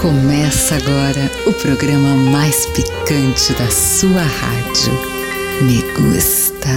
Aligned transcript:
Começa 0.00 0.76
agora 0.76 1.30
o 1.46 1.52
programa 1.52 2.14
mais 2.32 2.64
picante 2.64 3.52
da 3.52 3.70
sua 3.70 4.22
rádio. 4.22 4.94
Me 5.60 5.82
gusta. 5.92 6.70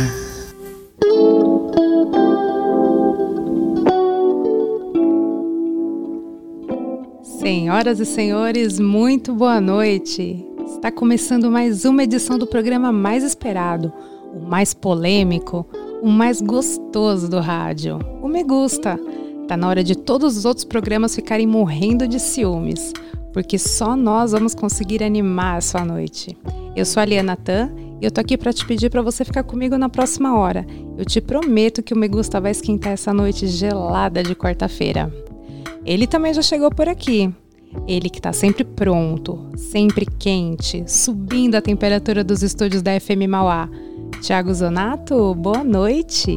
Senhoras 7.40 8.02
e 8.02 8.05
senhores, 8.05 8.78
muito 8.78 9.34
boa 9.34 9.62
noite. 9.62 10.46
Está 10.66 10.92
começando 10.92 11.50
mais 11.50 11.86
uma 11.86 12.04
edição 12.04 12.38
do 12.38 12.46
programa 12.46 12.92
mais 12.92 13.24
esperado, 13.24 13.94
o 14.34 14.42
mais 14.42 14.74
polêmico, 14.74 15.66
o 16.02 16.10
mais 16.10 16.42
gostoso 16.42 17.30
do 17.30 17.40
rádio. 17.40 18.00
O 18.21 18.28
Me 18.28 18.44
Gusta. 18.44 19.00
Tá 19.54 19.58
na 19.58 19.68
hora 19.68 19.84
de 19.84 19.96
todos 19.96 20.36
os 20.36 20.46
outros 20.46 20.66
programas 20.66 21.14
ficarem 21.14 21.46
morrendo 21.46 22.08
de 22.08 22.20
ciúmes, 22.20 22.92
porque 23.32 23.60
só 23.60 23.96
nós 23.96 24.32
vamos 24.32 24.56
conseguir 24.56 25.04
animar 25.04 25.57
a 25.57 25.61
sua 25.61 25.86
noite. 25.86 26.36
Eu 26.75 26.84
sou 26.84 27.00
a 27.00 27.06
Liana 27.06 27.36
Tan 27.36 27.70
e 28.02 28.04
eu 28.04 28.10
tô 28.10 28.20
aqui 28.20 28.36
para 28.36 28.52
te 28.52 28.66
pedir 28.66 28.89
para 28.89 29.04
você 29.04 29.24
ficar 29.24 29.44
comigo 29.44 29.78
na 29.78 29.89
próxima 29.89 30.36
hora. 30.36 30.66
Eu 30.97 31.06
te 31.06 31.21
prometo 31.21 31.84
que 31.84 31.94
o 31.94 31.97
Me 31.97 32.08
Gusta 32.08 32.42
vai 32.42 32.50
esquentar 32.50 32.94
essa 32.94 33.14
noite 33.14 33.45
gelada 33.45 34.23
de 34.23 34.34
quarta-feira. 34.34 35.14
Ele 35.86 36.08
também 36.08 36.33
já 36.33 36.42
chegou 36.42 36.72
por 36.72 36.89
aqui. 36.89 37.31
Ele 37.88 38.09
que 38.09 38.20
tá 38.20 38.33
sempre 38.33 38.64
pronto, 38.64 39.52
sempre 39.56 40.08
quente, 40.17 40.83
subindo 40.88 41.53
a 41.53 41.61
temperatura 41.61 42.23
dos 42.23 42.42
estúdios 42.42 42.81
da 42.81 43.00
FM 43.00 43.30
Mauá. 43.30 43.70
Tiago 44.20 44.52
Zonato, 44.52 45.36
boa 45.36 45.64
noite. 45.64 46.33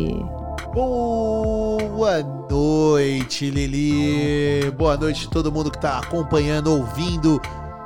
Boa 0.77 2.23
noite, 2.51 3.49
Lili. 3.49 4.71
Boa 4.73 4.95
noite 4.95 5.27
a 5.27 5.31
todo 5.31 5.51
mundo 5.51 5.71
que 5.71 5.79
está 5.79 6.01
acompanhando, 6.01 6.71
ouvindo 6.71 7.41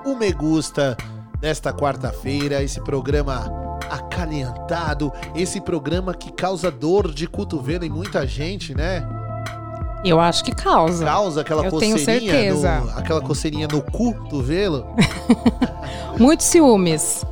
o 0.05 0.17
Me 0.17 0.33
Gusta 0.33 0.97
nesta 1.41 1.73
quarta-feira. 1.73 2.61
Esse 2.65 2.81
programa 2.81 3.49
acalentado, 3.89 5.13
esse 5.37 5.61
programa 5.61 6.13
que 6.13 6.33
causa 6.33 6.69
dor 6.69 7.15
de 7.15 7.29
cotovelo 7.29 7.85
em 7.85 7.91
muita 7.91 8.27
gente, 8.27 8.75
né? 8.75 9.09
Eu 10.05 10.19
acho 10.19 10.43
que 10.43 10.51
causa. 10.51 11.05
Causa 11.05 11.43
aquela 11.43 11.65
Eu 11.65 11.79
tenho 11.79 11.97
coceirinha, 11.97 12.33
certeza. 12.33 12.81
no, 12.81 12.91
aquela 12.99 13.21
coceirinha 13.21 13.69
no 13.69 13.83
cotovelo. 13.83 14.85
Muitos 16.19 16.47
ciúmes. 16.47 17.25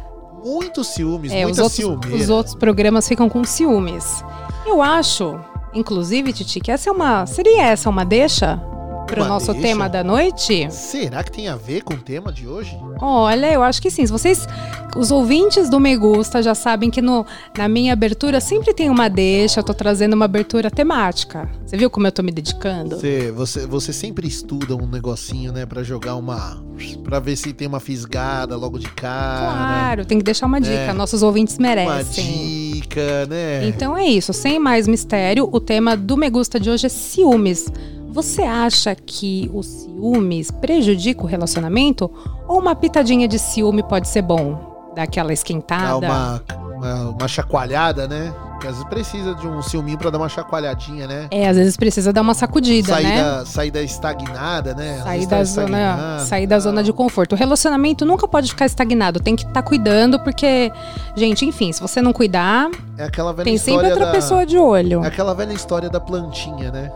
Muito 0.44 0.84
ciúmes, 0.84 1.32
É, 1.32 1.38
os 1.38 1.46
muita 1.48 1.62
outros, 1.64 1.76
ciumeira. 1.76 2.16
os 2.16 2.30
outros 2.30 2.54
programas 2.54 3.08
ficam 3.08 3.28
com 3.28 3.42
ciúmes. 3.42 4.22
Eu 4.68 4.82
acho, 4.82 5.40
inclusive, 5.72 6.30
Titi, 6.30 6.60
que 6.60 6.70
essa 6.70 6.90
é 6.90 6.92
uma. 6.92 7.24
Seria 7.24 7.62
essa 7.62 7.88
uma 7.88 8.04
deixa 8.04 8.60
para 9.08 9.20
o 9.20 9.24
Uma 9.24 9.28
nosso 9.28 9.54
tema 9.54 9.88
da 9.88 10.04
noite? 10.04 10.68
Será 10.70 11.24
que 11.24 11.32
tem 11.32 11.48
a 11.48 11.56
ver 11.56 11.82
com 11.82 11.94
o 11.94 11.98
tema 11.98 12.30
de 12.32 12.46
hoje? 12.46 12.76
Olha, 13.00 13.50
eu 13.52 13.62
acho 13.62 13.80
que 13.80 13.90
sim. 13.90 14.04
Vocês, 14.06 14.46
os 14.94 15.10
ouvintes 15.10 15.70
do 15.70 15.80
Me 15.80 15.96
Gusta, 15.96 16.42
já 16.42 16.54
sabem 16.54 16.90
que 16.90 17.00
no, 17.00 17.24
na 17.56 17.68
minha 17.68 17.92
abertura 17.92 18.40
sempre 18.40 18.74
tem 18.74 18.90
uma 18.90 19.08
deixa. 19.08 19.60
Eu 19.60 19.64
tô 19.64 19.72
trazendo 19.72 20.12
uma 20.12 20.26
abertura 20.26 20.70
temática. 20.70 21.48
Você 21.64 21.76
viu 21.76 21.88
como 21.90 22.06
eu 22.06 22.12
tô 22.12 22.22
me 22.22 22.30
dedicando? 22.30 22.96
Você, 22.96 23.32
você, 23.32 23.66
você 23.66 23.92
sempre 23.92 24.28
estuda 24.28 24.76
um 24.76 24.86
negocinho, 24.86 25.52
né, 25.52 25.64
Pra 25.64 25.82
jogar 25.82 26.14
uma. 26.14 26.62
Pra 27.02 27.18
ver 27.18 27.36
se 27.36 27.52
tem 27.52 27.66
uma 27.66 27.80
fisgada 27.80 28.56
logo 28.56 28.78
de 28.78 28.88
cara. 28.90 29.56
Claro, 29.56 30.04
tem 30.04 30.18
que 30.18 30.24
deixar 30.24 30.46
uma 30.46 30.60
dica. 30.60 30.72
É. 30.72 30.92
Nossos 30.92 31.22
ouvintes 31.22 31.56
Uma 31.58 31.68
merecem. 31.68 32.72
dica, 32.72 33.26
né? 33.26 33.66
Então 33.66 33.96
é 33.96 34.06
isso, 34.06 34.32
sem 34.32 34.58
mais 34.58 34.86
mistério, 34.86 35.48
o 35.50 35.60
tema 35.60 35.96
do 35.96 36.16
Me 36.16 36.28
Gusta 36.30 36.58
de 36.60 36.70
hoje 36.70 36.86
é 36.86 36.88
ciúmes. 36.88 37.66
Você 38.08 38.42
acha 38.42 38.94
que 38.94 39.50
os 39.52 39.66
ciúmes 39.66 40.50
prejudica 40.50 41.22
o 41.22 41.26
relacionamento? 41.26 42.10
Ou 42.46 42.58
uma 42.58 42.74
pitadinha 42.74 43.28
de 43.28 43.38
ciúme 43.38 43.82
pode 43.82 44.08
ser 44.08 44.22
bom? 44.22 44.92
Dar 44.94 45.02
aquela 45.02 45.28
Dá 45.28 45.34
esquentada? 45.34 46.06
uma, 46.06 46.42
uma, 46.74 47.10
uma 47.10 47.28
chacoalhada, 47.28 48.08
né? 48.08 48.32
Porque 48.52 48.66
às 48.66 48.74
vezes 48.74 48.88
precisa 48.88 49.34
de 49.36 49.46
um 49.46 49.62
ciúminho 49.62 49.96
pra 49.96 50.10
dar 50.10 50.18
uma 50.18 50.28
chacoalhadinha, 50.28 51.06
né? 51.06 51.28
É, 51.30 51.46
às 51.46 51.56
vezes 51.56 51.76
precisa 51.76 52.12
dar 52.12 52.22
uma 52.22 52.34
sacudida, 52.34 52.92
sair, 52.92 53.04
né? 53.04 53.22
da, 53.22 53.46
sair 53.46 53.70
da 53.70 53.82
estagnada, 53.82 54.74
né? 54.74 55.00
Sair 55.04 55.26
da, 55.26 55.36
tá 55.36 55.44
zona, 55.44 56.18
sair 56.26 56.46
da 56.48 56.58
zona 56.58 56.82
de 56.82 56.92
conforto. 56.92 57.34
O 57.34 57.38
relacionamento 57.38 58.04
nunca 58.04 58.26
pode 58.26 58.50
ficar 58.50 58.66
estagnado, 58.66 59.20
tem 59.20 59.36
que 59.36 59.44
estar 59.44 59.62
cuidando, 59.62 60.18
porque, 60.24 60.72
gente, 61.14 61.44
enfim, 61.46 61.72
se 61.72 61.80
você 61.80 62.02
não 62.02 62.12
cuidar, 62.12 62.68
É 62.96 63.04
aquela 63.04 63.32
velha 63.32 63.44
tem 63.44 63.58
sempre 63.58 63.90
outra 63.90 64.06
da, 64.06 64.10
pessoa 64.12 64.44
de 64.44 64.58
olho. 64.58 65.04
É 65.04 65.06
aquela 65.06 65.34
velha 65.34 65.52
história 65.52 65.88
da 65.88 66.00
plantinha, 66.00 66.72
né? 66.72 66.90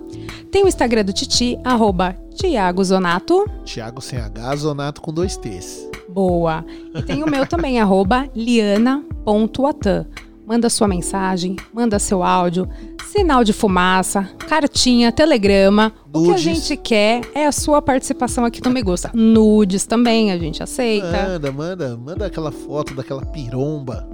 Tem 0.52 0.62
o 0.62 0.68
Instagram 0.68 1.04
do 1.04 1.12
Titi, 1.12 1.58
arroba 1.64 2.16
Tiago 2.36 2.84
Zonato. 2.84 3.44
Thiago 3.64 4.00
sem 4.00 4.20
H, 4.20 4.54
Zonato 4.54 5.00
com 5.00 5.12
dois 5.12 5.36
T's. 5.36 5.90
Boa. 6.08 6.64
E 6.94 7.02
tem 7.02 7.24
o 7.24 7.28
meu 7.28 7.44
também, 7.44 7.80
arroba 7.80 8.28
liana.atan. 8.36 10.06
Manda 10.46 10.70
sua 10.70 10.86
mensagem, 10.86 11.56
manda 11.74 11.98
seu 11.98 12.22
áudio, 12.22 12.68
sinal 13.16 13.42
de 13.42 13.52
fumaça, 13.52 14.28
cartinha, 14.48 15.10
telegrama. 15.10 15.92
O 16.12 16.22
que 16.22 16.28
a 16.28 16.30
Nudes. 16.32 16.42
gente 16.42 16.76
quer 16.76 17.22
é 17.34 17.46
a 17.46 17.52
sua 17.52 17.80
participação 17.80 18.44
aqui 18.44 18.62
no 18.62 18.70
Me 18.70 18.82
Gusta. 18.82 19.10
Nudes 19.14 19.86
também 19.86 20.30
a 20.32 20.38
gente 20.38 20.62
aceita. 20.62 21.06
Manda, 21.28 21.52
manda, 21.52 21.96
manda 21.96 22.26
aquela 22.26 22.52
foto 22.52 22.94
daquela 22.94 23.24
piromba. 23.24 24.06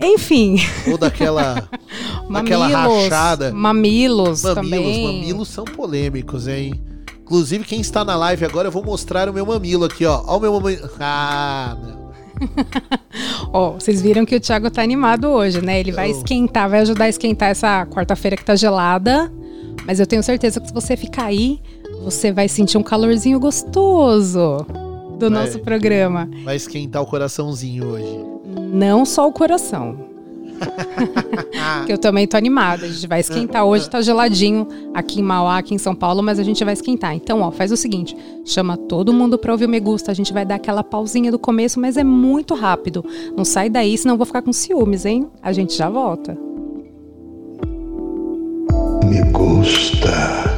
Enfim, 0.00 0.56
Ou 0.90 0.96
daquela. 0.98 1.68
daquela 2.30 2.68
mamilos, 2.68 3.02
rachada. 3.04 3.52
mamilos, 3.52 4.42
Mamilos, 4.42 4.54
também. 4.54 5.04
mamilos 5.06 5.48
são 5.48 5.64
polêmicos, 5.64 6.46
hein? 6.46 6.80
Inclusive, 7.22 7.64
quem 7.64 7.80
está 7.80 8.04
na 8.04 8.14
live 8.16 8.44
agora, 8.44 8.68
eu 8.68 8.72
vou 8.72 8.84
mostrar 8.84 9.28
o 9.28 9.32
meu 9.32 9.44
mamilo 9.44 9.84
aqui, 9.86 10.04
ó. 10.06 10.22
Ó 10.26 10.36
o 10.36 10.40
meu 10.40 10.52
mamilo. 10.60 10.88
Ah, 11.00 11.76
não. 11.82 12.07
Ó, 13.52 13.72
vocês 13.72 14.00
viram 14.02 14.24
que 14.24 14.36
o 14.36 14.40
Thiago 14.40 14.70
tá 14.70 14.82
animado 14.82 15.28
hoje, 15.28 15.60
né? 15.64 15.80
Ele 15.80 15.92
vai 15.92 16.10
Eu- 16.10 16.16
esquentar, 16.16 16.68
vai 16.68 16.80
ajudar 16.80 17.04
a 17.04 17.08
esquentar 17.08 17.50
essa 17.50 17.86
quarta-feira 17.86 18.36
que 18.36 18.44
tá 18.44 18.54
gelada. 18.56 19.30
Mas 19.86 20.00
eu 20.00 20.06
tenho 20.06 20.22
certeza 20.22 20.60
que 20.60 20.68
se 20.68 20.74
você 20.74 20.96
ficar 20.96 21.24
aí, 21.26 21.60
você 22.04 22.30
vai 22.32 22.48
sentir 22.48 22.76
um 22.78 22.82
calorzinho 22.82 23.40
gostoso 23.40 24.66
do 25.18 25.30
Vai. 25.30 25.44
nosso 25.44 25.58
programa. 25.60 26.28
Vai 26.44 26.56
esquentar 26.56 27.02
o 27.02 27.06
coraçãozinho 27.06 27.86
hoje. 27.86 28.24
Não 28.72 29.04
só 29.04 29.26
o 29.26 29.32
coração. 29.32 29.96
que 31.86 31.92
eu 31.92 31.98
também 31.98 32.26
tô 32.26 32.36
animada. 32.36 32.86
A 32.86 32.88
gente 32.88 33.06
vai 33.06 33.20
esquentar 33.20 33.64
hoje, 33.64 33.88
tá 33.88 34.00
geladinho 34.00 34.66
aqui 34.94 35.20
em 35.20 35.22
Mauá, 35.22 35.58
aqui 35.58 35.74
em 35.74 35.78
São 35.78 35.94
Paulo, 35.94 36.22
mas 36.22 36.38
a 36.38 36.42
gente 36.42 36.64
vai 36.64 36.74
esquentar. 36.74 37.14
Então, 37.14 37.40
ó, 37.40 37.50
faz 37.50 37.72
o 37.72 37.76
seguinte: 37.76 38.16
chama 38.44 38.76
todo 38.76 39.12
mundo 39.12 39.38
pra 39.38 39.52
ouvir 39.52 39.66
o 39.66 39.68
Me 39.68 39.80
Gusta. 39.80 40.10
A 40.10 40.14
gente 40.14 40.32
vai 40.32 40.44
dar 40.44 40.56
aquela 40.56 40.82
pausinha 40.82 41.30
do 41.30 41.38
começo, 41.38 41.80
mas 41.80 41.96
é 41.96 42.04
muito 42.04 42.54
rápido. 42.54 43.04
Não 43.36 43.44
sai 43.44 43.68
daí, 43.68 43.96
senão 43.96 44.14
eu 44.14 44.18
vou 44.18 44.26
ficar 44.26 44.42
com 44.42 44.52
ciúmes, 44.52 45.04
hein? 45.04 45.28
A 45.42 45.52
gente 45.52 45.74
já 45.76 45.88
volta. 45.88 46.36
Me 49.04 49.22
gusta. 49.32 50.57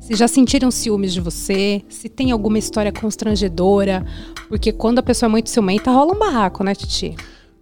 Se 0.01 0.13
já 0.15 0.27
sentiram 0.27 0.73
ciúmes 0.73 1.13
de 1.13 1.21
você, 1.21 1.83
se 1.89 2.09
tem 2.09 2.33
alguma 2.33 2.59
história 2.59 2.91
constrangedora, 2.93 4.05
porque 4.49 4.73
quando 4.73 4.99
a 4.99 5.03
pessoa 5.03 5.29
é 5.29 5.31
muito 5.31 5.51
ciumenta, 5.51 5.91
rola 5.91 6.15
um 6.15 6.19
barraco, 6.19 6.65
né, 6.65 6.75
Titi? 6.75 7.15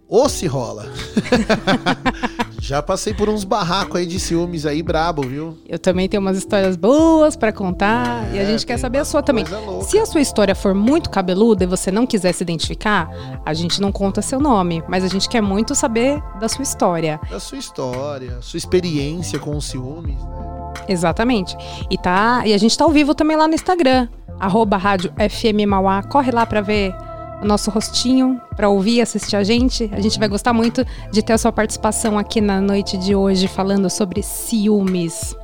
Ou 0.07 0.29
se 0.29 0.45
rola. 0.47 0.85
Já 2.61 2.81
passei 2.81 3.13
por 3.13 3.29
uns 3.29 3.43
barracos 3.43 3.95
aí 3.97 4.05
de 4.07 4.19
ciúmes 4.19 4.65
aí 4.65 4.81
brabo, 4.81 5.21
viu? 5.23 5.57
Eu 5.67 5.77
também 5.77 6.09
tenho 6.09 6.19
umas 6.21 6.37
histórias 6.37 6.75
boas 6.75 7.35
pra 7.35 7.51
contar 7.51 8.27
e 8.33 8.39
a 8.39 8.41
É, 8.41 8.45
gente 8.45 8.65
quer 8.65 8.77
saber 8.79 8.99
a 8.99 9.05
sua 9.05 9.21
também. 9.21 9.45
louca. 9.45 9.85
Se 9.85 9.99
a 9.99 10.05
sua 10.05 10.21
história 10.21 10.55
for 10.55 10.73
muito 10.73 11.09
cabeluda 11.11 11.63
e 11.63 11.67
você 11.67 11.91
não 11.91 12.07
quiser 12.07 12.33
se 12.33 12.43
identificar, 12.43 13.09
a 13.45 13.53
gente 13.53 13.79
não 13.79 13.91
conta 13.91 14.21
seu 14.21 14.39
nome, 14.39 14.83
mas 14.87 15.03
a 15.03 15.07
gente 15.07 15.29
quer 15.29 15.41
muito 15.41 15.75
saber 15.75 16.21
da 16.39 16.49
sua 16.49 16.63
história. 16.63 17.19
Da 17.29 17.39
sua 17.39 17.57
história, 17.59 18.37
sua 18.41 18.57
experiência 18.57 19.37
com 19.37 19.55
os 19.55 19.65
ciúmes, 19.65 20.15
né? 20.15 20.73
Exatamente. 20.87 21.55
E 21.89 21.97
tá, 21.97 22.43
e 22.45 22.53
a 22.53 22.57
gente 22.57 22.75
tá 22.77 22.83
ao 22.83 22.91
vivo 22.91 23.13
também 23.13 23.37
lá 23.37 23.47
no 23.47 23.53
Instagram, 23.53 24.07
arroba 24.39 24.75
rádio 24.77 25.11
FM 25.17 25.67
Mauá. 25.67 26.01
Corre 26.03 26.31
lá 26.31 26.45
pra 26.47 26.61
ver 26.61 26.95
nosso 27.43 27.69
rostinho, 27.69 28.39
pra 28.55 28.69
ouvir 28.69 28.95
e 28.95 29.01
assistir 29.01 29.35
a 29.35 29.43
gente. 29.43 29.89
A 29.93 29.99
gente 29.99 30.17
vai 30.17 30.27
gostar 30.27 30.53
muito 30.53 30.85
de 31.11 31.21
ter 31.21 31.33
a 31.33 31.37
sua 31.37 31.51
participação 31.51 32.17
aqui 32.17 32.41
na 32.41 32.61
noite 32.61 32.97
de 32.97 33.15
hoje 33.15 33.47
falando 33.47 33.89
sobre 33.89 34.21
ciúmes. 34.23 35.35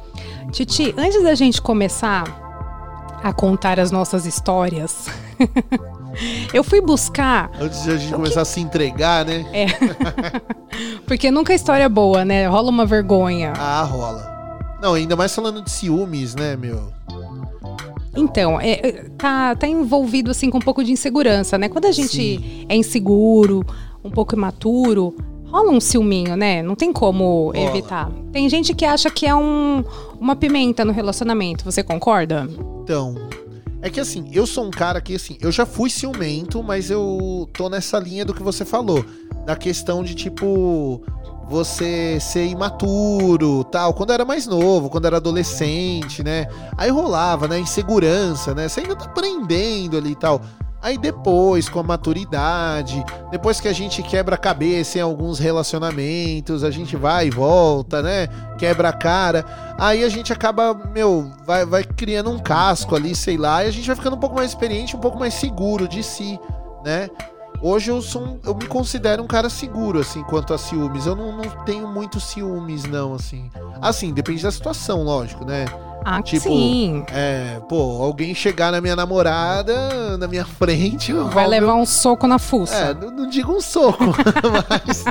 Titi, 0.51 0.93
antes 0.97 1.23
da 1.23 1.35
gente 1.35 1.61
começar 1.61 3.19
a 3.23 3.31
contar 3.31 3.79
as 3.79 3.91
nossas 3.91 4.25
histórias, 4.25 5.07
eu 6.53 6.63
fui 6.63 6.81
buscar 6.81 7.51
Antes 7.59 7.83
de 7.83 7.91
a 7.91 7.97
gente 7.97 8.13
começar 8.13 8.41
a 8.41 8.45
se 8.45 8.59
entregar, 8.59 9.25
né? 9.25 9.45
É. 9.53 9.65
Porque 11.05 11.29
nunca 11.31 11.53
a 11.53 11.55
história 11.55 11.83
é 11.83 11.89
boa, 11.89 12.25
né? 12.25 12.47
Rola 12.47 12.69
uma 12.69 12.85
vergonha. 12.85 13.53
Ah, 13.57 13.83
rola. 13.83 14.29
Não, 14.81 14.95
ainda 14.95 15.15
mais 15.15 15.33
falando 15.33 15.61
de 15.61 15.69
ciúmes, 15.69 16.33
né, 16.33 16.55
meu? 16.55 16.91
Então, 18.15 18.59
é, 18.59 18.71
é, 18.71 18.91
tá, 19.17 19.55
tá 19.55 19.67
envolvido 19.67 20.31
assim 20.31 20.49
com 20.49 20.57
um 20.57 20.61
pouco 20.61 20.83
de 20.83 20.91
insegurança, 20.91 21.57
né? 21.57 21.69
Quando 21.69 21.85
a 21.85 21.91
gente 21.91 22.65
é 22.67 22.75
inseguro, 22.75 23.65
um 24.03 24.09
pouco 24.09 24.35
imaturo, 24.35 25.15
rola 25.45 25.71
um 25.71 25.79
ciúminho, 25.79 26.35
né? 26.35 26.61
Não 26.61 26.75
tem 26.75 26.91
como 26.91 27.51
Rola. 27.53 27.57
evitar. 27.57 28.11
Tem 28.31 28.49
gente 28.49 28.73
que 28.73 28.85
acha 28.85 29.09
que 29.09 29.25
é 29.25 29.35
um, 29.35 29.83
uma 30.19 30.35
pimenta 30.35 30.83
no 30.83 30.91
relacionamento. 30.91 31.63
Você 31.63 31.83
concorda? 31.83 32.47
Então, 32.83 33.15
é 33.81 33.89
que 33.89 33.99
assim, 33.99 34.29
eu 34.31 34.45
sou 34.45 34.65
um 34.65 34.71
cara 34.71 35.01
que 35.01 35.15
assim, 35.15 35.37
eu 35.41 35.51
já 35.51 35.65
fui 35.65 35.89
ciumento, 35.89 36.61
mas 36.61 36.91
eu 36.91 37.49
tô 37.53 37.69
nessa 37.69 37.99
linha 37.99 38.23
do 38.23 38.33
que 38.33 38.43
você 38.43 38.63
falou, 38.63 39.03
da 39.45 39.55
questão 39.55 40.03
de 40.03 40.15
tipo 40.15 41.01
você 41.51 42.17
ser 42.21 42.45
imaturo, 42.45 43.65
tal, 43.65 43.93
quando 43.93 44.13
era 44.13 44.23
mais 44.23 44.47
novo, 44.47 44.89
quando 44.89 45.05
era 45.05 45.17
adolescente, 45.17 46.23
né? 46.23 46.47
Aí 46.77 46.89
rolava, 46.89 47.45
né, 47.45 47.59
insegurança, 47.59 48.55
né? 48.55 48.69
Você 48.69 48.79
ainda 48.79 48.95
tá 48.95 49.03
aprendendo 49.03 49.97
ali 49.97 50.11
e 50.11 50.15
tal. 50.15 50.41
Aí 50.81 50.97
depois, 50.97 51.67
com 51.67 51.79
a 51.79 51.83
maturidade, 51.83 53.03
depois 53.29 53.59
que 53.59 53.67
a 53.67 53.73
gente 53.73 54.01
quebra 54.01 54.35
a 54.35 54.37
cabeça 54.37 54.97
em 54.97 55.01
alguns 55.01 55.37
relacionamentos, 55.37 56.63
a 56.63 56.71
gente 56.71 56.95
vai 56.95 57.27
e 57.27 57.29
volta, 57.29 58.01
né? 58.01 58.27
Quebra 58.57 58.89
a 58.89 58.93
cara. 58.93 59.45
Aí 59.77 60.03
a 60.03 60.09
gente 60.09 60.31
acaba, 60.31 60.73
meu, 60.73 61.29
vai, 61.45 61.65
vai 61.65 61.83
criando 61.83 62.31
um 62.31 62.39
casco 62.39 62.95
ali, 62.95 63.13
sei 63.13 63.37
lá, 63.37 63.63
e 63.63 63.67
a 63.67 63.71
gente 63.71 63.85
vai 63.85 63.95
ficando 63.95 64.15
um 64.15 64.19
pouco 64.19 64.37
mais 64.37 64.51
experiente, 64.51 64.95
um 64.95 64.99
pouco 64.99 65.19
mais 65.19 65.33
seguro 65.33 65.87
de 65.87 66.01
si, 66.01 66.39
né? 66.83 67.09
Hoje 67.61 67.91
eu 67.91 68.01
sou 68.01 68.23
um- 68.23 68.39
eu 68.43 68.55
me 68.55 68.65
considero 68.65 69.21
um 69.21 69.27
cara 69.27 69.49
seguro, 69.49 69.99
assim, 69.99 70.23
quanto 70.23 70.53
a 70.53 70.57
ciúmes. 70.57 71.05
Eu 71.05 71.15
não, 71.15 71.31
não 71.37 71.43
tenho 71.63 71.87
muito 71.87 72.19
ciúmes, 72.19 72.85
não, 72.85 73.13
assim. 73.13 73.49
Assim, 73.79 74.11
depende 74.13 74.41
da 74.41 74.51
situação, 74.51 75.03
lógico, 75.03 75.45
né? 75.45 75.65
Ah, 76.03 76.19
Tipo, 76.23 76.49
sim. 76.49 77.05
É, 77.13 77.59
pô, 77.69 78.01
alguém 78.01 78.33
chegar 78.33 78.71
na 78.71 78.81
minha 78.81 78.95
namorada, 78.95 80.17
na 80.17 80.27
minha 80.27 80.43
frente, 80.43 81.13
Vai 81.13 81.45
levar 81.47 81.75
um 81.75 81.85
soco 81.85 82.25
na 82.25 82.39
fuça. 82.39 82.73
É, 82.75 82.93
não, 82.95 83.11
não 83.11 83.29
digo 83.29 83.51
um 83.53 83.61
soco, 83.61 84.05
mas. 84.87 85.05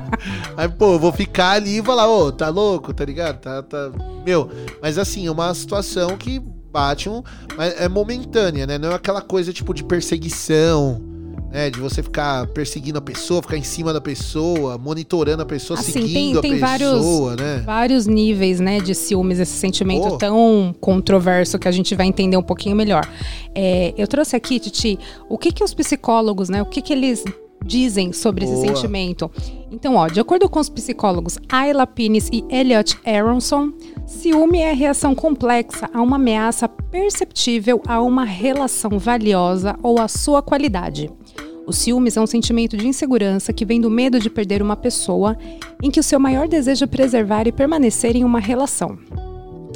Aí, 0.56 0.68
pô, 0.68 0.94
eu 0.94 0.98
vou 0.98 1.12
ficar 1.12 1.50
ali 1.52 1.78
e 1.78 1.82
falar, 1.84 2.08
ô, 2.08 2.32
tá 2.32 2.48
louco, 2.48 2.92
tá 2.92 3.04
ligado? 3.04 3.38
Tá, 3.38 3.62
tá. 3.62 3.90
Meu, 4.26 4.50
mas 4.82 4.98
assim, 4.98 5.28
é 5.28 5.30
uma 5.30 5.54
situação 5.54 6.16
que 6.16 6.40
bate 6.72 7.08
um. 7.08 7.22
Mas 7.56 7.80
é 7.80 7.88
momentânea, 7.88 8.66
né? 8.66 8.76
Não 8.76 8.90
é 8.90 8.94
aquela 8.94 9.20
coisa 9.22 9.52
tipo 9.52 9.72
de 9.72 9.84
perseguição, 9.84 11.00
né? 11.50 11.68
De 11.70 11.80
você 11.80 12.02
ficar 12.02 12.46
perseguindo 12.48 12.98
a 12.98 13.00
pessoa, 13.02 13.42
ficar 13.42 13.56
em 13.56 13.62
cima 13.62 13.92
da 13.92 14.00
pessoa, 14.00 14.78
monitorando 14.78 15.42
a 15.42 15.46
pessoa, 15.46 15.78
Assim, 15.78 15.92
tem- 15.92 16.02
seguindo 16.02 16.40
tem 16.40 16.54
a 16.54 16.58
vários- 16.58 16.92
pessoa, 16.92 17.36
né? 17.36 17.62
Vários 17.66 18.06
níveis, 18.06 18.60
né, 18.60 18.80
de 18.80 18.94
ciúmes, 18.94 19.38
esse 19.38 19.52
sentimento 19.52 20.08
Pô. 20.08 20.16
tão 20.18 20.74
controverso 20.80 21.58
que 21.58 21.66
a 21.68 21.72
gente 21.72 21.94
vai 21.94 22.06
entender 22.06 22.36
um 22.36 22.42
pouquinho 22.42 22.76
melhor. 22.76 23.06
É, 23.54 23.92
eu 23.96 24.06
trouxe 24.06 24.36
aqui, 24.36 24.58
Titi, 24.60 24.98
o 25.28 25.36
que 25.36 25.52
que 25.52 25.64
os 25.64 25.74
psicólogos, 25.74 26.48
né, 26.48 26.62
o 26.62 26.66
que 26.66 26.80
que 26.80 26.92
eles 26.92 27.24
dizem 27.62 28.10
sobre 28.10 28.46
esse 28.46 28.54
Boa. 28.54 28.66
sentimento. 28.68 29.30
Então, 29.70 29.94
ó, 29.96 30.08
de 30.08 30.18
acordo 30.18 30.48
com 30.48 30.58
os 30.58 30.70
psicólogos 30.70 31.38
Ayla 31.46 31.86
Pines 31.86 32.30
e 32.32 32.42
Elliot 32.48 32.96
Aronson, 33.04 33.70
ciúme 34.06 34.58
é 34.60 34.70
a 34.70 34.74
reação 34.74 35.14
complexa 35.14 35.88
a 35.92 36.00
uma 36.00 36.16
ameaça 36.16 36.66
perceptível 36.68 37.82
a 37.86 38.00
uma 38.00 38.24
relação 38.24 38.98
valiosa 38.98 39.76
ou 39.82 40.00
à 40.00 40.08
sua 40.08 40.40
qualidade. 40.40 41.10
O 41.70 41.72
ciúmes 41.72 42.16
é 42.16 42.20
um 42.20 42.26
sentimento 42.26 42.76
de 42.76 42.88
insegurança 42.88 43.52
que 43.52 43.64
vem 43.64 43.80
do 43.80 43.88
medo 43.88 44.18
de 44.18 44.28
perder 44.28 44.60
uma 44.60 44.74
pessoa 44.74 45.38
em 45.80 45.88
que 45.88 46.00
o 46.00 46.02
seu 46.02 46.18
maior 46.18 46.48
desejo 46.48 46.82
é 46.82 46.86
preservar 46.88 47.46
e 47.46 47.52
permanecer 47.52 48.16
em 48.16 48.24
uma 48.24 48.40
relação. 48.40 48.98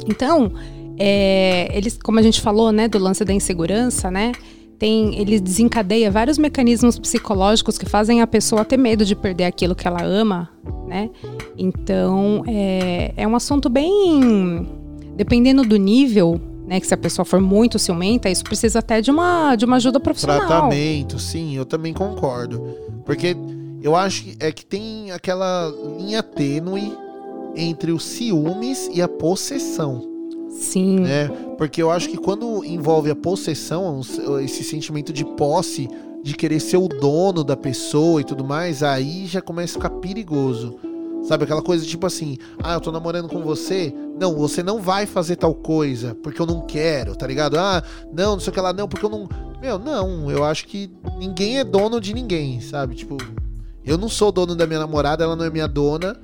Então, 0.05 0.51
é, 0.99 1.69
eles, 1.73 1.97
como 1.97 2.19
a 2.19 2.21
gente 2.21 2.41
falou, 2.41 2.73
né, 2.73 2.89
do 2.89 2.99
lance 2.99 3.23
da 3.23 3.31
insegurança, 3.31 4.11
né, 4.11 4.33
tem, 4.77 5.17
ele 5.17 5.39
desencadeia 5.39 6.11
vários 6.11 6.37
mecanismos 6.37 6.99
psicológicos 6.99 7.77
que 7.77 7.85
fazem 7.85 8.21
a 8.21 8.27
pessoa 8.27 8.65
ter 8.65 8.75
medo 8.75 9.05
de 9.05 9.15
perder 9.15 9.45
aquilo 9.45 9.73
que 9.73 9.87
ela 9.87 10.03
ama, 10.03 10.49
né? 10.89 11.09
Então, 11.57 12.43
é, 12.45 13.13
é 13.15 13.25
um 13.25 13.37
assunto 13.37 13.69
bem, 13.69 14.67
dependendo 15.15 15.63
do 15.63 15.77
nível, 15.77 16.41
né, 16.67 16.79
que 16.79 16.87
se 16.87 16.93
a 16.93 16.97
pessoa 16.97 17.25
for 17.25 17.39
muito 17.39 17.77
ciumenta, 17.77 18.29
isso 18.29 18.43
precisa 18.43 18.79
até 18.79 19.01
de 19.01 19.11
uma, 19.11 19.55
de 19.55 19.65
uma 19.65 19.75
ajuda 19.77 19.99
profissional. 19.99 20.39
Tratamento, 20.39 21.19
sim, 21.19 21.55
eu 21.55 21.65
também 21.65 21.93
concordo. 21.93 22.75
Porque 23.05 23.35
eu 23.81 23.95
acho 23.95 24.23
que 24.23 24.37
é 24.39 24.51
que 24.51 24.65
tem 24.65 25.11
aquela 25.11 25.71
linha 25.97 26.23
tênue 26.23 26.91
entre 27.55 27.91
os 27.91 28.03
ciúmes 28.03 28.89
e 28.93 29.01
a 29.01 29.07
possessão. 29.07 30.15
Sim. 30.49 31.01
né? 31.01 31.27
Porque 31.57 31.81
eu 31.81 31.91
acho 31.91 32.09
que 32.09 32.17
quando 32.17 32.63
envolve 32.63 33.11
a 33.11 33.15
possessão, 33.15 34.01
esse 34.41 34.63
sentimento 34.63 35.11
de 35.11 35.25
posse, 35.25 35.89
de 36.23 36.33
querer 36.33 36.59
ser 36.59 36.77
o 36.77 36.87
dono 36.87 37.43
da 37.43 37.57
pessoa 37.57 38.21
e 38.21 38.23
tudo 38.23 38.43
mais, 38.43 38.81
aí 38.81 39.25
já 39.27 39.41
começa 39.41 39.77
a 39.77 39.81
ficar 39.81 39.89
perigoso. 39.99 40.79
Sabe 41.27 41.43
aquela 41.43 41.61
coisa 41.61 41.83
tipo 41.85 42.05
assim, 42.05 42.37
ah, 42.61 42.73
eu 42.73 42.81
tô 42.81 42.91
namorando 42.91 43.27
com 43.27 43.41
você, 43.41 43.91
não, 44.19 44.35
você 44.35 44.61
não 44.61 44.79
vai 44.79 45.07
fazer 45.07 45.35
tal 45.35 45.55
coisa, 45.55 46.15
porque 46.21 46.39
eu 46.39 46.45
não 46.45 46.61
quero, 46.61 47.15
tá 47.15 47.25
ligado? 47.25 47.57
Ah, 47.57 47.81
não, 48.13 48.33
não 48.33 48.39
sei 48.39 48.51
o 48.51 48.53
que 48.53 48.61
lá, 48.61 48.71
não, 48.71 48.87
porque 48.87 49.05
eu 49.05 49.09
não. 49.09 49.27
Meu, 49.59 49.79
não, 49.79 50.29
eu 50.29 50.43
acho 50.43 50.67
que 50.67 50.91
ninguém 51.17 51.57
é 51.57 51.63
dono 51.63 51.99
de 51.99 52.13
ninguém, 52.13 52.61
sabe? 52.61 52.93
Tipo, 52.93 53.17
eu 53.83 53.97
não 53.97 54.07
sou 54.07 54.31
dono 54.31 54.55
da 54.55 54.67
minha 54.67 54.79
namorada, 54.79 55.23
ela 55.23 55.35
não 55.35 55.45
é 55.45 55.49
minha 55.49 55.67
dona, 55.67 56.15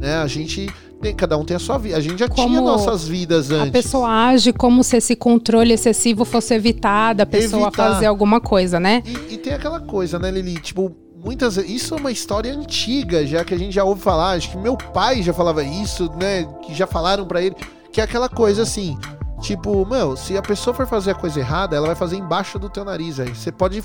né? 0.00 0.16
A 0.16 0.26
gente 0.26 0.68
tem, 1.00 1.14
cada 1.14 1.38
um 1.38 1.44
tem 1.44 1.56
a 1.56 1.60
sua 1.60 1.78
vida. 1.78 1.96
A 1.96 2.00
gente 2.00 2.18
já 2.18 2.28
tinha 2.28 2.46
Como 2.46 2.60
nossas 2.60 3.06
vidas 3.06 3.52
antes. 3.52 3.68
A 3.68 3.72
pessoa 3.72 4.08
age 4.08 4.52
como 4.52 4.82
se 4.82 4.96
esse 4.96 5.14
controle 5.14 5.72
excessivo 5.72 6.24
fosse 6.24 6.54
evitar 6.54 7.14
da 7.14 7.24
pessoa 7.24 7.68
Evitar. 7.68 7.92
fazer 7.92 8.06
alguma 8.06 8.40
coisa, 8.40 8.80
né? 8.80 9.02
E, 9.06 9.34
e 9.34 9.38
tem 9.38 9.54
aquela 9.54 9.80
coisa, 9.80 10.18
né, 10.18 10.30
Lili? 10.30 10.60
Tipo, 10.60 10.94
muitas. 11.22 11.56
Isso 11.56 11.94
é 11.94 11.98
uma 11.98 12.10
história 12.10 12.52
antiga, 12.52 13.26
já 13.26 13.44
que 13.44 13.54
a 13.54 13.58
gente 13.58 13.74
já 13.74 13.84
ouve 13.84 14.00
falar. 14.00 14.32
Acho 14.32 14.50
que 14.50 14.56
meu 14.56 14.76
pai 14.76 15.22
já 15.22 15.32
falava 15.32 15.62
isso, 15.62 16.10
né? 16.16 16.44
Que 16.64 16.74
já 16.74 16.86
falaram 16.86 17.26
pra 17.26 17.42
ele. 17.42 17.54
Que 17.92 18.00
é 18.00 18.04
aquela 18.04 18.28
coisa 18.28 18.62
assim. 18.62 18.98
Tipo, 19.40 19.86
meu, 19.86 20.16
se 20.16 20.36
a 20.36 20.42
pessoa 20.42 20.74
for 20.74 20.86
fazer 20.86 21.12
a 21.12 21.14
coisa 21.14 21.40
errada, 21.40 21.74
ela 21.76 21.86
vai 21.86 21.96
fazer 21.96 22.16
embaixo 22.16 22.58
do 22.58 22.68
teu 22.68 22.84
nariz, 22.84 23.16
velho. 23.16 23.34
Você 23.34 23.50
pode 23.50 23.82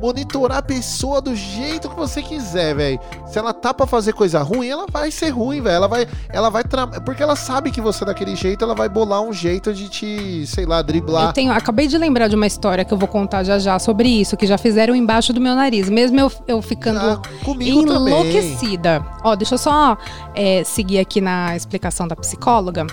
monitorar 0.00 0.58
a 0.58 0.62
pessoa 0.62 1.20
do 1.20 1.34
jeito 1.34 1.88
que 1.88 1.96
você 1.96 2.22
quiser, 2.22 2.74
velho. 2.74 3.00
Se 3.26 3.38
ela 3.38 3.52
tá 3.52 3.74
pra 3.74 3.86
fazer 3.86 4.12
coisa 4.12 4.40
ruim, 4.42 4.68
ela 4.68 4.86
vai 4.90 5.10
ser 5.10 5.30
ruim, 5.30 5.60
velho. 5.60 5.74
Ela 5.76 5.88
vai, 5.88 6.06
ela 6.28 6.50
vai 6.50 6.62
tra... 6.64 6.86
porque 6.86 7.22
ela 7.22 7.36
sabe 7.36 7.70
que 7.70 7.80
você 7.80 8.04
é 8.04 8.06
daquele 8.06 8.36
jeito, 8.36 8.64
ela 8.64 8.74
vai 8.74 8.88
bolar 8.88 9.20
um 9.22 9.32
jeito 9.32 9.72
de 9.74 9.88
te, 9.88 10.46
sei 10.46 10.64
lá, 10.66 10.80
driblar. 10.82 11.28
Eu 11.28 11.32
tenho, 11.32 11.52
acabei 11.52 11.86
de 11.88 11.98
lembrar 11.98 12.28
de 12.28 12.36
uma 12.36 12.46
história 12.46 12.84
que 12.84 12.92
eu 12.94 12.98
vou 12.98 13.08
contar 13.08 13.42
já 13.44 13.58
já 13.58 13.78
sobre 13.78 14.08
isso, 14.08 14.36
que 14.36 14.46
já 14.46 14.56
fizeram 14.58 14.94
embaixo 14.94 15.32
do 15.32 15.40
meu 15.40 15.54
nariz, 15.54 15.88
mesmo 15.88 16.18
eu, 16.20 16.30
eu 16.46 16.62
ficando 16.62 17.00
Ah, 17.00 17.22
comigo 17.44 17.84
também. 17.86 18.12
enlouquecida. 18.12 19.04
Ó, 19.24 19.34
deixa 19.34 19.54
eu 19.54 19.58
só 19.58 19.96
é, 20.34 20.62
seguir 20.64 20.98
aqui 20.98 21.20
na 21.20 21.56
explicação 21.56 22.06
da 22.06 22.14
psicóloga. 22.16 22.86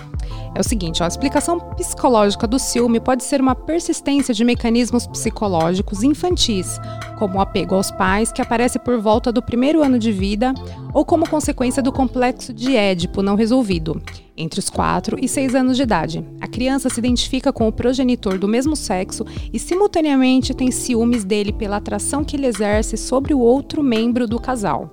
É 0.55 0.59
o 0.59 0.63
seguinte, 0.63 1.01
ó, 1.01 1.05
a 1.05 1.07
explicação 1.07 1.59
psicológica 1.59 2.47
do 2.47 2.57
ciúme 2.57 2.99
pode 2.99 3.23
ser 3.23 3.39
uma 3.39 3.55
persistência 3.55 4.33
de 4.33 4.43
mecanismos 4.43 5.05
psicológicos 5.07 6.03
infantis, 6.03 6.79
como 7.17 7.37
o 7.37 7.41
apego 7.41 7.75
aos 7.75 7.91
pais, 7.91 8.31
que 8.31 8.41
aparece 8.41 8.79
por 8.79 8.99
volta 8.99 9.31
do 9.31 9.41
primeiro 9.41 9.83
ano 9.83 9.99
de 9.99 10.11
vida, 10.11 10.53
ou 10.93 11.05
como 11.05 11.29
consequência 11.29 11.83
do 11.83 11.91
complexo 11.91 12.53
de 12.53 12.75
Édipo 12.75 13.21
não 13.21 13.35
resolvido, 13.35 14.01
entre 14.35 14.59
os 14.59 14.69
4 14.69 15.17
e 15.21 15.27
6 15.27 15.53
anos 15.53 15.77
de 15.77 15.83
idade. 15.83 16.25
A 16.41 16.47
criança 16.47 16.89
se 16.89 16.99
identifica 16.99 17.53
com 17.53 17.67
o 17.67 17.71
progenitor 17.71 18.37
do 18.39 18.47
mesmo 18.47 18.75
sexo 18.75 19.25
e, 19.53 19.59
simultaneamente, 19.59 20.53
tem 20.53 20.71
ciúmes 20.71 21.23
dele 21.23 21.53
pela 21.53 21.77
atração 21.77 22.23
que 22.23 22.35
ele 22.35 22.47
exerce 22.47 22.97
sobre 22.97 23.33
o 23.33 23.39
outro 23.39 23.83
membro 23.83 24.27
do 24.27 24.39
casal. 24.39 24.89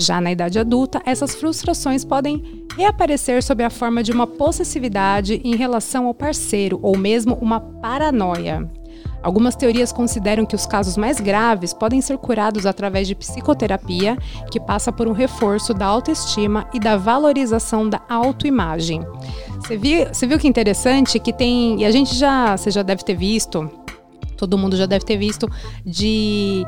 Já 0.00 0.18
na 0.18 0.32
idade 0.32 0.58
adulta, 0.58 1.02
essas 1.04 1.34
frustrações 1.34 2.06
podem 2.06 2.64
reaparecer 2.74 3.42
sob 3.42 3.62
a 3.62 3.68
forma 3.68 4.02
de 4.02 4.10
uma 4.10 4.26
possessividade 4.26 5.42
em 5.44 5.54
relação 5.54 6.06
ao 6.06 6.14
parceiro 6.14 6.80
ou 6.82 6.96
mesmo 6.96 7.34
uma 7.34 7.60
paranoia. 7.60 8.66
Algumas 9.22 9.54
teorias 9.54 9.92
consideram 9.92 10.46
que 10.46 10.54
os 10.54 10.64
casos 10.64 10.96
mais 10.96 11.20
graves 11.20 11.74
podem 11.74 12.00
ser 12.00 12.16
curados 12.16 12.64
através 12.64 13.06
de 13.06 13.14
psicoterapia, 13.14 14.16
que 14.50 14.58
passa 14.58 14.90
por 14.90 15.06
um 15.06 15.12
reforço 15.12 15.74
da 15.74 15.84
autoestima 15.84 16.66
e 16.72 16.80
da 16.80 16.96
valorização 16.96 17.86
da 17.86 18.00
autoimagem. 18.08 19.02
Você 19.56 19.76
viu, 19.76 20.06
você 20.06 20.26
viu 20.26 20.38
que 20.38 20.48
interessante 20.48 21.18
que 21.18 21.34
tem, 21.34 21.82
e 21.82 21.84
a 21.84 21.90
gente 21.90 22.14
já, 22.14 22.56
você 22.56 22.70
já 22.70 22.82
deve 22.82 23.04
ter 23.04 23.14
visto, 23.14 23.70
todo 24.34 24.56
mundo 24.56 24.74
já 24.74 24.86
deve 24.86 25.04
ter 25.04 25.18
visto 25.18 25.46
de 25.84 26.64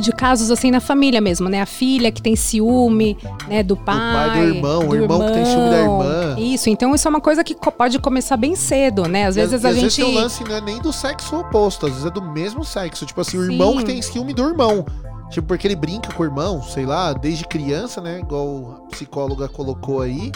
de 0.00 0.12
casos 0.12 0.50
assim 0.50 0.70
na 0.70 0.80
família 0.80 1.20
mesmo, 1.20 1.48
né? 1.48 1.62
A 1.62 1.66
filha 1.66 2.10
que 2.12 2.20
tem 2.20 2.36
ciúme, 2.36 3.16
né, 3.48 3.62
do 3.62 3.76
pai, 3.76 3.96
pai, 3.96 4.30
do 4.40 4.54
irmão, 4.54 4.88
o 4.88 4.94
irmão 4.94 5.26
que 5.26 5.32
tem 5.32 5.44
ciúme 5.44 5.70
da 5.70 5.80
irmã. 5.80 6.36
Isso, 6.38 6.68
então 6.68 6.94
isso 6.94 7.06
é 7.06 7.10
uma 7.10 7.20
coisa 7.20 7.42
que 7.42 7.54
pode 7.54 7.98
começar 7.98 8.36
bem 8.36 8.54
cedo, 8.54 9.08
né? 9.08 9.26
Às 9.26 9.36
E 9.36 9.40
vezes 9.40 9.64
a 9.64 9.68
às 9.68 9.74
gente 9.74 9.82
vezes 9.84 9.96
tem 9.96 10.16
o 10.16 10.20
lance 10.20 10.44
não 10.44 10.54
é 10.54 10.60
nem 10.60 10.80
do 10.80 10.92
sexo 10.92 11.36
oposto, 11.36 11.86
às 11.86 11.92
vezes 11.92 12.06
é 12.06 12.10
do 12.10 12.22
mesmo 12.22 12.64
sexo. 12.64 13.06
Tipo 13.06 13.20
assim, 13.20 13.38
o 13.38 13.44
Sim. 13.46 13.52
irmão 13.52 13.76
que 13.76 13.84
tem 13.84 14.00
ciúme 14.02 14.32
do 14.32 14.42
irmão. 14.48 14.84
Tipo, 15.30 15.48
porque 15.48 15.66
ele 15.66 15.76
brinca 15.76 16.12
com 16.12 16.22
o 16.22 16.26
irmão, 16.26 16.62
sei 16.62 16.86
lá, 16.86 17.12
desde 17.12 17.44
criança, 17.44 18.00
né? 18.00 18.20
Igual 18.20 18.84
a 18.84 18.90
psicóloga 18.90 19.48
colocou 19.48 20.00
aí. 20.00 20.30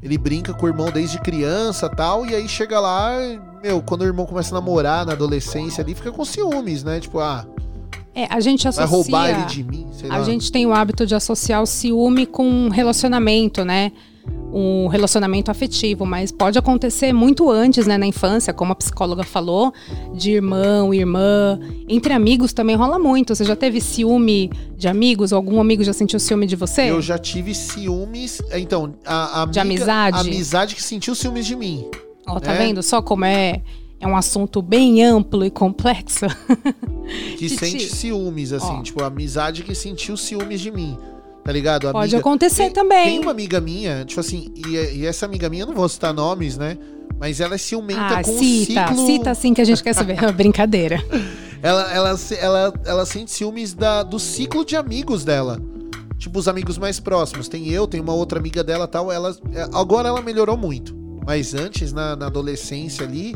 Ele 0.00 0.16
brinca 0.16 0.54
com 0.54 0.66
o 0.66 0.68
irmão 0.68 0.90
desde 0.92 1.18
criança 1.18 1.88
tal, 1.88 2.24
e 2.24 2.32
aí 2.32 2.48
chega 2.48 2.78
lá, 2.78 3.16
meu, 3.60 3.82
quando 3.82 4.02
o 4.02 4.04
irmão 4.04 4.26
começa 4.26 4.54
a 4.54 4.60
namorar 4.60 5.04
na 5.04 5.12
adolescência 5.12 5.82
ali, 5.82 5.92
fica 5.92 6.12
com 6.12 6.24
ciúmes, 6.24 6.84
né? 6.84 7.00
Tipo, 7.00 7.18
ah, 7.18 7.44
é, 8.22 8.26
a 8.30 8.40
gente 8.40 8.62
vai 8.64 8.70
associa 8.70 8.86
roubar 8.86 9.30
ele 9.30 9.44
de 9.46 9.62
mim, 9.64 9.86
sei 9.92 10.08
lá. 10.08 10.16
A 10.16 10.22
gente 10.22 10.50
tem 10.50 10.66
o 10.66 10.72
hábito 10.72 11.06
de 11.06 11.14
associar 11.14 11.62
o 11.62 11.66
ciúme 11.66 12.26
com 12.26 12.46
um 12.48 12.68
relacionamento, 12.68 13.64
né? 13.64 13.92
Um 14.52 14.86
relacionamento 14.88 15.50
afetivo, 15.50 16.04
mas 16.06 16.32
pode 16.32 16.58
acontecer 16.58 17.12
muito 17.12 17.50
antes, 17.50 17.86
né, 17.86 17.96
na 17.98 18.06
infância, 18.06 18.52
como 18.52 18.72
a 18.72 18.74
psicóloga 18.74 19.22
falou, 19.22 19.72
de 20.14 20.32
irmão, 20.32 20.92
irmã. 20.92 21.58
Entre 21.88 22.12
amigos 22.14 22.52
também 22.54 22.74
rola 22.76 22.98
muito. 22.98 23.34
Você 23.34 23.44
já 23.44 23.54
teve 23.56 23.78
ciúme 23.80 24.50
de 24.76 24.88
amigos? 24.88 25.32
Algum 25.34 25.60
amigo 25.60 25.84
já 25.84 25.92
sentiu 25.92 26.18
ciúme 26.18 26.46
de 26.46 26.56
você? 26.56 26.90
Eu 26.90 27.00
já 27.02 27.18
tive 27.18 27.54
ciúmes. 27.54 28.40
Então, 28.54 28.94
a, 29.04 29.42
a 29.42 29.46
De 29.46 29.58
amiga- 29.60 29.82
amizade? 29.84 30.16
A 30.16 30.20
amizade 30.20 30.74
que 30.74 30.82
sentiu 30.82 31.14
ciúmes 31.14 31.46
de 31.46 31.54
mim. 31.56 31.86
Ó, 32.26 32.38
tá 32.40 32.52
É. 32.54 32.58
vendo 32.58 32.82
só 32.82 33.00
como 33.02 33.24
é, 33.26 33.60
é 34.00 34.06
um 34.06 34.16
assunto 34.16 34.60
bem 34.62 35.04
amplo 35.04 35.44
e 35.44 35.50
complexo? 35.50 36.26
Que 37.38 37.48
sente 37.48 37.88
ciúmes, 37.88 38.52
assim. 38.52 38.66
Ó. 38.66 38.82
Tipo, 38.82 39.02
a 39.02 39.06
amizade 39.06 39.62
que 39.62 39.74
sentiu 39.74 40.14
ciúmes 40.14 40.60
de 40.60 40.70
mim. 40.70 40.94
Tá 41.42 41.50
ligado? 41.50 41.90
Pode 41.90 41.96
Amiga- 41.96 42.18
acontecer 42.18 42.64
tem, 42.64 42.72
também. 42.74 43.04
Tem 43.04 43.18
uma 43.20 43.30
amiga 43.30 43.58
minha, 43.62 44.04
tipo 44.04 44.20
assim, 44.20 44.52
e, 44.54 44.98
e 44.98 45.06
essa 45.06 45.24
amiga 45.24 45.48
minha, 45.48 45.62
eu 45.62 45.68
não 45.68 45.74
vou 45.74 45.88
citar 45.88 46.12
nomes, 46.12 46.58
né? 46.58 46.76
Mas 47.18 47.40
ela 47.40 47.54
é 47.54 47.58
ciumenta 47.58 48.18
Ah, 48.18 48.22
com 48.22 48.38
cita, 48.38 48.84
o 48.84 48.88
ciclo. 48.88 49.06
cita 49.06 49.30
assim 49.30 49.54
que 49.54 49.62
a 49.62 49.64
gente 49.64 49.82
quer 49.82 49.94
saber. 49.94 50.18
Brincadeira. 50.36 51.02
ela, 51.62 51.90
ela, 51.94 52.18
ela, 52.38 52.74
ela 52.84 53.06
sente 53.06 53.30
ciúmes 53.30 53.72
da, 53.72 54.02
do 54.02 54.18
ciclo 54.18 54.62
de 54.62 54.76
amigos 54.76 55.24
dela. 55.24 55.58
Tipo, 56.18 56.38
os 56.40 56.46
amigos 56.46 56.76
mais 56.76 57.00
próximos. 57.00 57.48
Tem 57.48 57.68
eu, 57.70 57.86
tem 57.86 58.00
uma 58.02 58.12
outra 58.12 58.38
amiga 58.38 58.62
dela 58.62 58.86
tal. 58.86 59.10
Ela, 59.10 59.34
é, 59.54 59.62
agora 59.72 60.08
ela 60.08 60.20
melhorou 60.20 60.58
muito. 60.58 60.94
Mas 61.26 61.54
antes, 61.54 61.90
na, 61.90 62.14
na 62.14 62.26
adolescência 62.26 63.06
ali, 63.06 63.34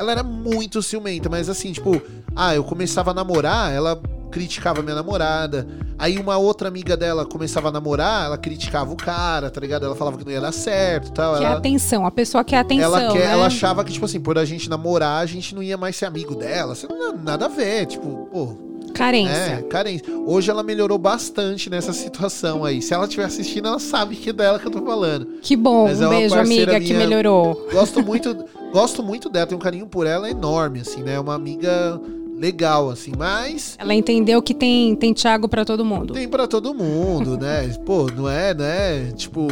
ela 0.00 0.12
era 0.12 0.22
muito 0.22 0.82
ciumenta. 0.82 1.28
Mas 1.28 1.48
assim, 1.48 1.72
tipo, 1.72 2.00
ah, 2.34 2.54
eu 2.54 2.64
começava 2.64 3.10
a 3.10 3.14
namorar, 3.14 3.70
ela 3.70 4.00
criticava 4.30 4.80
minha 4.80 4.94
namorada. 4.94 5.68
Aí 5.98 6.18
uma 6.18 6.38
outra 6.38 6.68
amiga 6.68 6.96
dela 6.96 7.26
começava 7.26 7.68
a 7.68 7.72
namorar, 7.72 8.24
ela 8.24 8.38
criticava 8.38 8.90
o 8.90 8.96
cara, 8.96 9.50
tá 9.50 9.60
ligado? 9.60 9.84
Ela 9.84 9.94
falava 9.94 10.16
que 10.16 10.24
não 10.24 10.32
ia 10.32 10.40
dar 10.40 10.52
certo 10.52 11.08
e 11.08 11.12
tal. 11.12 11.36
Quer 11.36 11.44
ela, 11.44 11.56
atenção, 11.58 12.06
a 12.06 12.10
pessoa 12.10 12.42
quer 12.42 12.58
atenção, 12.58 12.84
ela, 12.84 13.12
quer, 13.12 13.18
né? 13.18 13.32
ela 13.32 13.46
achava 13.46 13.84
que, 13.84 13.92
tipo 13.92 14.06
assim, 14.06 14.20
por 14.20 14.38
a 14.38 14.44
gente 14.44 14.70
namorar, 14.70 15.22
a 15.22 15.26
gente 15.26 15.54
não 15.54 15.62
ia 15.62 15.76
mais 15.76 15.96
ser 15.96 16.06
amigo 16.06 16.34
dela. 16.34 16.72
Isso 16.72 16.88
não 16.88 17.16
nada 17.18 17.44
a 17.44 17.48
ver, 17.48 17.86
tipo, 17.86 18.28
pô. 18.32 18.69
Carência. 18.94 19.32
É, 19.32 19.62
carência. 19.62 20.06
Hoje 20.26 20.50
ela 20.50 20.62
melhorou 20.62 20.98
bastante 20.98 21.68
nessa 21.70 21.92
situação 21.92 22.64
aí. 22.64 22.80
Se 22.82 22.92
ela 22.94 23.04
estiver 23.04 23.24
assistindo, 23.24 23.68
ela 23.68 23.78
sabe 23.78 24.16
que 24.16 24.30
é 24.30 24.32
dela 24.32 24.58
que 24.58 24.66
eu 24.66 24.70
tô 24.70 24.82
falando. 24.82 25.26
Que 25.42 25.56
bom, 25.56 25.84
Mas 25.84 26.00
é 26.00 26.04
um 26.06 26.10
uma 26.10 26.16
beijo, 26.18 26.34
amiga, 26.38 26.80
que 26.80 26.86
minha- 26.92 26.98
melhorou. 26.98 27.68
Gosto 27.72 28.02
muito, 28.02 28.36
gosto 28.72 29.02
muito 29.02 29.28
dela, 29.28 29.46
tenho 29.46 29.58
um 29.58 29.62
carinho 29.62 29.86
por 29.86 30.06
ela 30.06 30.30
enorme, 30.30 30.80
assim, 30.80 31.02
né? 31.02 31.14
É 31.14 31.20
uma 31.20 31.34
amiga 31.34 32.00
legal, 32.38 32.88
assim, 32.90 33.12
mas 33.18 33.76
Ela 33.78 33.92
entendeu 33.94 34.40
que 34.40 34.54
tem, 34.54 34.94
tem 34.96 35.12
Thiago 35.12 35.46
pra 35.48 35.64
todo 35.64 35.84
mundo. 35.84 36.14
tem 36.14 36.26
pra 36.28 36.46
todo 36.46 36.72
mundo, 36.74 37.36
né? 37.36 37.68
Pô, 37.84 38.06
não 38.14 38.28
é, 38.28 38.54
né? 38.54 39.12
Tipo, 39.14 39.46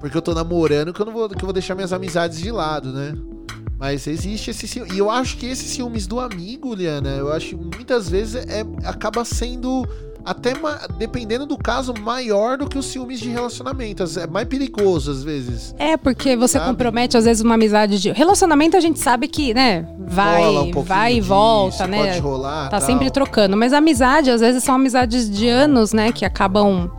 porque 0.00 0.16
eu 0.16 0.22
tô 0.22 0.32
namorando 0.34 0.92
que 0.94 1.00
eu 1.00 1.06
não 1.06 1.12
vou, 1.12 1.28
que 1.28 1.36
eu 1.36 1.46
vou 1.46 1.52
deixar 1.52 1.74
minhas 1.74 1.92
amizades 1.92 2.38
de 2.38 2.50
lado, 2.50 2.90
né? 2.92 3.14
Mas 3.78 4.06
existe 4.06 4.50
esse 4.50 4.66
ciúme. 4.66 4.92
E 4.92 4.98
eu 4.98 5.10
acho 5.10 5.36
que 5.36 5.46
esses 5.46 5.70
ciúmes 5.70 6.06
do 6.06 6.18
amigo, 6.18 6.74
Liana, 6.74 7.10
eu 7.10 7.32
acho 7.32 7.50
que 7.50 7.56
muitas 7.56 8.08
vezes 8.08 8.34
é, 8.34 8.64
acaba 8.84 9.24
sendo 9.24 9.86
até 10.26 10.54
dependendo 10.98 11.46
do 11.46 11.56
caso 11.56 11.94
maior 12.00 12.58
do 12.58 12.68
que 12.68 12.76
os 12.76 12.86
ciúmes 12.86 13.20
de 13.20 13.28
relacionamento. 13.28 14.02
É 14.18 14.26
mais 14.26 14.48
perigoso 14.48 15.12
às 15.12 15.22
vezes. 15.22 15.72
É, 15.78 15.96
porque 15.96 16.36
você 16.36 16.58
Sabe? 16.58 16.70
compromete, 16.70 17.16
às 17.16 17.24
vezes, 17.24 17.44
uma 17.44 17.54
amizade 17.54 18.00
de. 18.00 18.10
Relacionamento 18.10 18.76
a 18.76 18.80
gente 18.80 18.98
sabe 18.98 19.28
que, 19.28 19.54
né? 19.54 19.86
Vai, 19.98 20.44
um 20.44 20.82
vai 20.82 21.12
e 21.12 21.16
disso, 21.16 21.28
volta, 21.28 21.86
né? 21.86 22.06
Pode 22.06 22.18
rolar. 22.18 22.64
Tá 22.64 22.78
tal. 22.78 22.80
sempre 22.80 23.10
trocando. 23.10 23.56
Mas 23.56 23.72
amizade, 23.72 24.30
às 24.30 24.40
vezes, 24.40 24.64
são 24.64 24.74
amizades 24.74 25.30
de 25.30 25.48
anos, 25.48 25.92
né? 25.92 26.10
Que 26.10 26.24
acabam, 26.24 26.90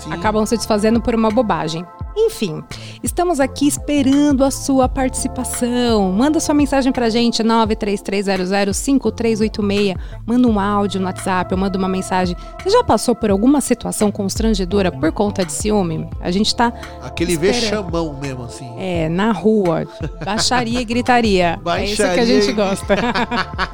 Sim. 0.00 0.12
acabam 0.12 0.44
se 0.44 0.56
desfazendo 0.56 1.00
por 1.00 1.14
uma 1.14 1.30
bobagem. 1.30 1.86
Enfim, 2.18 2.64
estamos 3.02 3.40
aqui 3.40 3.68
esperando 3.68 4.42
a 4.42 4.50
sua 4.50 4.88
participação. 4.88 6.10
Manda 6.12 6.40
sua 6.40 6.54
mensagem 6.54 6.90
pra 6.90 7.10
gente, 7.10 7.44
933005386. 7.44 9.94
Manda 10.24 10.48
um 10.48 10.58
áudio 10.58 10.98
no 10.98 11.04
WhatsApp 11.06 11.52
ou 11.52 11.60
manda 11.60 11.76
uma 11.76 11.88
mensagem. 11.88 12.34
Você 12.62 12.70
já 12.70 12.82
passou 12.82 13.14
por 13.14 13.30
alguma 13.30 13.60
situação 13.60 14.10
constrangedora 14.10 14.90
por 14.90 15.12
conta 15.12 15.44
de 15.44 15.52
ciúme? 15.52 16.08
A 16.20 16.30
gente 16.30 16.56
tá 16.56 16.72
Aquele 17.02 17.34
Espera. 17.34 17.52
vexamão 17.52 18.16
mesmo, 18.18 18.44
assim. 18.44 18.72
É, 18.78 19.10
na 19.10 19.30
rua. 19.30 19.86
Baixaria 20.24 20.80
e 20.80 20.84
gritaria. 20.86 21.60
é 21.76 21.84
isso 21.84 21.96
que 21.96 22.02
a 22.02 22.06
Baixaria 22.06 22.40
gente 22.40 22.52
gosta. 22.54 22.96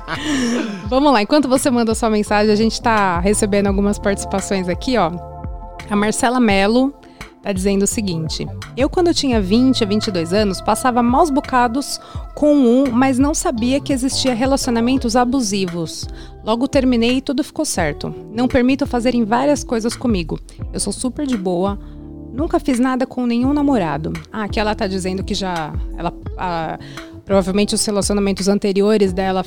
Vamos 0.91 1.13
lá, 1.13 1.23
enquanto 1.23 1.49
você 1.49 1.71
manda 1.71 1.95
sua 1.95 2.11
mensagem, 2.11 2.53
a 2.53 2.57
gente 2.57 2.83
tá 2.83 3.21
recebendo 3.21 3.69
algumas 3.69 4.01
participações 4.01 4.69
aqui, 4.69 4.99
ó. 4.99 5.13
A 5.89 5.95
Marcela 5.97 6.41
Mello 6.41 6.93
tá 7.43 7.53
dizendo 7.53 7.83
o 7.83 7.87
seguinte: 7.87 8.47
Eu, 8.77 8.89
quando 8.89 9.13
tinha 9.13 9.41
20 9.41 9.85
a 9.85 9.87
22 9.87 10.33
anos, 10.33 10.61
passava 10.61 11.03
maus 11.03 11.31
bocados 11.31 12.01
com 12.35 12.55
um, 12.55 12.91
mas 12.91 13.19
não 13.19 13.35
sabia 13.35 13.81
que 13.81 13.93
existia 13.93 14.35
relacionamentos 14.35 15.17
abusivos. 15.17 16.07
Logo 16.45 16.69
terminei 16.69 17.19
e 17.19 17.23
tudo 17.23 17.45
ficou 17.45 17.65
certo. 17.65 18.15
Não 18.33 18.49
permito 18.49 18.87
fazerem 18.87 19.25
várias 19.25 19.63
coisas 19.63 19.95
comigo. 19.97 20.39
Eu 20.73 20.81
sou 20.81 20.93
super 20.93 21.27
de 21.27 21.37
boa, 21.37 21.79
Nunca 22.33 22.59
fiz 22.59 22.81
nada 22.81 23.07
com 23.07 23.27
nenhum 23.27 23.53
namorado. 23.53 24.11
Ah, 24.33 24.45
aqui 24.45 24.59
ela 24.59 24.75
tá 24.75 24.87
dizendo 24.87 25.23
que 25.23 25.35
já. 25.35 25.75
Ela, 25.99 26.15
provavelmente 27.33 27.75
os 27.75 27.83
relacionamentos 27.87 28.47
anteriores 28.47 29.11
dela 29.11 29.43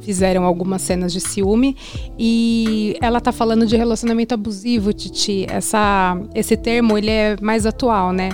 fizeram 0.00 0.44
algumas 0.44 0.80
cenas 0.80 1.12
de 1.12 1.20
ciúme. 1.20 1.76
E 2.18 2.96
ela 3.02 3.20
tá 3.20 3.30
falando 3.30 3.66
de 3.66 3.76
relacionamento 3.76 4.32
abusivo, 4.32 4.90
Titi. 4.94 5.44
Essa, 5.46 6.18
esse 6.34 6.56
termo, 6.56 6.96
ele 6.96 7.10
é 7.10 7.36
mais 7.42 7.66
atual, 7.66 8.10
né? 8.10 8.30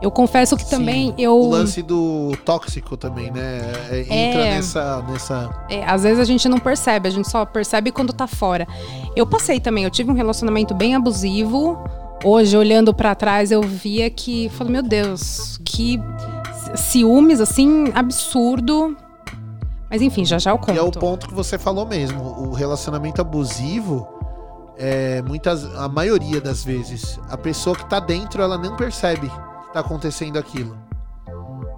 Eu 0.00 0.10
confesso 0.10 0.56
que 0.56 0.68
também 0.70 1.08
Sim, 1.08 1.14
eu. 1.18 1.38
O 1.38 1.50
lance 1.50 1.82
do 1.82 2.32
tóxico 2.46 2.96
também, 2.96 3.30
né? 3.30 3.60
É, 3.90 4.00
Entra 4.00 4.40
É. 4.46 4.54
nessa, 4.56 5.02
nessa. 5.02 5.66
É, 5.68 5.84
às 5.84 6.02
vezes 6.04 6.18
a 6.18 6.24
gente 6.24 6.48
não 6.48 6.58
percebe, 6.58 7.08
a 7.08 7.12
gente 7.12 7.30
só 7.30 7.44
percebe 7.44 7.92
quando 7.92 8.14
tá 8.14 8.26
fora. 8.26 8.66
Eu 9.14 9.26
passei 9.26 9.60
também, 9.60 9.84
eu 9.84 9.90
tive 9.90 10.10
um 10.10 10.14
relacionamento 10.14 10.72
bem 10.72 10.94
abusivo. 10.94 11.78
Hoje, 12.24 12.56
olhando 12.56 12.94
pra 12.94 13.14
trás, 13.14 13.50
eu 13.50 13.60
via 13.60 14.08
que, 14.08 14.48
falei, 14.48 14.72
meu 14.72 14.82
Deus, 14.82 15.60
que 15.62 16.00
ciúmes 16.74 17.40
assim 17.40 17.92
absurdo. 17.94 18.96
Mas 19.88 20.02
enfim, 20.02 20.24
já 20.24 20.38
já 20.38 20.50
eu 20.50 20.58
conto. 20.58 20.74
E 20.74 20.78
é 20.78 20.82
o 20.82 20.90
ponto 20.90 21.28
que 21.28 21.34
você 21.34 21.58
falou 21.58 21.86
mesmo. 21.86 22.22
O 22.22 22.52
relacionamento 22.52 23.20
abusivo, 23.20 24.06
é, 24.76 25.22
muitas, 25.22 25.64
a 25.76 25.88
maioria 25.88 26.40
das 26.40 26.64
vezes, 26.64 27.20
a 27.30 27.36
pessoa 27.36 27.76
que 27.76 27.88
tá 27.88 28.00
dentro, 28.00 28.42
ela 28.42 28.58
nem 28.58 28.74
percebe 28.76 29.28
que 29.28 29.72
tá 29.72 29.80
acontecendo 29.80 30.38
aquilo. 30.38 30.85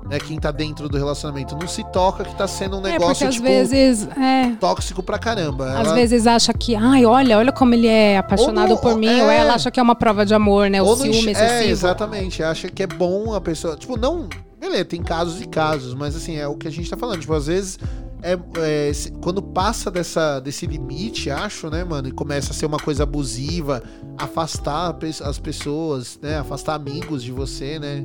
Né? 0.09 0.19
Quem 0.19 0.39
tá 0.41 0.51
dentro 0.51 0.89
do 0.89 0.97
relacionamento 0.97 1.55
não 1.55 1.69
se 1.69 1.85
toca 1.93 2.25
que 2.25 2.35
tá 2.35 2.49
sendo 2.49 2.77
um 2.77 2.79
é, 2.79 2.83
porque 2.83 2.93
negócio, 2.99 3.29
às 3.29 3.35
tipo, 3.35 3.47
vezes, 3.47 4.09
é, 4.17 4.53
tóxico 4.59 5.03
pra 5.03 5.19
caramba. 5.19 5.71
às 5.79 5.87
Ela- 5.87 5.95
vezes 5.95 6.27
acha 6.27 6.53
que, 6.55 6.75
ai, 6.75 7.05
olha, 7.05 7.37
olha 7.39 7.53
como 7.53 7.75
ele 7.75 7.87
é 7.87 8.17
apaixonado 8.19 8.71
não- 8.71 8.77
por 8.79 8.97
mim, 8.97 9.07
é. 9.21 9.23
ou 9.23 9.31
ela 9.31 9.55
acha 9.55 9.71
que 9.71 9.79
é 9.79 9.83
uma 9.83 9.95
prova 9.95 10.25
de 10.25 10.33
amor, 10.35 10.71
né? 10.71 10.81
O 10.81 10.87
Ou 10.87 10.97
não 10.97 11.03
ciúme 11.05 11.19
enx- 11.31 11.39
É, 11.41 11.45
excessivo. 11.47 11.71
exatamente. 11.71 12.43
Acha 12.43 12.69
que 12.71 12.83
é 12.83 12.87
bom 12.87 13.35
a 13.35 13.41
pessoa. 13.41 13.77
Tipo, 13.77 13.99
não. 13.99 14.29
Beleza, 14.59 14.85
tem 14.87 15.03
casos 15.03 15.41
e 15.41 15.47
casos, 15.47 15.95
mas 15.95 16.17
assim, 16.17 16.37
é 16.37 16.47
o 16.49 16.55
que 16.57 16.67
a 16.67 16.71
gente 16.71 16.89
tá 16.91 16.97
falando. 16.97 17.21
Tipo, 17.21 17.35
às 17.35 17.47
vezes. 17.47 17.79
É, 18.23 18.33
é, 18.33 18.93
quando 19.21 19.41
passa 19.41 19.91
dessa, 19.91 20.41
desse 20.41 20.67
limite, 20.67 21.31
acho, 21.31 21.71
né, 21.71 21.85
mano, 21.85 22.09
e 22.09 22.13
começa 22.13 22.51
a 22.51 22.55
ser 22.55 22.67
uma 22.67 22.79
coisa 22.79 23.05
abusiva, 23.05 23.83
afastar 24.17 24.97
as 25.23 25.39
pessoas, 25.39 26.19
né, 26.21 26.39
afastar 26.39 26.75
amigos 26.75 27.23
de 27.23 27.33
você, 27.33 27.79
né. 27.79 28.05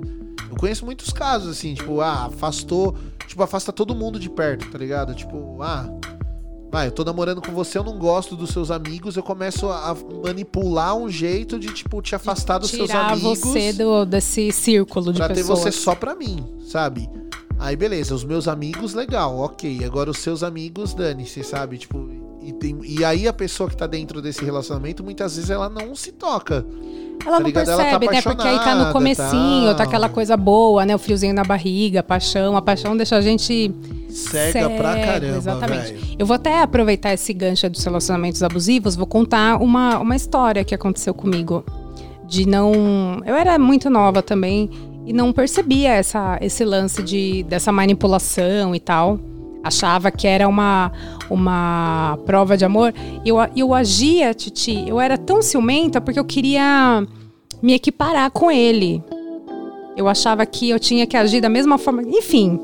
Eu 0.49 0.58
conheço 0.58 0.86
muitos 0.86 1.12
casos, 1.12 1.58
assim, 1.58 1.73
tipo, 1.73 1.99
ah, 1.99 2.26
afastou, 2.26 2.95
tipo, 3.28 3.41
afasta 3.41 3.71
todo 3.73 3.95
mundo 3.95 4.19
de 4.19 4.30
perto, 4.30 4.69
tá 4.69 4.78
ligado? 4.78 5.15
Tipo, 5.15 5.60
ah, 5.62 5.89
vai, 6.71 6.88
eu 6.88 6.91
tô 6.91 7.04
namorando 7.04 7.41
com 7.41 7.52
você, 7.52 7.80
eu 7.80 7.84
não 7.84 7.97
gosto 7.97 8.36
dos 8.36 8.52
seus 8.52 8.69
amigos, 8.69 9.17
eu 9.17 9.23
começo 9.23 9.67
a 9.67 9.95
manipular 10.23 10.95
um 10.95 11.10
jeito 11.10 11.58
de, 11.58 11.73
tipo, 11.73 12.02
te 12.04 12.13
afastar 12.13 12.60
dos 12.60 12.69
seus 12.69 12.89
Tirar 12.89 13.13
amigos 13.13 13.39
você 13.39 13.73
do, 13.73 14.06
desse 14.06 14.52
círculo 14.52 15.12
de 15.12 15.17
pra 15.17 15.28
ter 15.30 15.36
pessoas. 15.36 15.60
você 15.60 15.71
só 15.71 15.95
pra 15.95 16.13
mim, 16.13 16.45
sabe? 16.67 17.10
Aí 17.60 17.76
beleza, 17.76 18.13
os 18.13 18.24
meus 18.24 18.48
amigos, 18.48 18.94
legal, 18.94 19.38
ok. 19.39 19.84
Agora 19.86 20.10
os 20.10 20.18
seus 20.18 20.44
amigos, 20.44 20.94
dane-se, 20.94 21.44
sabe? 21.44 21.78
Tipo, 21.78 22.10
e, 22.42 22.52
tem- 22.52 22.80
e 22.84 23.06
aí 23.06 23.28
a 23.28 23.32
pessoa 23.34 23.70
que 23.70 23.78
tá 23.78 23.88
dentro 23.88 24.22
desse 24.22 24.44
relacionamento, 24.44 25.04
muitas 25.04 25.36
vezes 25.36 25.50
ela 25.50 25.70
não 25.70 25.96
se 25.96 26.12
toca. 26.12 26.66
Ela 27.26 27.39
não 27.39 27.46
ligado? 27.48 27.70
Ela 27.70 27.78
tá 27.78 28.00
percebe, 28.00 28.16
né? 28.16 28.22
Porque 28.22 28.48
aí 28.48 28.58
tá 28.58 28.76
no 28.76 28.82
apaixonada, 28.88 28.92
comecinho, 28.94 29.68
tá 29.70 29.76
tal. 29.76 29.88
aquela 29.88 30.10
coisa 30.10 30.36
boa, 30.36 30.86
né? 30.86 30.94
O 30.94 31.00
friozinho 31.00 31.34
na 31.34 31.44
barriga, 31.44 32.02
a 32.02 32.04
paixão. 32.04 32.58
A 32.58 32.62
paixão 32.62 32.98
deixa 32.98 33.16
a 33.16 33.22
gente 33.22 33.74
Cega 34.10 34.70
pra 34.72 34.94
cego, 34.94 35.06
caramba, 35.06 35.38
Exatamente. 35.38 35.94
velho. 35.94 36.16
Eu 36.20 36.26
vou 36.26 36.36
até 36.36 36.62
aproveitar 36.62 37.13
esse 37.13 37.32
gancho 37.34 37.70
dos 37.70 37.84
relacionamentos 37.84 38.44
abusivos, 38.44 38.96
vou 38.96 39.08
contar 39.08 39.62
uma, 39.62 40.00
uma 40.00 40.16
história 40.16 40.63
que 40.66 40.76
aconteceu 40.76 41.13
comigo. 41.13 41.63
De 42.28 42.46
não. 42.48 43.22
Eu 43.26 43.36
era 43.36 43.58
muito 43.58 43.89
nova 43.89 44.22
também 44.22 44.70
e 45.06 45.13
não 45.13 45.34
percebia 45.34 45.94
essa, 45.94 46.38
esse 46.42 46.63
lance 46.63 47.04
de, 47.04 47.44
dessa 47.44 47.72
manipulação 47.72 48.74
e 48.74 48.80
tal. 48.80 49.20
Achava 49.63 50.12
que 50.12 50.28
era 50.28 50.48
uma, 50.48 50.92
uma 51.30 52.18
prova 52.26 52.58
de 52.58 52.66
amor. 52.66 52.94
E 53.24 53.30
eu, 53.30 53.38
eu 53.56 53.74
agia, 53.74 54.34
Titi, 54.34 54.84
eu 54.88 55.00
era 55.00 55.18
tão 55.18 55.42
ciumenta 55.42 56.02
porque 56.02 56.20
eu 56.20 56.26
queria 56.26 57.06
me 57.62 57.74
equiparar 57.74 58.30
com 58.32 58.52
ele. 58.52 59.02
Eu 59.96 60.08
achava 60.08 60.46
que 60.46 60.70
eu 60.70 60.80
tinha 60.80 61.08
que 61.08 61.16
agir 61.16 61.39
da 61.39 61.50
mesma 61.50 61.78
forma. 61.78 62.02
Enfim, 62.02 62.60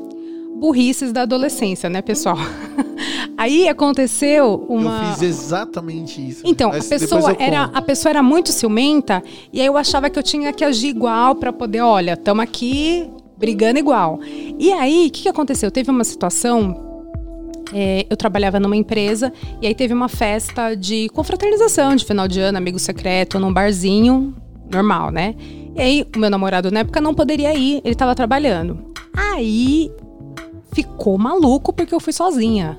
burrices 0.60 1.12
da 1.12 1.22
adolescência, 1.22 1.88
né, 1.88 2.02
pessoal? 2.02 2.36
Aí 3.36 3.66
aconteceu 3.68 4.66
uma. 4.68 5.08
Eu 5.08 5.14
fiz 5.14 5.22
exatamente 5.22 6.20
isso. 6.28 6.42
Então, 6.44 6.68
Mas 6.68 6.86
a 6.86 6.88
pessoa, 6.90 7.36
era, 7.38 7.64
a 7.64 7.80
pessoa 7.82 8.10
era 8.10 8.22
muito 8.22 8.52
ciumenta 8.52 9.22
e 9.50 9.60
aí 9.60 9.66
eu 9.66 9.78
achava 9.78 10.10
que 10.10 10.18
eu 10.18 10.22
tinha 10.22 10.52
que 10.52 10.62
agir 10.62 10.88
igual 10.88 11.34
pra 11.34 11.50
poder, 11.50 11.80
olha, 11.80 12.12
estamos 12.12 12.42
aqui 12.42 13.08
brigando 13.38 13.78
igual. 13.78 14.20
E 14.58 14.70
aí, 14.72 15.06
o 15.06 15.10
que, 15.10 15.22
que 15.22 15.28
aconteceu? 15.28 15.70
Teve 15.70 15.90
uma 15.90 16.04
situação. 16.04 16.88
é, 17.72 18.04
eu 18.10 18.16
trabalhava 18.16 18.60
numa 18.60 18.76
empresa 18.76 19.32
e 19.62 19.66
aí 19.66 19.74
teve 19.74 19.94
uma 19.94 20.08
festa 20.08 20.74
de 20.74 21.08
confraternização 21.08 21.96
de 21.96 22.04
final 22.04 22.28
de 22.28 22.40
ano, 22.40 22.58
amigo 22.58 22.78
secreto, 22.78 23.38
num 23.38 23.52
barzinho 23.52 24.34
normal, 24.70 25.10
né? 25.10 25.34
E 25.74 25.80
aí, 25.80 26.06
o 26.14 26.18
meu 26.18 26.28
namorado 26.28 26.70
na 26.70 26.80
época 26.80 27.00
não 27.00 27.14
poderia 27.14 27.54
ir, 27.54 27.80
ele 27.84 27.94
tava 27.94 28.14
trabalhando. 28.14 28.92
Aí 29.16 29.90
ficou 30.72 31.16
maluco 31.18 31.72
porque 31.72 31.94
eu 31.94 32.00
fui 32.00 32.12
sozinha. 32.12 32.78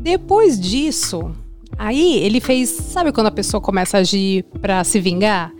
Depois 0.00 0.58
disso, 0.60 1.30
aí 1.78 2.18
ele 2.18 2.40
fez. 2.40 2.68
Sabe 2.70 3.12
quando 3.12 3.28
a 3.28 3.30
pessoa 3.32 3.60
começa 3.60 3.98
a 3.98 4.00
agir 4.00 4.44
pra 4.60 4.82
se 4.84 5.00
vingar? 5.00 5.52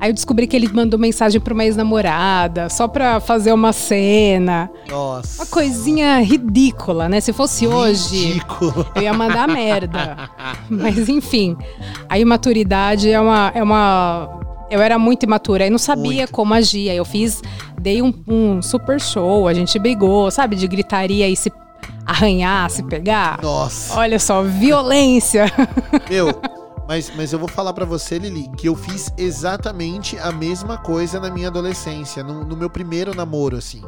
Aí 0.00 0.08
eu 0.08 0.14
descobri 0.14 0.46
que 0.46 0.56
ele 0.56 0.66
mandou 0.72 0.98
mensagem 0.98 1.38
pra 1.38 1.52
uma 1.52 1.62
ex-namorada, 1.62 2.70
só 2.70 2.88
pra 2.88 3.20
fazer 3.20 3.52
uma 3.52 3.70
cena. 3.70 4.70
Nossa. 4.88 5.42
Uma 5.42 5.46
coisinha 5.50 6.18
ridícula, 6.20 7.06
né? 7.06 7.20
Se 7.20 7.34
fosse 7.34 7.66
hoje, 7.66 8.28
Ridículo. 8.28 8.86
eu 8.94 9.02
ia 9.02 9.12
mandar 9.12 9.46
merda. 9.46 10.30
Mas 10.70 11.06
enfim. 11.10 11.54
A 12.08 12.18
imaturidade 12.18 13.10
é 13.10 13.20
uma, 13.20 13.52
é 13.54 13.62
uma. 13.62 14.40
Eu 14.70 14.80
era 14.80 14.98
muito 14.98 15.24
imatura 15.24 15.66
e 15.66 15.70
não 15.70 15.78
sabia 15.78 16.22
Muito. 16.22 16.32
como 16.32 16.54
agir. 16.54 16.90
Aí 16.90 16.96
eu 16.96 17.04
fiz, 17.04 17.42
dei 17.78 18.00
um, 18.00 18.14
um 18.26 18.62
super 18.62 19.00
show, 19.00 19.48
a 19.48 19.52
gente 19.52 19.78
brigou, 19.78 20.30
sabe? 20.30 20.54
De 20.54 20.68
gritaria 20.68 21.28
e 21.28 21.36
se 21.36 21.52
arranhar, 22.06 22.70
se 22.70 22.82
pegar. 22.82 23.40
Nossa. 23.42 23.98
Olha 23.98 24.18
só, 24.18 24.42
violência. 24.42 25.46
Meu, 26.08 26.40
mas, 26.90 27.12
mas 27.16 27.32
eu 27.32 27.38
vou 27.38 27.46
falar 27.46 27.72
pra 27.72 27.84
você, 27.84 28.18
Lili, 28.18 28.48
que 28.56 28.68
eu 28.68 28.74
fiz 28.74 29.12
exatamente 29.16 30.18
a 30.18 30.32
mesma 30.32 30.76
coisa 30.76 31.20
na 31.20 31.30
minha 31.30 31.46
adolescência, 31.46 32.24
no, 32.24 32.44
no 32.44 32.56
meu 32.56 32.68
primeiro 32.68 33.14
namoro, 33.14 33.56
assim. 33.56 33.80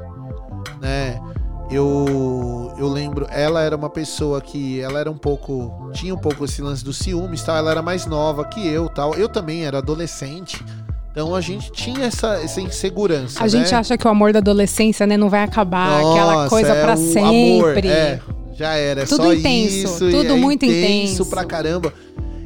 Né? 0.80 1.20
Eu, 1.68 2.61
eu 2.82 2.88
lembro, 2.88 3.26
ela 3.30 3.62
era 3.62 3.76
uma 3.76 3.88
pessoa 3.88 4.40
que 4.40 4.80
ela 4.80 4.98
era 4.98 5.10
um 5.10 5.16
pouco. 5.16 5.90
Tinha 5.92 6.12
um 6.12 6.18
pouco 6.18 6.44
esse 6.44 6.60
lance 6.60 6.84
do 6.84 6.92
ciúmes 6.92 7.42
tal. 7.42 7.56
Ela 7.56 7.70
era 7.70 7.82
mais 7.82 8.06
nova 8.06 8.44
que 8.44 8.66
eu 8.66 8.88
tal. 8.88 9.14
Eu 9.14 9.28
também 9.28 9.64
era 9.64 9.78
adolescente. 9.78 10.64
Então 11.12 11.34
a 11.34 11.40
gente 11.40 11.70
tinha 11.70 12.06
essa, 12.06 12.42
essa 12.42 12.60
insegurança. 12.60 13.38
A 13.38 13.42
né? 13.42 13.48
gente 13.48 13.74
acha 13.74 13.96
que 13.96 14.06
o 14.06 14.10
amor 14.10 14.32
da 14.32 14.40
adolescência, 14.40 15.06
né, 15.06 15.16
não 15.16 15.28
vai 15.28 15.42
acabar, 15.42 15.98
aquela 15.98 16.34
Nossa, 16.34 16.48
coisa 16.48 16.72
é 16.72 16.82
pra 16.82 16.94
o 16.94 16.96
sempre. 16.96 17.60
Amor, 17.60 17.84
é, 17.84 18.20
já 18.54 18.74
era, 18.74 19.02
é 19.02 19.06
Tudo 19.06 19.24
só 19.24 19.34
intenso, 19.34 19.76
isso. 19.76 20.10
tudo 20.10 20.32
é 20.32 20.36
muito 20.36 20.64
intenso. 20.64 21.26
pra 21.26 21.44
caramba. 21.44 21.92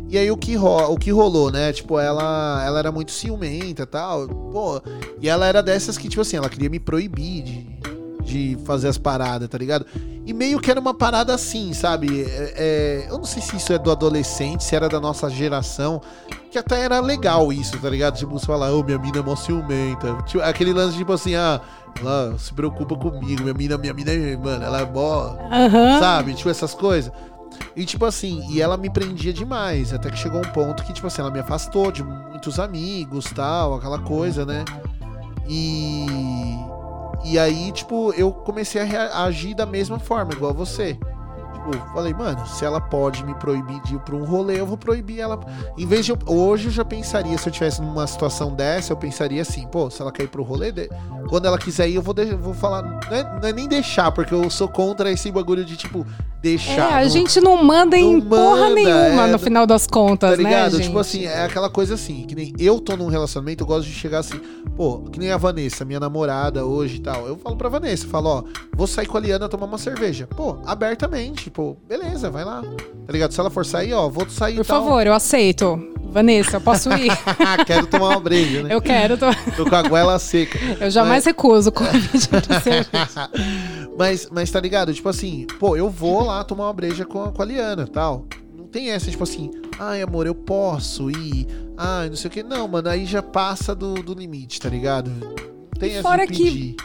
E 0.09 0.16
aí 0.16 0.31
o 0.31 0.37
que, 0.37 0.55
ro 0.55 0.92
o 0.92 0.96
que 0.96 1.11
rolou, 1.11 1.51
né? 1.51 1.72
Tipo, 1.72 1.99
ela, 1.99 2.62
ela 2.64 2.79
era 2.79 2.92
muito 2.92 3.11
ciumenta 3.11 3.83
e 3.83 3.87
tal. 3.87 4.29
Pô, 4.29 4.81
e 5.20 5.29
ela 5.29 5.46
era 5.46 5.62
dessas 5.62 5.99
que, 5.99 6.09
tipo 6.09 6.22
assim, 6.22 6.37
ela 6.37 6.49
queria 6.49 6.70
me 6.70 6.79
proibir 6.79 7.42
de, 7.42 7.62
de 8.26 8.58
fazer 8.64 8.88
as 8.88 8.98
paradas, 8.98 9.48
tá 9.48 9.56
ligado? 9.56 9.86
E 10.26 10.32
meio 10.34 10.58
que 10.58 10.70
era 10.70 10.80
uma 10.80 10.92
parada 10.92 11.32
assim, 11.32 11.72
sabe? 11.72 12.22
É, 12.22 12.54
é, 12.56 13.06
eu 13.08 13.16
não 13.16 13.24
sei 13.24 13.40
se 13.40 13.56
isso 13.56 13.72
é 13.72 13.78
do 13.78 13.90
adolescente, 13.90 14.64
se 14.64 14.74
era 14.74 14.88
da 14.88 14.98
nossa 15.00 15.30
geração, 15.30 16.00
que 16.50 16.58
até 16.58 16.80
era 16.80 16.98
legal 17.00 17.52
isso, 17.52 17.78
tá 17.78 17.88
ligado? 17.88 18.16
Tipo, 18.16 18.38
você 18.38 18.44
falar, 18.44 18.72
ô, 18.72 18.82
minha 18.82 18.98
mina 18.98 19.18
é 19.18 19.22
mó 19.22 19.36
ciumenta. 19.36 20.14
Tipo, 20.26 20.42
aquele 20.42 20.72
lance, 20.72 20.96
tipo 20.96 21.12
assim, 21.12 21.36
ah, 21.36 21.60
ela 22.00 22.34
se 22.38 22.52
preocupa 22.52 22.96
comigo, 22.96 23.42
minha 23.42 23.54
mina, 23.54 23.78
minha 23.78 23.94
mina, 23.94 24.10
é- 24.10 24.36
mano, 24.36 24.64
ela 24.64 24.80
é 24.80 24.84
mó 24.84 25.36
Aham. 25.50 26.00
sabe? 26.00 26.34
Tipo, 26.34 26.50
essas 26.50 26.74
coisas. 26.74 27.12
E 27.76 27.84
tipo 27.86 28.04
assim, 28.04 28.44
e 28.50 28.60
ela 28.60 28.76
me 28.76 28.90
prendia 28.90 29.32
demais, 29.32 29.92
até 29.94 30.10
que 30.10 30.18
chegou 30.18 30.40
um 30.40 30.52
ponto 30.52 30.82
que, 30.82 30.92
tipo 30.92 31.06
assim, 31.06 31.22
ela 31.22 31.30
me 31.30 31.38
afastou 31.38 31.92
de 31.92 32.02
muitos 32.02 32.58
amigos, 32.58 33.26
tal, 33.34 33.74
aquela 33.74 33.98
coisa, 34.00 34.44
né? 34.44 34.64
E. 35.48 36.06
E 37.24 37.38
aí, 37.38 37.72
tipo, 37.72 38.12
eu 38.14 38.31
comecei 38.33 38.81
a 38.81 38.85
rea- 38.85 39.09
a 39.09 39.24
agir 39.24 39.55
da 39.55 39.66
mesma 39.66 39.98
forma, 39.98 40.33
igual 40.33 40.55
você. 40.55 40.94
Tipo, 41.52 41.88
falei, 41.92 42.14
mano, 42.14 42.46
se 42.46 42.64
ela 42.64 42.81
pode 42.81 43.24
me 43.24 43.35
proibir 43.35 43.81
de 43.83 43.96
ir 43.96 43.98
pra 44.00 44.14
um 44.14 44.24
rolê, 44.24 44.61
eu 44.61 44.66
vou 44.66 44.76
proibir 44.76 45.18
ela. 45.20 45.40
Em 45.76 45.85
vez 45.87 46.05
de. 46.05 46.12
Eu, 46.12 46.18
hoje 46.26 46.66
eu 46.66 46.70
já 46.70 46.85
pensaria, 46.85 47.37
se 47.37 47.48
eu 47.48 47.52
tivesse 47.52 47.83
numa 47.83 48.07
situação 48.07 48.55
dessa, 48.55 48.92
eu 48.92 48.96
pensaria 48.96 49.42
assim, 49.42 49.66
pô, 49.66 49.90
se 49.90 50.00
ela 50.00 50.12
quer 50.12 50.24
ir 50.24 50.29
pro 50.29 50.44
rolê, 50.44 50.70
de- 50.70 50.88
quando 51.29 51.46
ela 51.46 51.59
quiser 51.59 51.88
ir, 51.88 51.96
eu 51.96 52.02
vou, 52.02 52.14
de- 52.14 52.35
vou 52.37 52.55
falar. 52.55 52.83
Não 52.83 53.16
é, 53.16 53.40
não 53.40 53.48
é 53.48 53.52
nem 53.52 53.66
deixar, 53.66 54.12
porque 54.12 54.33
eu 54.33 54.48
sou 54.48 54.68
contra 54.68 55.11
esse 55.11 55.33
bagulho 55.33 55.64
de, 55.64 55.76
tipo, 55.76 56.07
deixar. 56.50 56.90
É, 56.92 56.94
a 56.94 57.02
não- 57.02 57.09
gente 57.11 57.40
não 57.40 57.62
manda 57.64 57.96
em 57.96 58.14
não 58.14 58.20
porra 58.22 58.68
manda, 58.68 58.74
nenhuma 58.74 59.26
é, 59.26 59.30
no 59.32 59.38
final 59.38 59.66
das 59.66 59.87
contas, 59.87 60.30
Tá 60.30 60.37
ligado? 60.37 60.64
né, 60.72 60.78
gente? 60.78 60.82
tipo 60.87 60.98
assim, 60.98 61.24
é 61.24 61.42
aquela 61.44 61.68
coisa 61.70 61.94
assim, 61.94 62.24
que 62.26 62.35
nem 62.35 62.52
eu 62.59 62.78
tô 62.80 62.96
num 62.96 63.09
relacionamento, 63.09 63.62
eu 63.64 63.66
gosto 63.66 63.87
de 63.88 63.92
chegar 63.94 64.20
assim, 64.20 64.40
pô, 64.76 65.00
que 65.11 65.18
nem 65.18 65.30
a 65.32 65.37
Vanessa, 65.37 65.85
minha 65.85 65.98
namorada 66.00 66.64
hoje 66.64 66.96
e 66.96 67.00
tal. 67.00 67.26
Eu 67.26 67.37
falo 67.37 67.56
pra 67.56 67.68
Vanessa, 67.68 68.06
falo, 68.06 68.28
ó, 68.28 68.44
vou 68.76 68.87
sair 68.87 69.06
com 69.06 69.16
a 69.16 69.20
Liana 69.20 69.48
tomar 69.48 69.66
uma 69.66 69.78
cerveja. 69.78 70.26
Pô, 70.37 70.56
abertamente, 70.64 71.50
pô, 71.50 71.76
beleza, 71.88 72.30
vai 72.30 72.44
lá. 72.44 72.62
Tá 73.06 73.12
ligado? 73.12 73.32
Se 73.32 73.40
ela 73.40 73.50
for 73.50 73.64
sair, 73.66 73.92
ó, 73.92 74.09
vou 74.09 74.28
sair 74.28 74.56
Por 74.56 74.66
tal. 74.66 74.82
favor, 74.85 75.06
eu 75.06 75.12
aceito. 75.14 75.95
Vanessa, 76.16 76.57
eu 76.57 76.61
posso 76.62 76.90
ir? 76.94 77.12
Quero 77.66 77.87
tomar 77.87 78.09
uma 78.09 78.20
breja, 78.20 78.62
né? 78.62 78.74
eu 78.74 78.81
quero. 78.81 79.18
Tô... 79.18 79.26
Tô 79.55 79.68
com 79.68 79.76
a 79.76 79.83
goela 79.83 80.18
seca. 80.18 80.59
Eu 80.81 80.90
jamais 80.90 81.26
recuso 81.26 81.68
o 81.68 81.72
convite 81.72 82.31
mas, 83.98 84.26
mas 84.33 84.50
tá 84.50 84.59
ligado? 84.59 84.94
Tipo 84.94 85.11
assim, 85.11 85.46
pô, 85.61 85.76
eu 85.76 85.90
vou 85.90 86.24
lá 86.24 86.42
tomar 86.42 86.68
uma 86.68 86.72
breja 86.72 87.05
com 87.05 87.22
a, 87.24 87.31
com 87.33 87.42
a 87.42 87.44
Liana 87.44 87.87
tal. 87.87 88.24
Não 88.57 88.66
tem 88.66 88.92
essa, 88.92 89.11
tipo 89.11 89.24
assim, 89.24 89.50
ai 89.79 90.00
amor, 90.00 90.26
eu 90.26 90.35
posso 90.35 91.11
ir. 91.11 91.46
Ai, 91.76 92.09
não 92.09 92.16
sei 92.16 92.29
o 92.29 92.31
que. 92.31 92.42
Não, 92.42 92.66
mano, 92.66 92.88
aí 92.88 93.05
já 93.05 93.22
passa 93.22 93.74
do, 93.74 94.02
do 94.02 94.14
limite, 94.14 94.59
tá 94.59 94.70
ligado? 94.70 95.11
Não 95.11 95.79
tem 95.79 95.92
essa 95.92 96.02
Fora 96.02 96.26
que- 96.26 96.44
pedir. 96.44 96.76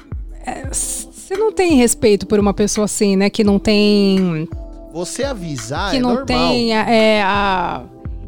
Você 0.69 1.37
não 1.37 1.53
tem 1.53 1.75
respeito 1.75 2.27
por 2.27 2.37
uma 2.37 2.53
pessoa 2.53 2.83
assim, 2.83 3.15
né? 3.15 3.29
Que 3.29 3.45
não 3.45 3.57
tem. 3.57 4.49
Você 4.91 5.23
avisar 5.23 5.91
que 5.91 5.97
é 5.97 5.99
não 6.01 6.09
normal. 6.09 6.27
tem 6.27 6.73
é, 6.73 7.23
a. 7.23 7.81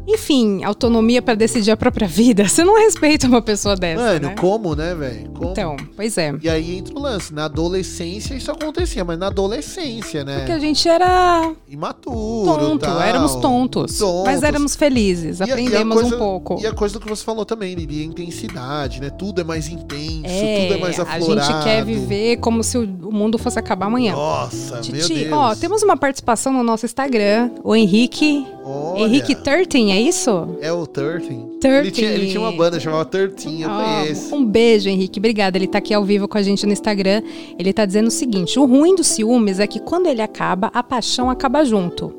Enfim, 0.06 0.62
autonomia 0.64 1.22
pra 1.22 1.34
decidir 1.34 1.70
a 1.70 1.76
própria 1.76 2.06
vida. 2.06 2.46
Você 2.48 2.62
não 2.64 2.76
respeita 2.78 3.26
uma 3.26 3.40
pessoa 3.42 3.74
dessa. 3.76 4.02
Mano, 4.02 4.28
né? 4.28 4.34
como, 4.38 4.74
né, 4.74 4.94
velho? 4.94 5.30
Então, 5.42 5.76
pois 5.96 6.16
é. 6.18 6.34
E 6.42 6.48
aí 6.48 6.76
entra 6.78 6.94
o 6.94 7.00
lance. 7.00 7.32
Na 7.32 7.46
adolescência 7.46 8.34
isso 8.34 8.50
acontecia, 8.50 9.04
mas 9.04 9.18
na 9.18 9.26
adolescência, 9.28 10.24
né? 10.24 10.38
Porque 10.38 10.52
a 10.52 10.58
gente 10.58 10.88
era 10.88 11.52
Imaturo. 11.68 12.44
tonto, 12.58 12.78
tal. 12.86 13.00
éramos 13.00 13.34
tontos, 13.36 13.98
Tontos. 13.98 14.24
Mas 14.24 14.42
éramos 14.42 14.76
felizes, 14.76 15.40
E 15.40 15.42
a- 15.42 15.46
e 15.46 15.50
a 15.50 15.54
aprendemos 15.54 15.94
coisa- 16.00 16.16
um 16.16 16.18
pouco. 16.18 16.58
E 16.60 16.66
a 16.66 16.72
coisa 16.72 16.94
do 16.94 17.00
que 17.00 17.08
você 17.08 17.24
falou 17.24 17.44
também, 17.44 17.74
Lili, 17.74 18.02
a 18.02 18.04
intensidade, 18.04 19.00
né? 19.00 19.10
Tudo 19.10 19.40
é 19.40 19.44
mais 19.44 19.68
intenso, 19.68 20.24
É, 20.26 20.62
tudo 20.62 20.74
é 20.74 20.80
mais 20.80 20.98
a 20.98 21.02
aflorado. 21.02 21.52
gente 21.52 21.64
quer 21.64 21.84
viver 21.84 22.36
como 22.38 22.62
se 22.62 22.76
o 22.78 22.86
mundo 23.12 23.38
fosse 23.38 23.58
acabar 23.58 23.86
amanhã. 23.86 24.12
Nossa, 24.14 24.74
meu 24.74 24.82
Titi, 24.82 25.14
Deus. 25.24 25.32
ó, 25.32 25.54
temos 25.54 25.82
uma 25.82 25.96
participação 25.96 26.52
no 26.52 26.62
nosso 26.62 26.84
Instagram, 26.86 27.50
o 27.62 27.74
Henrique. 27.74 28.46
Olha, 28.66 29.02
Henrique 29.02 29.34
Turtin, 29.34 29.92
é 29.94 30.00
isso? 30.00 30.56
É 30.60 30.72
o. 30.72 30.86
Thirteen. 30.86 31.48
Ele 31.64 31.90
tinha, 31.90 32.10
ele 32.10 32.26
tinha 32.28 32.40
uma 32.40 32.52
banda 32.52 32.78
chamada 32.78 33.04
Thirteen, 33.04 33.62
eu 33.62 33.70
Ó, 33.70 33.82
conheço. 34.00 34.34
um 34.34 34.44
beijo, 34.44 34.88
Henrique. 34.88 35.18
Obrigada. 35.18 35.56
Ele 35.58 35.66
tá 35.66 35.78
aqui 35.78 35.92
ao 35.94 36.04
vivo 36.04 36.28
com 36.28 36.36
a 36.38 36.42
gente 36.42 36.66
no 36.66 36.72
Instagram. 36.72 37.22
Ele 37.58 37.72
tá 37.72 37.84
dizendo 37.86 38.08
o 38.08 38.10
seguinte: 38.10 38.58
o 38.58 38.64
ruim 38.66 38.94
dos 38.94 39.06
ciúmes 39.06 39.58
é 39.60 39.66
que 39.66 39.80
quando 39.80 40.06
ele 40.06 40.22
acaba, 40.22 40.70
a 40.74 40.82
paixão 40.82 41.30
acaba 41.30 41.64
junto. 41.64 42.12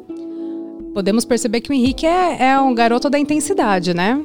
Podemos 0.93 1.25
perceber 1.25 1.61
que 1.61 1.69
o 1.69 1.73
Henrique 1.73 2.05
é, 2.05 2.49
é 2.51 2.59
um 2.59 2.73
garoto 2.73 3.09
da 3.09 3.19
intensidade, 3.19 3.93
né? 3.93 4.21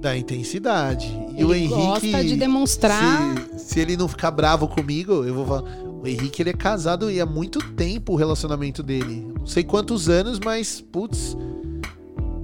Da 0.00 0.16
intensidade. 0.16 1.06
E 1.36 1.42
Ele 1.42 1.44
o 1.44 1.54
Henrique. 1.54 1.74
gosta 1.74 2.24
de 2.24 2.36
demonstrar. 2.36 3.34
Se, 3.56 3.74
se 3.74 3.80
ele 3.80 3.96
não 3.96 4.08
ficar 4.08 4.30
bravo 4.30 4.66
comigo, 4.66 5.24
eu 5.24 5.34
vou 5.34 5.46
falar. 5.46 5.64
O 6.02 6.06
Henrique 6.06 6.42
ele 6.42 6.50
é 6.50 6.54
casado 6.54 7.10
e 7.10 7.20
há 7.20 7.26
muito 7.26 7.58
tempo 7.74 8.14
o 8.14 8.16
relacionamento 8.16 8.82
dele. 8.82 9.26
Não 9.38 9.46
sei 9.46 9.62
quantos 9.62 10.08
anos, 10.08 10.40
mas, 10.40 10.80
putz. 10.80 11.36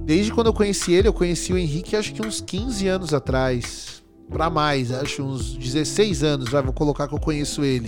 Desde 0.07 0.31
quando 0.31 0.47
eu 0.47 0.53
conheci 0.53 0.93
ele, 0.93 1.09
eu 1.09 1.11
conheci 1.13 1.51
o 1.51 1.57
Henrique 1.57 1.93
acho 1.93 2.13
que 2.13 2.25
uns 2.25 2.39
15 2.39 2.87
anos 2.87 3.13
atrás. 3.13 4.01
Pra 4.31 4.49
mais, 4.49 4.89
acho 4.89 5.21
uns 5.21 5.53
16 5.57 6.23
anos, 6.23 6.49
vai, 6.49 6.61
vou 6.63 6.71
colocar 6.71 7.09
que 7.09 7.13
eu 7.13 7.19
conheço 7.19 7.61
ele. 7.61 7.87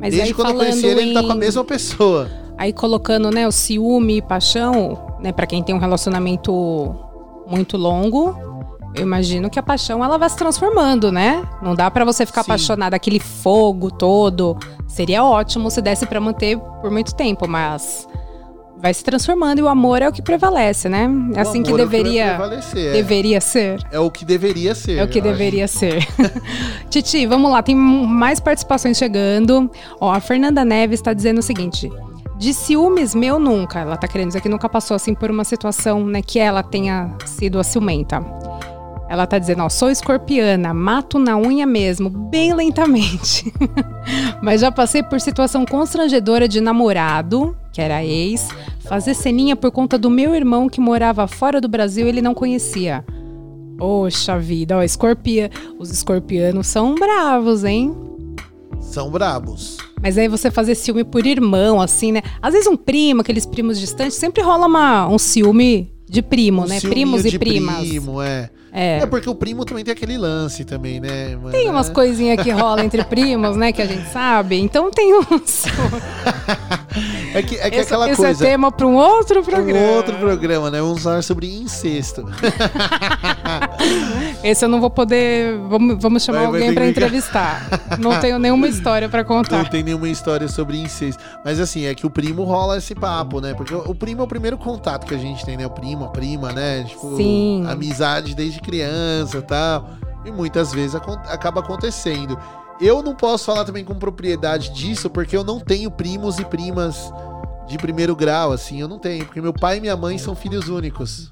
Mas 0.00 0.14
Desde 0.14 0.22
aí 0.22 0.34
quando 0.34 0.48
eu 0.52 0.56
conheci 0.56 0.86
ele, 0.86 1.00
ele 1.02 1.12
tá 1.14 1.22
com 1.22 1.32
a 1.32 1.34
em- 1.34 1.38
mesma 1.38 1.62
pessoa. 1.64 2.30
Aí 2.56 2.72
colocando, 2.72 3.30
né, 3.30 3.46
o 3.46 3.52
ciúme 3.52 4.16
e 4.16 4.22
paixão, 4.22 4.98
né, 5.20 5.30
para 5.30 5.46
quem 5.46 5.62
tem 5.62 5.74
um 5.74 5.78
relacionamento 5.78 6.94
muito 7.46 7.76
longo, 7.76 8.34
eu 8.94 9.02
imagino 9.02 9.50
que 9.50 9.58
a 9.58 9.62
paixão 9.62 10.02
ela 10.02 10.16
vai 10.16 10.30
se 10.30 10.36
transformando, 10.36 11.12
né? 11.12 11.46
Não 11.62 11.74
dá 11.74 11.90
pra 11.90 12.06
você 12.06 12.24
ficar 12.24 12.42
Sim. 12.42 12.50
apaixonado 12.52 12.94
aquele 12.94 13.20
fogo 13.20 13.90
todo. 13.90 14.56
Seria 14.86 15.22
ótimo 15.22 15.70
se 15.70 15.82
desse 15.82 16.06
pra 16.06 16.20
manter 16.20 16.58
por 16.80 16.90
muito 16.90 17.14
tempo, 17.14 17.46
mas 17.46 18.08
vai 18.80 18.94
se 18.94 19.02
transformando 19.02 19.58
e 19.58 19.62
o 19.62 19.68
amor 19.68 20.02
é 20.02 20.08
o 20.08 20.12
que 20.12 20.22
prevalece, 20.22 20.88
né? 20.88 21.08
É 21.34 21.40
assim 21.40 21.62
que 21.62 21.72
é 21.72 21.76
deveria 21.76 22.38
é. 22.74 22.92
deveria 22.92 23.40
ser. 23.40 23.80
É 23.90 23.98
o 23.98 24.10
que 24.10 24.24
deveria 24.24 24.74
ser. 24.74 24.98
É 24.98 25.04
o 25.04 25.08
que 25.08 25.18
eu 25.18 25.22
acho. 25.22 25.32
deveria 25.32 25.68
ser. 25.68 26.06
Titi, 26.88 27.26
vamos 27.26 27.50
lá, 27.50 27.62
tem 27.62 27.74
mais 27.74 28.40
participações 28.40 28.96
chegando. 28.96 29.70
Ó, 30.00 30.10
a 30.12 30.20
Fernanda 30.20 30.64
Neves 30.64 31.00
está 31.00 31.12
dizendo 31.12 31.38
o 31.38 31.42
seguinte: 31.42 31.90
de 32.38 32.54
ciúmes 32.54 33.14
meu 33.14 33.38
nunca. 33.38 33.80
Ela 33.80 33.96
tá 33.96 34.06
querendo 34.06 34.28
dizer 34.28 34.40
que 34.40 34.48
nunca 34.48 34.68
passou 34.68 34.94
assim 34.94 35.14
por 35.14 35.30
uma 35.30 35.44
situação, 35.44 36.04
né, 36.06 36.22
que 36.22 36.38
ela 36.38 36.62
tenha 36.62 37.12
sido 37.26 37.58
a 37.58 37.64
ciumenta. 37.64 38.24
Ela 39.08 39.26
tá 39.26 39.38
dizendo, 39.38 39.62
ó, 39.62 39.68
sou 39.68 39.90
escorpiana, 39.90 40.74
mato 40.74 41.18
na 41.18 41.36
unha 41.38 41.64
mesmo, 41.64 42.10
bem 42.10 42.52
lentamente. 42.52 43.52
Mas 44.42 44.60
já 44.60 44.70
passei 44.70 45.02
por 45.02 45.18
situação 45.20 45.64
constrangedora 45.64 46.46
de 46.46 46.60
namorado, 46.60 47.56
que 47.72 47.80
era 47.80 48.04
ex, 48.04 48.48
fazer 48.80 49.14
ceninha 49.14 49.56
por 49.56 49.70
conta 49.70 49.96
do 49.96 50.10
meu 50.10 50.34
irmão 50.34 50.68
que 50.68 50.80
morava 50.80 51.26
fora 51.26 51.60
do 51.60 51.68
Brasil 51.68 52.06
e 52.06 52.10
ele 52.10 52.20
não 52.20 52.34
conhecia. 52.34 53.02
Poxa 53.78 54.38
vida, 54.38 54.76
ó, 54.76 54.82
escorpia. 54.82 55.50
Os 55.78 55.90
escorpianos 55.90 56.66
são 56.66 56.94
bravos, 56.94 57.64
hein? 57.64 57.94
São 58.80 59.10
brabos. 59.10 59.78
Mas 60.02 60.18
aí 60.18 60.28
você 60.28 60.50
fazer 60.50 60.74
ciúme 60.74 61.04
por 61.04 61.26
irmão, 61.26 61.80
assim, 61.80 62.12
né? 62.12 62.22
Às 62.42 62.52
vezes 62.52 62.68
um 62.68 62.76
primo, 62.76 63.20
aqueles 63.20 63.46
primos 63.46 63.78
distantes, 63.78 64.16
sempre 64.16 64.42
rola 64.42 64.66
uma, 64.66 65.08
um 65.08 65.18
ciúme 65.18 65.92
de 66.08 66.22
primo, 66.22 66.62
Um 66.62 66.66
né? 66.66 66.80
Primos 66.80 67.24
e 67.24 67.38
primas. 67.38 67.80
Primo, 67.80 68.20
é. 68.22 68.50
É. 68.78 69.00
É 69.02 69.06
porque 69.06 69.28
o 69.28 69.34
primo 69.34 69.64
também 69.64 69.82
tem 69.82 69.90
aquele 69.90 70.16
lance 70.16 70.64
também, 70.64 71.00
né? 71.00 71.34
mano? 71.34 71.50
Tem 71.50 71.68
umas 71.68 71.88
coisinhas 71.90 72.40
que 72.40 72.48
rolam 72.52 72.84
entre 72.84 73.02
primos, 73.02 73.56
né? 73.56 73.72
Que 73.72 73.82
a 73.82 73.86
gente 73.86 74.08
sabe. 74.12 74.56
Então 74.56 74.88
tem 74.88 75.14
uns. 75.14 75.64
É 77.34 77.42
que, 77.42 77.56
é 77.56 77.70
que 77.70 77.76
esse 77.76 77.88
aquela 77.92 78.08
esse 78.08 78.16
coisa. 78.16 78.44
é 78.44 78.48
tema 78.50 78.72
para 78.72 78.86
um 78.86 78.94
outro 78.96 79.40
Um 79.40 79.44
programa. 79.44 79.96
outro 79.96 80.16
programa, 80.16 80.70
né? 80.70 80.80
Vamos 80.80 81.02
falar 81.02 81.22
sobre 81.22 81.46
incesto. 81.52 82.24
Esse 84.42 84.64
eu 84.64 84.68
não 84.68 84.80
vou 84.80 84.90
poder. 84.90 85.58
Vamos, 85.68 86.00
vamos 86.00 86.22
chamar 86.22 86.40
Vai- 86.42 86.50
vai 86.50 86.60
alguém 86.60 86.74
para 86.74 86.84
que- 86.84 86.90
entrevistar. 86.90 87.68
Não 87.98 88.18
tenho 88.20 88.38
nenhuma 88.38 88.68
história 88.68 89.08
para 89.08 89.22
Não 89.22 89.28
contar. 89.28 89.68
tem 89.68 89.82
nenhuma 89.82 90.08
história 90.08 90.48
sobre 90.48 90.78
incesto. 90.80 91.22
Mas 91.44 91.60
assim, 91.60 91.86
é 91.86 91.94
que 91.94 92.06
o 92.06 92.10
primo 92.10 92.44
rola 92.44 92.78
esse 92.78 92.94
papo, 92.94 93.40
né? 93.40 93.54
Porque 93.54 93.74
o 93.74 93.94
primo 93.94 94.22
é 94.22 94.24
o 94.24 94.28
primeiro 94.28 94.56
contato 94.56 95.06
que 95.06 95.14
a 95.14 95.18
gente 95.18 95.44
tem, 95.44 95.56
né? 95.56 95.66
O 95.66 95.70
primo, 95.70 96.06
a 96.06 96.08
prima, 96.08 96.52
né? 96.52 96.84
Tipo, 96.84 97.16
Sim. 97.16 97.64
amizade 97.68 98.34
desde 98.34 98.60
criança 98.60 99.38
e 99.38 99.42
tal. 99.42 99.88
E 100.24 100.30
muitas 100.30 100.72
vezes 100.72 100.94
acaba 100.94 101.60
acontecendo. 101.60 102.38
Eu 102.80 103.02
não 103.02 103.14
posso 103.14 103.44
falar 103.46 103.64
também 103.64 103.84
com 103.84 103.94
propriedade 103.94 104.70
disso, 104.70 105.10
porque 105.10 105.36
eu 105.36 105.42
não 105.44 105.58
tenho 105.58 105.90
primos 105.90 106.38
e 106.38 106.44
primas 106.44 107.12
de 107.68 107.76
primeiro 107.76 108.14
grau, 108.14 108.52
assim. 108.52 108.80
Eu 108.80 108.86
não 108.88 108.98
tenho. 108.98 109.24
Porque 109.24 109.40
meu 109.40 109.52
pai 109.52 109.78
e 109.78 109.80
minha 109.80 109.96
mãe 109.96 110.16
são 110.16 110.34
filhos 110.36 110.68
únicos. 110.68 111.28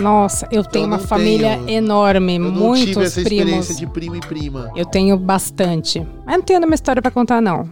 Nossa, 0.00 0.48
eu 0.50 0.64
tenho 0.64 0.86
uma 0.86 0.96
não 0.96 1.04
família 1.06 1.56
tenho- 1.58 1.68
enorme, 1.70 2.34
Eu 2.34 2.40
não 2.40 2.50
muitos 2.50 2.88
tive 2.88 3.04
essa 3.04 3.22
primos. 3.22 3.38
experiência 3.44 3.74
de 3.76 3.86
primo 3.86 4.16
e 4.16 4.20
prima. 4.20 4.72
Eu 4.74 4.84
tenho 4.84 5.16
bastante. 5.16 6.04
Mas 6.26 6.36
não 6.36 6.42
tenho 6.42 6.58
nenhuma 6.58 6.74
história 6.74 7.00
pra 7.00 7.12
contar, 7.12 7.40
não. 7.40 7.68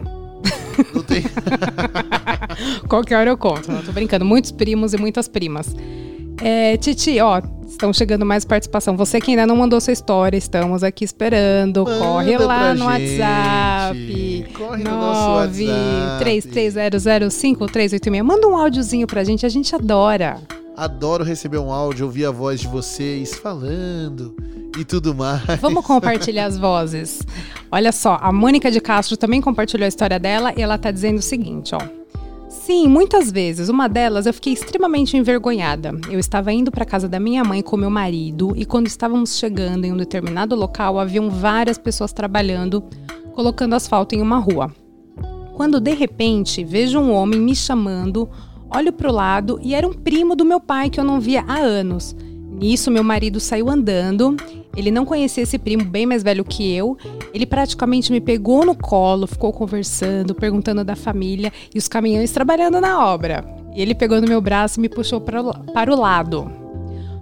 Não 0.94 1.02
tem... 1.02 1.24
Qualquer 2.88 3.16
hora 3.16 3.30
eu 3.30 3.36
conto. 3.36 3.70
Não, 3.70 3.82
tô 3.82 3.90
brincando. 3.92 4.24
Muitos 4.24 4.52
primos 4.52 4.94
e 4.94 4.96
muitas 4.96 5.26
primas. 5.26 5.74
É, 6.40 6.76
Titi, 6.76 7.20
ó, 7.20 7.40
estão 7.66 7.92
chegando 7.92 8.24
mais 8.24 8.44
participação. 8.44 8.96
Você 8.96 9.20
que 9.20 9.30
ainda 9.32 9.46
não 9.46 9.56
mandou 9.56 9.80
sua 9.80 9.92
história, 9.92 10.36
estamos 10.36 10.82
aqui 10.84 11.04
esperando. 11.04 11.84
Manda 11.84 11.98
Corre 11.98 12.38
lá 12.38 12.74
no 12.74 12.90
gente. 12.92 13.20
WhatsApp. 13.20 14.46
Corre 14.56 14.84
no 14.84 14.90
nosso 14.90 15.30
WhatsApp. 15.36 16.24
33005386. 16.24 18.22
Manda 18.22 18.48
um 18.48 18.56
áudiozinho 18.56 19.06
pra 19.06 19.24
gente, 19.24 19.44
a 19.46 19.48
gente 19.48 19.74
adora. 19.74 20.40
Adoro 20.76 21.22
receber 21.22 21.58
um 21.58 21.70
áudio, 21.70 22.06
ouvir 22.06 22.24
a 22.24 22.30
voz 22.30 22.60
de 22.60 22.68
vocês 22.68 23.34
falando 23.34 24.34
e 24.78 24.84
tudo 24.84 25.14
mais. 25.14 25.42
Vamos 25.60 25.84
compartilhar 25.84 26.46
as 26.46 26.56
vozes. 26.56 27.20
Olha 27.70 27.92
só, 27.92 28.18
a 28.20 28.32
Mônica 28.32 28.70
de 28.70 28.80
Castro 28.80 29.16
também 29.16 29.40
compartilhou 29.40 29.84
a 29.84 29.88
história 29.88 30.18
dela 30.18 30.52
e 30.56 30.62
ela 30.62 30.78
tá 30.78 30.90
dizendo 30.90 31.18
o 31.18 31.22
seguinte, 31.22 31.74
ó. 31.74 32.01
Sim, 32.64 32.86
muitas 32.86 33.32
vezes. 33.32 33.68
Uma 33.68 33.88
delas 33.88 34.24
eu 34.24 34.32
fiquei 34.32 34.52
extremamente 34.52 35.16
envergonhada. 35.16 35.90
Eu 36.08 36.20
estava 36.20 36.52
indo 36.52 36.70
para 36.70 36.84
casa 36.84 37.08
da 37.08 37.18
minha 37.18 37.42
mãe 37.42 37.60
com 37.60 37.76
meu 37.76 37.90
marido 37.90 38.52
e 38.54 38.64
quando 38.64 38.86
estávamos 38.86 39.36
chegando 39.36 39.84
em 39.84 39.92
um 39.92 39.96
determinado 39.96 40.54
local, 40.54 41.00
haviam 41.00 41.28
várias 41.28 41.76
pessoas 41.76 42.12
trabalhando, 42.12 42.84
colocando 43.34 43.74
asfalto 43.74 44.14
em 44.14 44.22
uma 44.22 44.38
rua. 44.38 44.72
Quando 45.54 45.80
de 45.80 45.92
repente 45.92 46.62
vejo 46.62 47.00
um 47.00 47.12
homem 47.12 47.40
me 47.40 47.56
chamando, 47.56 48.30
olho 48.70 48.92
pro 48.92 49.10
lado 49.10 49.58
e 49.60 49.74
era 49.74 49.86
um 49.86 49.92
primo 49.92 50.36
do 50.36 50.44
meu 50.44 50.60
pai 50.60 50.88
que 50.88 51.00
eu 51.00 51.04
não 51.04 51.18
via 51.18 51.44
há 51.48 51.58
anos. 51.58 52.14
Nisso, 52.48 52.92
meu 52.92 53.02
marido 53.02 53.40
saiu 53.40 53.68
andando. 53.68 54.36
Ele 54.76 54.90
não 54.90 55.04
conhecia 55.04 55.42
esse 55.42 55.58
primo 55.58 55.84
bem 55.84 56.06
mais 56.06 56.22
velho 56.22 56.44
que 56.44 56.72
eu. 56.74 56.96
Ele 57.34 57.44
praticamente 57.46 58.10
me 58.10 58.20
pegou 58.20 58.64
no 58.64 58.74
colo, 58.74 59.26
ficou 59.26 59.52
conversando, 59.52 60.34
perguntando 60.34 60.84
da 60.84 60.96
família 60.96 61.52
e 61.74 61.78
os 61.78 61.88
caminhões 61.88 62.30
trabalhando 62.32 62.80
na 62.80 63.04
obra. 63.06 63.44
E 63.74 63.80
ele 63.82 63.94
pegou 63.94 64.20
no 64.20 64.26
meu 64.28 64.40
braço 64.40 64.78
e 64.78 64.82
me 64.82 64.88
puxou 64.88 65.20
para 65.20 65.42
o- 65.42 65.96
lado. 66.00 66.50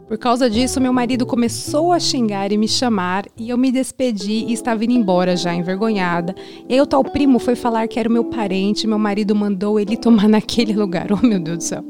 Por 0.08 0.18
causa 0.18 0.50
disso, 0.50 0.80
meu 0.80 0.92
marido 0.92 1.24
começou 1.24 1.92
a 1.92 2.00
xingar 2.00 2.50
e 2.50 2.56
me 2.56 2.66
chamar, 2.66 3.26
e 3.36 3.48
eu 3.50 3.56
me 3.56 3.70
despedi 3.70 4.44
e 4.48 4.52
estava 4.52 4.84
indo 4.84 4.92
embora 4.92 5.36
já, 5.36 5.54
envergonhada. 5.54 6.34
E 6.68 6.74
aí 6.74 6.80
o 6.80 6.86
tal 6.86 7.04
primo 7.04 7.38
foi 7.38 7.54
falar 7.54 7.86
que 7.86 7.96
era 7.96 8.08
o 8.08 8.12
meu 8.12 8.24
parente, 8.24 8.88
meu 8.88 8.98
marido 8.98 9.36
mandou 9.36 9.78
ele 9.78 9.94
tomar 9.96 10.28
naquele 10.28 10.72
lugar. 10.72 11.06
Oh, 11.12 11.24
meu 11.24 11.38
Deus 11.38 11.58
do 11.58 11.62
céu. 11.62 11.84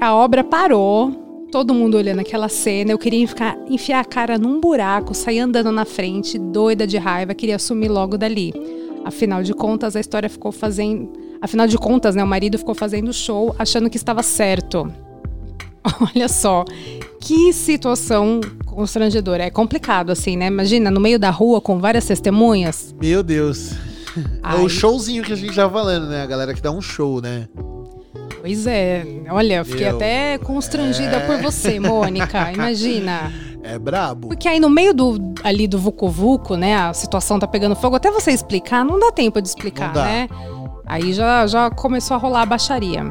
A 0.00 0.14
obra 0.16 0.42
parou, 0.42 1.12
todo 1.54 1.72
mundo 1.72 1.96
olhando 1.96 2.18
aquela 2.18 2.48
cena. 2.48 2.90
Eu 2.90 2.98
queria 2.98 3.28
ficar, 3.28 3.56
enfiar 3.70 4.00
a 4.00 4.04
cara 4.04 4.36
num 4.36 4.58
buraco, 4.58 5.14
sair 5.14 5.38
andando 5.38 5.70
na 5.70 5.84
frente, 5.84 6.36
doida 6.36 6.84
de 6.84 6.98
raiva, 6.98 7.32
queria 7.32 7.60
sumir 7.60 7.88
logo 7.88 8.18
dali. 8.18 8.52
Afinal 9.04 9.40
de 9.40 9.54
contas, 9.54 9.94
a 9.94 10.00
história 10.00 10.28
ficou 10.28 10.50
fazendo. 10.50 11.12
Afinal 11.40 11.68
de 11.68 11.78
contas, 11.78 12.16
né, 12.16 12.24
o 12.24 12.26
marido 12.26 12.58
ficou 12.58 12.74
fazendo 12.74 13.12
show 13.12 13.54
achando 13.56 13.88
que 13.88 13.96
estava 13.96 14.20
certo. 14.20 14.92
Olha 16.12 16.26
só, 16.26 16.64
que 17.20 17.52
situação 17.52 18.40
constrangedora. 18.66 19.44
É 19.44 19.50
complicado, 19.50 20.10
assim, 20.10 20.36
né? 20.36 20.48
Imagina, 20.48 20.90
no 20.90 21.00
meio 21.00 21.20
da 21.20 21.30
rua 21.30 21.60
com 21.60 21.78
várias 21.78 22.04
testemunhas. 22.04 22.92
Meu 23.00 23.22
Deus. 23.22 23.70
É 24.16 24.20
Ai. 24.44 24.64
o 24.64 24.68
showzinho 24.68 25.24
que 25.24 25.32
a 25.32 25.36
gente 25.36 25.56
tava 25.56 25.72
falando, 25.72 26.06
né? 26.06 26.22
A 26.22 26.26
galera 26.26 26.54
que 26.54 26.62
dá 26.62 26.70
um 26.70 26.80
show, 26.80 27.20
né? 27.20 27.48
Pois 28.44 28.66
é. 28.66 29.06
Olha, 29.30 29.54
eu 29.54 29.64
fiquei 29.64 29.86
Meu, 29.86 29.96
até 29.96 30.36
constrangida 30.36 31.16
é. 31.16 31.26
por 31.26 31.40
você, 31.40 31.80
Mônica. 31.80 32.52
Imagina. 32.52 33.32
É 33.62 33.78
brabo. 33.78 34.28
Porque 34.28 34.46
aí 34.46 34.60
no 34.60 34.68
meio 34.68 34.92
do 34.92 35.16
ali 35.42 35.66
do 35.66 35.78
Vucu 35.78 36.10
Vucu, 36.10 36.54
né? 36.54 36.76
A 36.76 36.92
situação 36.92 37.38
tá 37.38 37.46
pegando 37.46 37.74
fogo. 37.74 37.96
Até 37.96 38.10
você 38.10 38.32
explicar, 38.32 38.84
não 38.84 39.00
dá 39.00 39.10
tempo 39.10 39.40
de 39.40 39.48
explicar, 39.48 39.94
né? 39.94 40.28
Aí 40.84 41.14
já, 41.14 41.46
já 41.46 41.70
começou 41.70 42.16
a 42.16 42.18
rolar 42.18 42.42
a 42.42 42.46
baixaria. 42.46 43.02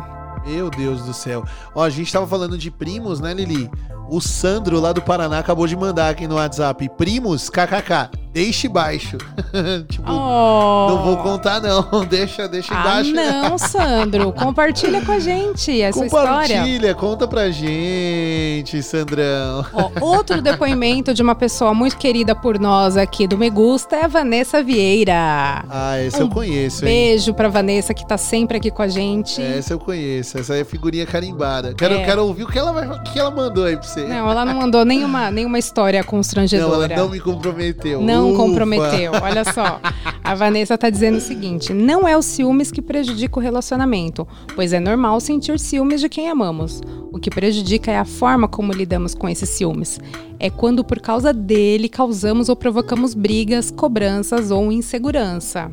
Meu 0.46 0.70
Deus 0.70 1.02
do 1.02 1.16
céu. 1.16 1.44
Ó, 1.74 1.82
a 1.82 1.90
gente 1.90 2.14
tava 2.14 2.28
falando 2.28 2.56
de 2.56 2.70
primos, 2.70 3.20
né, 3.20 3.34
Lili? 3.34 3.72
O 4.10 4.20
Sandro 4.22 4.80
lá 4.80 4.92
do 4.94 5.02
Paraná 5.02 5.40
acabou 5.40 5.66
de 5.66 5.76
mandar 5.76 6.10
aqui 6.10 6.28
no 6.28 6.36
WhatsApp. 6.36 6.88
Primos, 6.98 7.50
kkk, 7.50 8.10
deixe 8.32 8.68
baixo. 8.68 9.18
tipo, 9.90 10.04
Oh. 10.12 10.88
não 10.90 11.04
vou 11.04 11.18
contar 11.18 11.60
não. 11.62 11.84
Deixa, 12.06 12.48
deixa 12.48 12.74
Ah, 12.76 13.02
embaixo. 13.02 13.12
não, 13.14 13.58
Sandro. 13.58 14.32
Compartilha 14.34 15.02
com 15.04 15.12
a 15.14 15.20
gente 15.20 15.82
essa 15.82 16.06
história. 16.06 16.30
Compartilha, 16.58 16.94
conta 16.96 17.28
pra 17.28 17.50
gente, 17.50 18.84
Sandrão. 18.84 19.66
Outro 20.02 20.42
depoimento 20.42 21.14
de 21.14 21.22
uma 21.24 21.34
pessoa 21.36 21.74
muito 21.74 21.98
querida 21.98 22.36
por 22.36 22.60
nós 22.60 22.98
aqui 22.98 23.26
do 23.28 23.38
Me 23.38 23.50
Gusta 23.50 23.96
é 23.96 24.06
a 24.06 24.08
Vanessa 24.08 24.62
Vieira. 24.64 25.64
Ah, 25.70 26.00
esse 26.02 26.20
eu 26.20 26.26
Um 26.28 26.30
conheço, 26.30 26.86
hein? 26.86 26.92
Beijo 26.92 27.34
pra 27.34 27.48
Vanessa 27.50 27.94
que 27.94 28.06
tá 28.08 28.18
sempre 28.18 28.58
aqui 28.58 28.70
com 28.70 28.82
a 28.82 28.88
gente. 28.88 29.42
Essa 29.42 29.74
eu 29.74 29.80
conheço. 29.80 30.38
Essa 30.38 30.56
é 30.56 30.64
figurinha 30.64 31.06
carimbada. 31.06 31.74
Quero, 31.74 31.96
É. 31.96 32.04
quero 32.06 32.26
ouvir 32.26 32.44
o 32.44 32.48
que 32.48 32.60
ela, 32.60 32.72
vai, 32.74 32.88
o 32.88 33.02
que 33.04 33.18
ela 33.20 33.32
mandou 33.32 33.66
aí 33.66 33.78
pra 33.78 33.88
você. 33.94 34.06
Não, 34.06 34.30
ela 34.30 34.44
não 34.46 34.56
mandou 34.56 34.84
nenhuma, 34.84 35.30
nenhuma 35.30 35.60
história 35.60 36.00
Não, 36.02 36.08
constrangedora. 36.08 36.94
ela 36.94 37.04
não 37.04 37.10
me 37.10 37.20
comprometeu. 37.20 38.02
Não 38.02 38.30
Ufa. 38.30 38.38
comprometeu. 38.44 39.12
Olha 39.22 39.44
só. 39.54 39.80
A 40.24 40.36
Vanessa 40.36 40.78
tá 40.78 40.90
dizendo 40.90 41.18
o 41.18 41.22
seguinte: 41.22 41.74
não 41.74 42.08
é 42.08 42.18
o 42.18 42.22
ciúmes 42.22 42.72
que 42.72 42.82
prejudica 42.82 43.40
o 43.40 43.42
relacionamento, 43.42 44.28
pois 44.56 44.74
é 44.74 44.80
normal 44.80 45.20
sentir 45.20 45.60
ciúmes 45.60 46.02
de 46.02 46.10
quem 46.10 46.30
amamos. 46.30 46.82
O 47.12 47.20
que 47.20 47.30
prejudica 47.30 47.92
é 47.92 47.98
a 47.98 48.06
forma 48.06 48.48
como 48.48 48.74
lidamos 48.74 49.14
com 49.14 49.30
esses 49.30 49.50
ciúmes. 49.50 50.00
É 50.40 50.50
quando, 50.50 50.84
por 50.84 51.00
causa 51.00 51.32
dele, 51.32 51.88
causamos 51.88 52.50
ou 52.50 52.56
provocamos 52.56 53.14
brigas, 53.14 53.70
cobranças 53.72 54.52
ou 54.52 54.72
insegurança. 54.72 55.72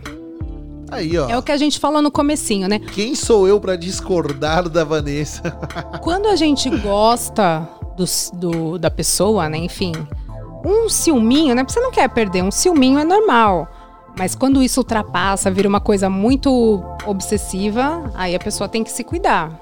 Aí, 0.90 1.16
ó. 1.16 1.28
É 1.28 1.38
o 1.38 1.42
que 1.42 1.52
a 1.52 1.56
gente 1.56 1.78
falou 1.78 2.02
no 2.02 2.10
comecinho, 2.10 2.68
né? 2.68 2.80
Quem 2.80 3.14
sou 3.14 3.46
eu 3.46 3.60
pra 3.60 3.76
discordar 3.76 4.68
da 4.68 4.82
Vanessa? 4.84 5.42
Quando 6.02 6.26
a 6.26 6.34
gente 6.34 6.68
gosta 6.68 7.68
do, 8.04 8.38
do- 8.38 8.78
da 8.78 8.90
pessoa, 8.90 9.48
né? 9.48 9.58
Enfim, 9.58 9.92
um 10.64 10.88
ciúminho, 10.88 11.54
né? 11.54 11.64
Você 11.66 11.80
não 11.80 11.90
quer 11.90 12.08
perder, 12.08 12.42
um 12.42 12.50
ciúminho 12.50 12.98
é 12.98 13.04
normal. 13.04 13.68
Mas 14.18 14.34
quando 14.34 14.62
isso 14.62 14.80
ultrapassa, 14.80 15.50
vira 15.50 15.68
uma 15.68 15.80
coisa 15.80 16.10
muito 16.10 16.82
obsessiva, 17.06 18.10
aí 18.14 18.34
a 18.34 18.38
pessoa 18.40 18.68
tem 18.68 18.82
que 18.82 18.90
se 18.90 19.04
cuidar. 19.04 19.58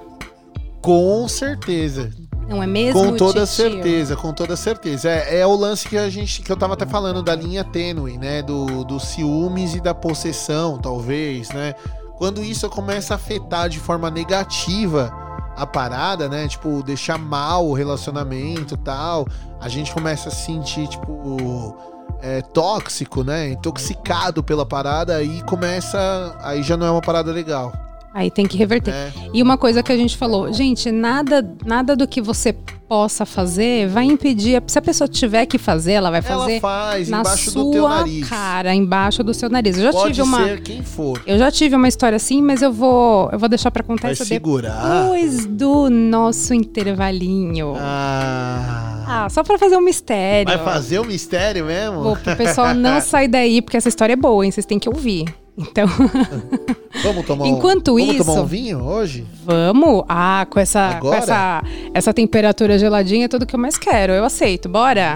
Com 0.81 1.27
certeza. 1.27 2.09
Não 2.47 2.63
é 2.63 2.65
mesmo? 2.67 2.99
Com 2.99 3.15
toda 3.15 3.45
Titio? 3.45 3.71
certeza, 3.71 4.15
com 4.15 4.33
toda 4.33 4.55
certeza. 4.55 5.07
É, 5.09 5.41
é 5.41 5.45
o 5.45 5.55
lance 5.55 5.87
que 5.87 5.95
a 5.97 6.09
gente 6.09 6.41
que 6.41 6.51
eu 6.51 6.57
tava 6.57 6.73
até 6.73 6.85
falando 6.85 7.21
da 7.21 7.35
linha 7.35 7.63
tênue, 7.63 8.17
né? 8.17 8.41
Do, 8.41 8.83
do 8.83 8.99
ciúmes 8.99 9.75
e 9.75 9.79
da 9.79 9.93
possessão, 9.93 10.79
talvez, 10.79 11.49
né? 11.51 11.75
Quando 12.17 12.43
isso 12.43 12.67
começa 12.69 13.13
a 13.13 13.15
afetar 13.17 13.69
de 13.69 13.79
forma 13.79 14.09
negativa 14.09 15.13
a 15.59 15.67
parada, 15.67 16.29
né? 16.29 16.47
Tipo, 16.47 16.81
deixar 16.81 17.17
mal 17.17 17.67
o 17.67 17.73
relacionamento 17.73 18.75
e 18.75 18.77
tal, 18.77 19.27
a 19.59 19.67
gente 19.67 19.93
começa 19.93 20.29
a 20.29 20.31
se 20.31 20.45
sentir, 20.45 20.87
tipo, 20.87 21.75
é, 22.21 22.41
tóxico, 22.41 23.23
né? 23.23 23.49
Intoxicado 23.49 24.43
pela 24.43 24.65
parada, 24.65 25.15
aí 25.15 25.43
começa. 25.43 26.35
Aí 26.41 26.63
já 26.63 26.77
não 26.77 26.87
é 26.87 26.91
uma 26.91 27.01
parada 27.01 27.31
legal. 27.31 27.71
Aí 28.13 28.31
tem 28.31 28.47
que 28.47 28.57
reverter. 28.57 28.91
É. 28.93 29.11
E 29.33 29.41
uma 29.41 29.57
coisa 29.57 29.83
que 29.83 29.91
a 29.91 29.97
gente 29.97 30.17
falou, 30.17 30.51
gente, 30.51 30.91
nada, 30.91 31.47
nada 31.65 31.95
do 31.95 32.07
que 32.07 32.19
você 32.19 32.53
possa 32.87 33.23
fazer 33.23 33.87
vai 33.87 34.05
impedir. 34.05 34.61
Se 34.65 34.79
a 34.79 34.81
pessoa 34.81 35.07
tiver 35.07 35.45
que 35.45 35.59
fazer, 35.59 35.91
ela 35.93 36.09
vai 36.09 36.23
fazer 36.23 36.53
Ela 36.53 36.59
faz 36.59 37.07
na 37.07 37.19
embaixo 37.19 37.51
sua 37.51 37.63
do 37.65 37.71
teu 37.71 37.87
nariz. 37.87 38.27
cara, 38.27 38.73
embaixo 38.73 39.23
do 39.23 39.31
seu 39.31 39.47
nariz. 39.47 39.77
Eu 39.77 39.83
já 39.83 39.91
Pode 39.91 40.13
tive 40.15 40.21
uma, 40.23 40.43
ser 40.43 40.61
quem 40.61 40.81
for. 40.83 41.21
eu 41.27 41.37
já 41.37 41.51
tive 41.51 41.75
uma 41.75 41.87
história 41.87 42.15
assim, 42.15 42.41
mas 42.41 42.63
eu 42.63 42.73
vou, 42.73 43.29
eu 43.31 43.37
vou 43.37 43.47
deixar 43.47 43.69
pra 43.69 43.83
contar 43.83 44.07
Vai 44.07 44.13
isso 44.13 44.25
segurar. 44.25 45.01
depois 45.03 45.45
do 45.45 45.87
nosso 45.91 46.51
intervalinho. 46.55 47.75
Ah. 47.77 48.95
Ah, 49.07 49.29
só 49.29 49.43
pra 49.43 49.57
fazer 49.59 49.77
um 49.77 49.81
mistério. 49.81 50.51
Vai 50.51 50.63
fazer 50.63 50.99
o 50.99 51.05
mistério 51.05 51.65
mesmo? 51.65 52.01
Vou 52.01 52.15
pro 52.15 52.35
pessoal 52.35 52.73
não 52.73 52.99
sair 53.01 53.27
daí, 53.27 53.61
porque 53.61 53.77
essa 53.77 53.89
história 53.89 54.13
é 54.13 54.15
boa, 54.15 54.43
hein? 54.43 54.51
Vocês 54.51 54.65
têm 54.65 54.79
que 54.79 54.89
ouvir. 54.89 55.25
Então, 55.57 55.87
Vamos 57.03 57.25
tomar 57.25 57.47
Enquanto 57.47 57.93
um, 57.93 57.97
vamos 57.99 58.15
isso- 58.15 58.25
tomar 58.25 58.41
um 58.41 58.45
vinho 58.45 58.83
hoje? 58.83 59.25
vamos. 59.45 60.03
Ah, 60.07 60.45
com 60.49 60.59
essa, 60.59 60.95
com 60.99 61.13
essa, 61.13 61.63
essa 61.93 62.13
temperatura 62.13 62.77
geladinha 62.77 63.25
é 63.25 63.27
tudo 63.27 63.45
que 63.45 63.55
eu 63.55 63.59
mais 63.59 63.77
quero. 63.77 64.11
Eu 64.13 64.23
aceito. 64.25 64.67
Bora? 64.69 65.13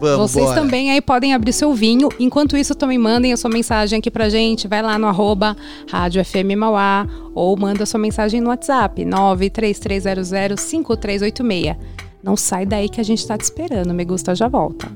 Vamos, 0.00 0.32
Vocês 0.32 0.46
bora. 0.46 0.60
também 0.60 0.90
aí 0.90 1.00
podem 1.00 1.32
abrir 1.32 1.52
seu 1.52 1.72
vinho. 1.74 2.08
Enquanto 2.18 2.56
isso, 2.56 2.74
também 2.74 2.98
mandem 2.98 3.32
a 3.32 3.36
sua 3.36 3.48
mensagem 3.50 4.00
aqui 4.00 4.10
pra 4.10 4.28
gente. 4.28 4.66
Vai 4.66 4.82
lá 4.82 4.98
no 4.98 5.06
arroba 5.06 5.56
Rádio 5.88 6.24
FM 6.24 6.56
Mauá 6.56 7.06
ou 7.34 7.56
manda 7.56 7.84
a 7.84 7.86
sua 7.86 8.00
mensagem 8.00 8.40
no 8.40 8.48
WhatsApp 8.48 9.04
933005386. 9.04 11.76
Não 12.22 12.36
sai 12.36 12.66
daí 12.66 12.88
que 12.88 13.00
a 13.00 13.04
gente 13.04 13.24
tá 13.26 13.36
te 13.38 13.42
esperando. 13.44 13.94
Me 13.94 14.04
gusta 14.04 14.34
já 14.34 14.48
volta. 14.48 14.88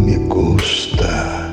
Me 0.00 0.16
gusta. 0.28 1.45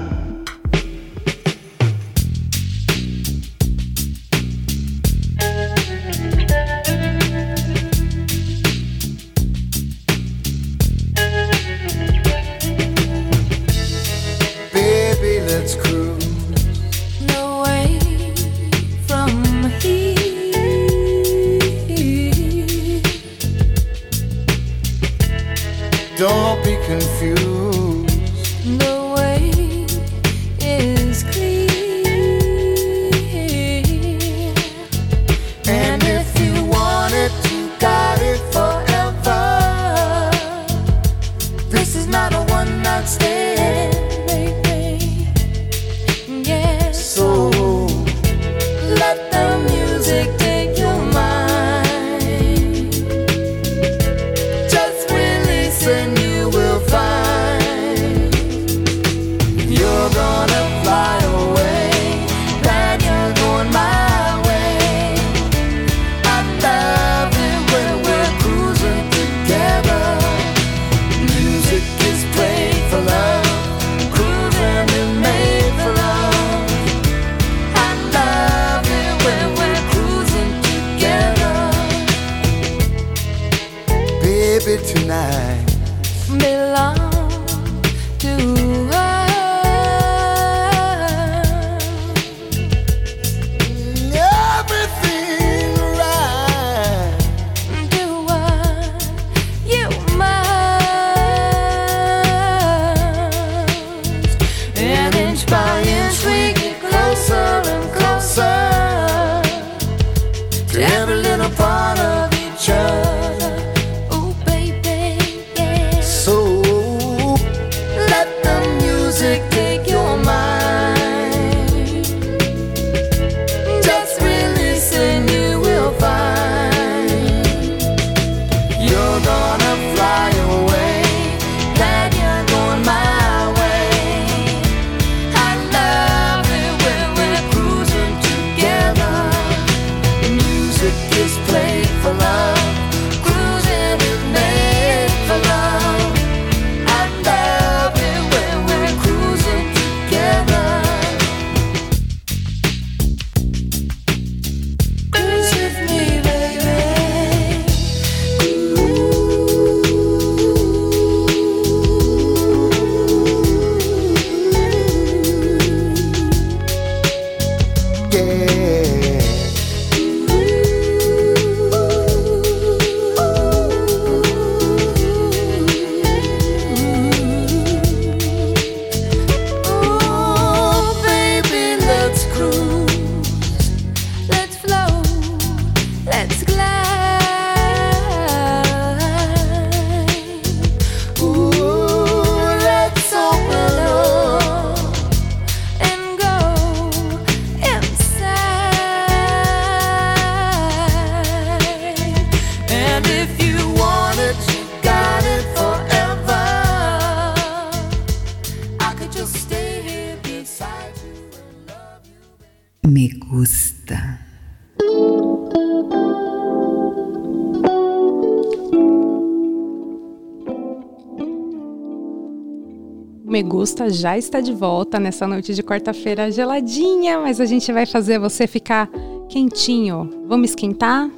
Me 223.34 223.42
Gusta 223.42 223.90
já 223.90 224.16
está 224.16 224.40
de 224.40 224.54
volta 224.54 225.00
nessa 225.00 225.26
noite 225.26 225.56
de 225.56 225.64
quarta-feira 225.64 226.30
geladinha, 226.32 227.18
mas 227.18 227.42
a 227.42 227.46
gente 227.48 227.74
vai 227.74 227.84
fazer 227.84 228.20
você 228.20 228.46
ficar 228.46 228.88
quentinho. 229.28 230.08
Vamos 230.28 230.52
esquentar? 230.52 231.10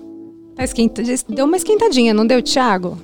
Tá 0.55 0.63
esquenta... 0.63 1.03
Deu 1.27 1.43
uma 1.43 1.57
esquentadinha, 1.57 2.13
não 2.13 2.25
deu, 2.25 2.41
Thiago? 2.41 2.97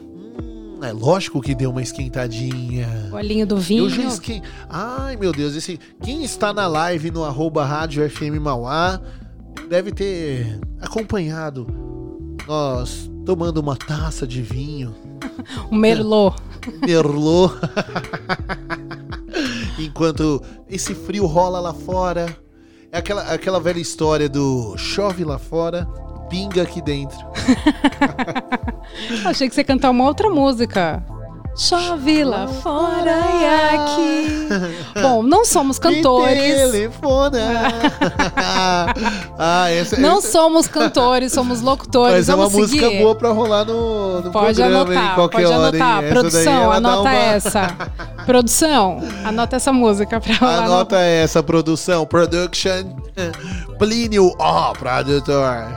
É 0.82 0.94
lógico 0.94 1.42
que 1.42 1.54
deu 1.54 1.72
uma 1.72 1.82
esquentadinha. 1.82 3.10
O 3.12 3.16
olhinho 3.16 3.46
do 3.46 3.58
vinho. 3.58 3.84
Eu 3.84 3.90
já 3.90 4.04
esque... 4.04 4.42
Ai, 4.70 5.18
meu 5.18 5.34
Deus, 5.34 5.58
esse... 5.58 5.78
quem 6.02 6.24
está 6.24 6.54
na 6.54 6.66
live 6.66 7.12
no 7.12 7.26
arroba 7.26 7.66
Rádio 7.66 8.10
FM 8.10 8.40
Mauá 8.40 9.02
deve 9.68 9.92
ter 9.92 10.58
acompanhado 10.80 11.68
nós 12.48 13.12
tomando 13.26 13.58
uma 13.58 13.76
taça 13.76 14.26
de 14.26 14.42
vinho, 14.42 14.96
O 15.70 15.76
Merlot. 15.76 16.36
Merlot, 16.86 17.54
enquanto 19.86 20.42
esse 20.70 20.94
frio 20.94 21.26
rola 21.26 21.60
lá 21.60 21.74
fora. 21.74 22.36
É 22.92 22.98
aquela, 22.98 23.22
aquela 23.34 23.60
velha 23.60 23.80
história 23.80 24.28
do 24.28 24.76
chove 24.78 25.24
lá 25.24 25.40
fora, 25.40 25.88
pinga 26.30 26.64
aqui 26.64 26.82
dentro. 26.82 27.18
Achei 29.26 29.48
que 29.48 29.56
você 29.56 29.62
ia 29.62 29.66
cantar 29.66 29.90
uma 29.90 30.06
outra 30.06 30.30
música. 30.30 31.02
Chove 31.56 32.24
lá 32.24 32.48
fora 32.48 33.12
e 33.12 33.76
aqui. 33.76 35.02
Bom, 35.02 35.22
não 35.22 35.44
somos 35.46 35.78
cantores. 35.80 36.42
telefona. 36.42 37.40
ah, 39.38 39.70
essa, 39.70 39.98
Não 40.00 40.20
essa- 40.20 40.32
somos 40.32 40.68
cantores, 40.68 41.34
somos 41.34 41.62
locutores. 41.62 42.16
Mas 42.16 42.30
é 42.30 42.36
uma 42.36 42.46
Vamos 42.48 42.58
música 42.70 42.88
seguir. 42.88 43.02
boa 43.04 43.16
pra 43.16 43.32
rolar 43.32 43.66
no, 43.66 44.22
no 44.22 44.32
Pode 44.32 44.56
programa, 44.56 44.82
anotar, 44.84 45.04
hein, 45.10 45.12
qualquer 45.16 45.42
pode 45.44 45.54
hora, 45.54 45.68
anotar. 45.78 46.04
Produção, 46.10 46.72
anota 46.72 47.02
uma- 47.02 47.14
essa. 47.14 47.78
Produção, 48.26 49.00
anota 49.26 49.56
essa 49.56 49.74
música 49.74 50.22
pra 50.22 50.36
rolar. 50.36 50.58
no- 50.68 50.74
Anota 50.74 50.98
essa 51.00 51.44
produção, 51.44 52.06
production, 52.06 52.86
Plínio, 53.78 54.34
ó, 54.40 54.72
produtor. 54.74 55.68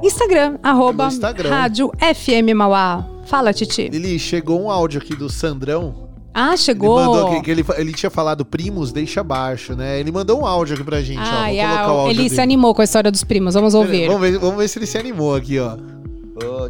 Instagram, 0.02 0.58
arroba 0.62 1.06
Instagram. 1.06 1.50
Rádio 1.50 1.90
FM 1.98 2.54
Mauá. 2.54 3.06
Fala, 3.24 3.52
Titi. 3.52 3.88
Lili, 3.88 4.18
chegou 4.18 4.62
um 4.62 4.70
áudio 4.70 5.00
aqui 5.00 5.14
do 5.14 5.28
Sandrão. 5.28 6.08
Ah, 6.32 6.50
Ele 6.50 6.58
chegou. 6.58 7.00
mandou 7.00 7.32
aqui, 7.32 7.42
que 7.42 7.50
ele, 7.50 7.64
ele 7.76 7.92
tinha 7.92 8.08
falado 8.08 8.44
primos, 8.44 8.92
deixa 8.92 9.20
abaixo, 9.20 9.74
né? 9.74 9.98
Ele 9.98 10.12
mandou 10.12 10.40
um 10.40 10.46
áudio 10.46 10.74
aqui 10.74 10.84
pra 10.84 11.02
gente, 11.02 11.18
ó. 11.18 11.22
Ai, 11.22 11.56
Vou 11.56 11.64
colocar 11.66 11.82
ah, 11.82 11.92
o 11.92 11.98
áudio 11.98 12.12
ele 12.12 12.22
dele. 12.22 12.34
se 12.34 12.40
animou 12.40 12.72
com 12.74 12.80
a 12.80 12.84
história 12.84 13.10
dos 13.10 13.24
primos. 13.24 13.54
Vamos 13.54 13.74
ouvir. 13.74 14.06
Vamos 14.06 14.22
ver, 14.22 14.38
vamos 14.38 14.56
ver 14.56 14.68
se 14.68 14.78
ele 14.78 14.86
se 14.86 14.96
animou 14.96 15.34
aqui, 15.34 15.58
ó. 15.58 15.76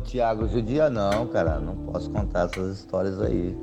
Tiago, 0.01 0.49
judia 0.49 0.91
não, 0.91 1.27
cara. 1.27 1.59
Não 1.59 1.75
posso 1.77 2.11
contar 2.11 2.47
essas 2.47 2.79
histórias 2.79 3.21
aí. 3.21 3.57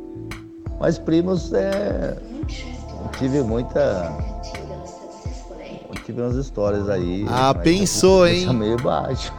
Mas 0.80 1.00
primos, 1.00 1.54
é. 1.54 2.18
eu 2.18 3.10
Tive 3.18 3.42
muita. 3.42 4.14
eu 5.90 5.96
Tive 6.04 6.22
umas 6.22 6.36
histórias 6.36 6.90
aí. 6.90 7.26
Ah, 7.30 7.54
pensou, 7.54 8.28
hein? 8.28 8.54
meio 8.54 8.78
baixo. 8.78 9.34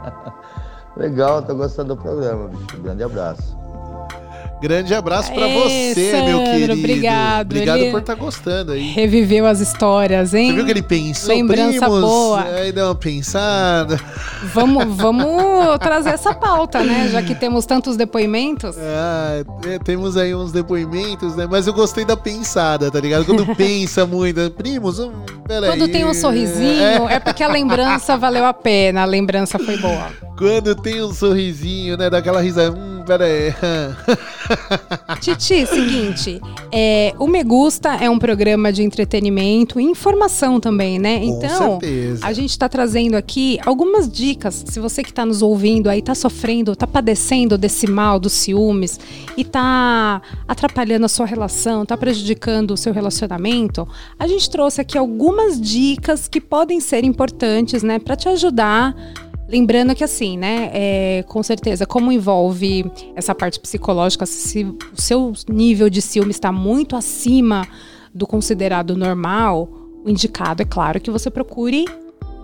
Legal, 0.96 1.42
tô 1.42 1.54
gostando 1.56 1.96
do 1.96 2.00
programa, 2.00 2.48
bicho. 2.48 2.80
Grande 2.80 3.02
abraço. 3.02 3.63
Grande 4.62 4.94
abraço 4.94 5.30
pra 5.32 5.44
Aê, 5.44 5.54
você, 5.92 6.12
meu 6.24 6.38
Sandro, 6.38 6.50
querido. 6.52 6.72
obrigado. 6.72 7.46
Obrigado 7.52 7.78
Ele- 7.80 7.90
por 7.90 8.00
estar 8.00 8.14
gostando 8.14 8.72
aí. 8.72 8.92
Reviveu 8.92 9.46
as 9.46 9.60
histórias, 9.60 10.32
hein? 10.32 10.48
Você 10.50 10.54
viu 10.56 10.64
que 10.64 10.70
ele 10.70 10.82
pensou? 10.82 11.28
Lembrança 11.34 11.80
primos, 11.80 12.00
boa. 12.00 12.42
Aí 12.44 12.72
deu 12.72 12.86
uma 12.86 12.94
pensada. 12.94 14.00
Vamos, 14.54 14.84
vamos 14.96 15.78
trazer 15.80 16.10
essa 16.10 16.32
pauta, 16.32 16.82
né? 16.82 17.08
Já 17.12 17.22
que 17.22 17.34
temos 17.34 17.66
tantos 17.66 17.96
depoimentos. 17.96 18.74
Ah, 18.78 19.42
é, 19.68 19.78
temos 19.80 20.16
aí 20.16 20.34
uns 20.34 20.50
depoimentos, 20.50 21.36
né? 21.36 21.46
Mas 21.50 21.66
eu 21.66 21.74
gostei 21.74 22.04
da 22.04 22.16
pensada, 22.16 22.90
tá 22.90 23.00
ligado? 23.00 23.24
Quando 23.26 23.44
pensa 23.56 24.06
muito. 24.06 24.50
Primos, 24.52 24.98
hum, 24.98 25.12
peraí. 25.46 25.68
Quando 25.68 25.88
tem 25.88 26.04
um 26.06 26.14
sorrisinho, 26.14 27.08
é 27.08 27.20
porque 27.20 27.42
a 27.42 27.48
lembrança 27.48 28.16
valeu 28.16 28.46
a 28.46 28.54
pena, 28.54 29.02
a 29.02 29.04
lembrança 29.04 29.58
foi 29.58 29.76
boa. 29.76 30.08
Quando 30.38 30.74
tem 30.74 31.02
um 31.02 31.12
sorrisinho, 31.12 31.96
né? 31.98 32.08
Daquela 32.08 32.40
risada. 32.40 32.70
Hum, 32.76 32.93
peraí. 33.06 33.54
Titi, 35.20 35.66
seguinte, 35.66 36.40
é, 36.72 37.14
o 37.18 37.26
Me 37.26 37.42
Gusta 37.42 37.94
é 37.94 38.08
um 38.10 38.18
programa 38.18 38.72
de 38.72 38.82
entretenimento 38.82 39.78
e 39.80 39.84
informação 39.84 40.60
também, 40.60 40.98
né? 40.98 41.20
Com 41.20 41.38
Então, 41.38 41.80
certeza. 41.80 42.26
a 42.26 42.32
gente 42.32 42.50
está 42.50 42.68
trazendo 42.68 43.14
aqui 43.14 43.58
algumas 43.64 44.10
dicas. 44.10 44.64
Se 44.66 44.80
você 44.80 45.02
que 45.02 45.10
está 45.10 45.24
nos 45.24 45.42
ouvindo 45.42 45.88
aí 45.88 46.00
está 46.00 46.14
sofrendo, 46.14 46.72
está 46.72 46.86
padecendo 46.86 47.56
desse 47.56 47.86
mal 47.86 48.18
dos 48.18 48.32
ciúmes 48.32 48.98
e 49.36 49.42
está 49.42 50.20
atrapalhando 50.46 51.06
a 51.06 51.08
sua 51.08 51.26
relação, 51.26 51.82
está 51.82 51.96
prejudicando 51.96 52.72
o 52.72 52.76
seu 52.76 52.92
relacionamento, 52.92 53.86
a 54.18 54.26
gente 54.26 54.48
trouxe 54.50 54.80
aqui 54.80 54.98
algumas 54.98 55.60
dicas 55.60 56.28
que 56.28 56.40
podem 56.40 56.80
ser 56.80 57.04
importantes, 57.04 57.82
né, 57.82 57.98
para 57.98 58.16
te 58.16 58.28
ajudar. 58.28 58.94
Lembrando 59.54 59.94
que 59.94 60.02
assim, 60.02 60.36
né, 60.36 60.68
é, 60.74 61.24
com 61.28 61.40
certeza, 61.40 61.86
como 61.86 62.10
envolve 62.10 62.90
essa 63.14 63.32
parte 63.32 63.60
psicológica, 63.60 64.26
se 64.26 64.64
o 64.64 64.76
seu 65.00 65.32
nível 65.48 65.88
de 65.88 66.02
ciúme 66.02 66.32
está 66.32 66.50
muito 66.50 66.96
acima 66.96 67.64
do 68.12 68.26
considerado 68.26 68.96
normal, 68.96 69.68
o 70.04 70.10
indicado 70.10 70.62
é 70.62 70.64
claro 70.64 71.00
que 71.00 71.08
você 71.08 71.30
procure 71.30 71.84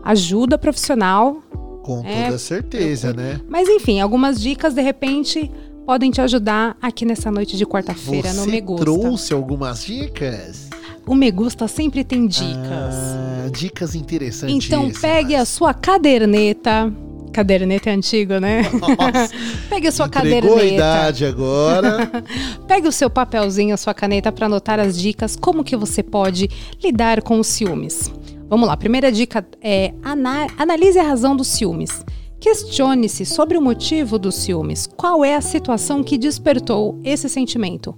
ajuda 0.05 0.57
profissional. 0.57 1.43
Com 1.83 2.01
É, 2.07 2.27
toda 2.27 2.39
certeza, 2.39 3.13
né? 3.13 3.41
Mas 3.49 3.69
enfim, 3.69 3.99
algumas 3.99 4.41
dicas 4.41 4.73
de 4.73 4.81
repente 4.81 5.51
podem 5.85 6.13
te 6.13 6.21
ajudar 6.21 6.77
aqui 6.81 7.05
nessa 7.05 7.29
noite 7.29 7.57
de 7.57 7.67
quarta-feira 7.67 8.33
no 8.35 8.47
Me 8.47 8.61
Gusta. 8.61 8.85
trouxe 8.85 9.33
algumas 9.35 9.85
dicas? 9.85 10.69
O 11.05 11.17
Me 11.17 11.29
Gusta 11.33 11.67
sempre 11.67 12.05
tem 12.05 12.29
dicas. 12.29 12.95
Ah, 12.95 13.30
dicas 13.51 13.95
interessantes. 13.95 14.67
então 14.67 14.91
pegue 14.91 15.35
a 15.35 15.45
sua 15.45 15.73
caderneta. 15.75 16.93
Caderneta 17.33 17.91
é 17.91 17.93
antigo, 17.93 18.41
né? 18.41 18.63
Nossa, 18.73 19.33
Pegue 19.71 19.87
a 19.87 19.93
sua 19.93 20.07
a 20.07 20.09
caderneta. 20.09 20.65
idade 20.65 21.25
agora. 21.25 22.11
Pegue 22.67 22.89
o 22.89 22.93
seu 22.93 23.09
papelzinho, 23.09 23.73
a 23.73 23.77
sua 23.77 23.95
caneta 23.95 24.33
para 24.33 24.47
anotar 24.47 24.81
as 24.81 24.99
dicas, 24.99 25.37
como 25.37 25.63
que 25.63 25.77
você 25.77 26.03
pode 26.03 26.51
lidar 26.83 27.23
com 27.23 27.39
os 27.39 27.47
ciúmes. 27.47 28.11
Vamos 28.49 28.67
lá, 28.67 28.77
primeira 28.77 29.13
dica 29.13 29.47
é 29.63 29.93
ana- 30.03 30.49
analise 30.59 30.99
a 30.99 31.05
razão 31.05 31.37
dos 31.37 31.47
ciúmes. 31.47 32.05
Questione-se 32.41 33.25
sobre 33.25 33.57
o 33.57 33.63
motivo 33.63 34.19
dos 34.19 34.35
ciúmes. 34.35 34.89
Qual 34.97 35.25
é 35.25 35.37
a 35.37 35.41
situação 35.41 36.03
que 36.03 36.19
despertou 36.19 36.99
esse 37.05 37.29
sentimento? 37.29 37.95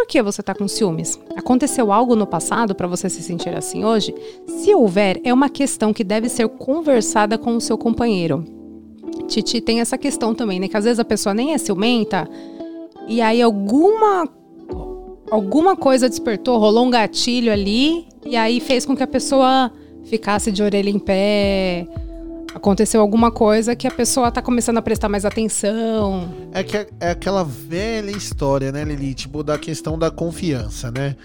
Por 0.00 0.06
que 0.06 0.22
você 0.22 0.40
está 0.40 0.54
com 0.54 0.66
ciúmes? 0.66 1.20
Aconteceu 1.36 1.92
algo 1.92 2.16
no 2.16 2.26
passado 2.26 2.74
para 2.74 2.86
você 2.86 3.10
se 3.10 3.22
sentir 3.22 3.54
assim 3.54 3.84
hoje? 3.84 4.14
Se 4.46 4.74
houver, 4.74 5.20
é 5.22 5.32
uma 5.32 5.50
questão 5.50 5.92
que 5.92 6.02
deve 6.02 6.26
ser 6.30 6.48
conversada 6.48 7.36
com 7.36 7.54
o 7.54 7.60
seu 7.60 7.76
companheiro. 7.76 8.42
Titi 9.28 9.60
tem 9.60 9.78
essa 9.78 9.98
questão 9.98 10.34
também, 10.34 10.58
né? 10.58 10.68
Que 10.68 10.76
às 10.78 10.84
vezes 10.84 10.98
a 10.98 11.04
pessoa 11.04 11.34
nem 11.34 11.52
é 11.52 11.58
ciumenta 11.58 12.26
e 13.06 13.20
aí 13.20 13.42
alguma 13.42 14.26
alguma 15.30 15.76
coisa 15.76 16.08
despertou, 16.08 16.58
rolou 16.58 16.86
um 16.86 16.90
gatilho 16.90 17.52
ali 17.52 18.08
e 18.24 18.36
aí 18.36 18.58
fez 18.58 18.86
com 18.86 18.96
que 18.96 19.02
a 19.02 19.06
pessoa 19.06 19.70
ficasse 20.04 20.50
de 20.50 20.62
orelha 20.62 20.88
em 20.88 20.98
pé. 20.98 21.86
Aconteceu 22.54 23.00
alguma 23.00 23.30
coisa 23.30 23.76
que 23.76 23.86
a 23.86 23.90
pessoa 23.90 24.30
tá 24.30 24.42
começando 24.42 24.78
a 24.78 24.82
prestar 24.82 25.08
mais 25.08 25.24
atenção. 25.24 26.34
É, 26.52 26.62
que 26.62 26.76
é, 26.76 26.88
é 26.98 27.10
aquela 27.10 27.44
velha 27.44 28.10
história, 28.10 28.72
né, 28.72 28.84
Lili? 28.84 29.14
Tipo, 29.14 29.42
da 29.42 29.56
questão 29.56 29.98
da 29.98 30.10
confiança, 30.10 30.90
né? 30.90 31.16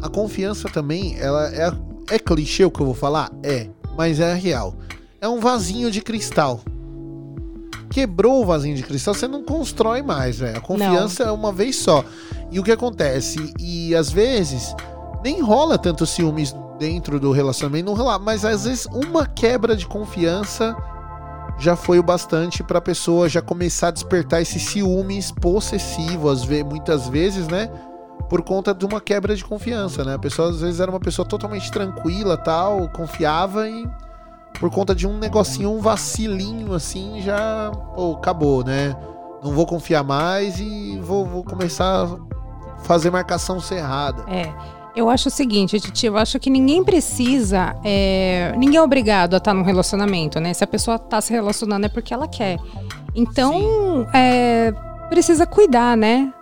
A 0.00 0.08
confiança 0.08 0.68
também, 0.68 1.18
ela 1.18 1.48
é, 1.52 1.72
é 2.14 2.18
clichê 2.18 2.64
o 2.64 2.70
que 2.70 2.80
eu 2.80 2.86
vou 2.86 2.94
falar? 2.94 3.30
É, 3.42 3.68
mas 3.96 4.20
é 4.20 4.32
real. 4.34 4.74
É 5.20 5.28
um 5.28 5.38
vasinho 5.38 5.90
de 5.90 6.00
cristal. 6.00 6.60
Quebrou 7.90 8.42
o 8.42 8.46
vasinho 8.46 8.76
de 8.76 8.82
cristal, 8.82 9.12
você 9.12 9.26
não 9.26 9.42
constrói 9.42 10.00
mais, 10.00 10.38
velho. 10.38 10.56
A 10.56 10.60
confiança 10.60 11.24
é 11.24 11.30
uma 11.30 11.52
vez 11.52 11.76
só. 11.76 12.04
E 12.50 12.58
o 12.58 12.62
que 12.62 12.72
acontece? 12.72 13.52
E 13.58 13.94
às 13.94 14.10
vezes, 14.10 14.74
nem 15.22 15.40
rola 15.40 15.78
tanto 15.78 16.06
ciúmes 16.06 16.54
dentro 16.78 17.20
do 17.20 17.30
relacionamento, 17.30 17.86
não 17.86 17.94
rola, 17.94 18.18
mas 18.18 18.44
às 18.44 18.64
vezes 18.64 18.86
uma 18.86 19.26
quebra 19.26 19.76
de 19.76 19.86
confiança 19.86 20.76
já 21.58 21.76
foi 21.76 21.98
o 21.98 22.02
bastante 22.02 22.62
pra 22.62 22.80
pessoa 22.80 23.28
já 23.28 23.42
começar 23.42 23.88
a 23.88 23.90
despertar 23.90 24.40
esses 24.40 24.62
ciúmes 24.62 25.30
possessivos, 25.30 26.46
muitas 26.64 27.06
vezes, 27.06 27.46
né? 27.48 27.70
Por 28.30 28.42
conta 28.42 28.72
de 28.72 28.86
uma 28.86 29.00
quebra 29.00 29.36
de 29.36 29.44
confiança, 29.44 30.02
né? 30.02 30.14
A 30.14 30.18
pessoa 30.18 30.48
às 30.48 30.60
vezes 30.60 30.80
era 30.80 30.90
uma 30.90 31.00
pessoa 31.00 31.26
totalmente 31.28 31.70
tranquila, 31.70 32.36
tal, 32.38 32.88
confiava 32.88 33.68
e 33.68 33.86
por 34.58 34.70
conta 34.70 34.94
de 34.94 35.06
um 35.06 35.18
negocinho, 35.18 35.70
um 35.70 35.80
vacilinho 35.80 36.72
assim, 36.72 37.20
já, 37.20 37.70
pô, 37.94 38.14
acabou, 38.14 38.64
né? 38.64 38.96
Não 39.42 39.52
vou 39.52 39.66
confiar 39.66 40.02
mais 40.02 40.58
e 40.58 40.98
vou, 41.02 41.26
vou 41.26 41.44
começar 41.44 42.04
a 42.04 42.16
fazer 42.84 43.10
marcação 43.10 43.60
cerrada. 43.60 44.24
É. 44.30 44.79
Eu 45.00 45.08
acho 45.08 45.28
o 45.28 45.30
seguinte, 45.30 45.80
Titi, 45.80 46.06
eu 46.06 46.16
acho 46.16 46.38
que 46.38 46.50
ninguém 46.50 46.84
precisa. 46.84 47.74
é, 47.84 48.54
ninguém 48.56 48.76
é 48.76 48.82
obrigado 48.82 49.34
a 49.34 49.38
estar 49.38 49.54
num 49.54 49.62
relacionamento, 49.62 50.38
né? 50.38 50.52
Se 50.52 50.62
a 50.62 50.66
pessoa 50.66 50.98
tá 50.98 51.20
se 51.20 51.32
relacionando 51.32 51.86
é 51.86 51.88
porque 51.88 52.12
ela 52.12 52.28
quer. 52.28 52.58
Então, 53.14 54.06
é, 54.12 54.72
precisa 55.08 55.46
cuidar, 55.46 55.96
né? 55.96 56.32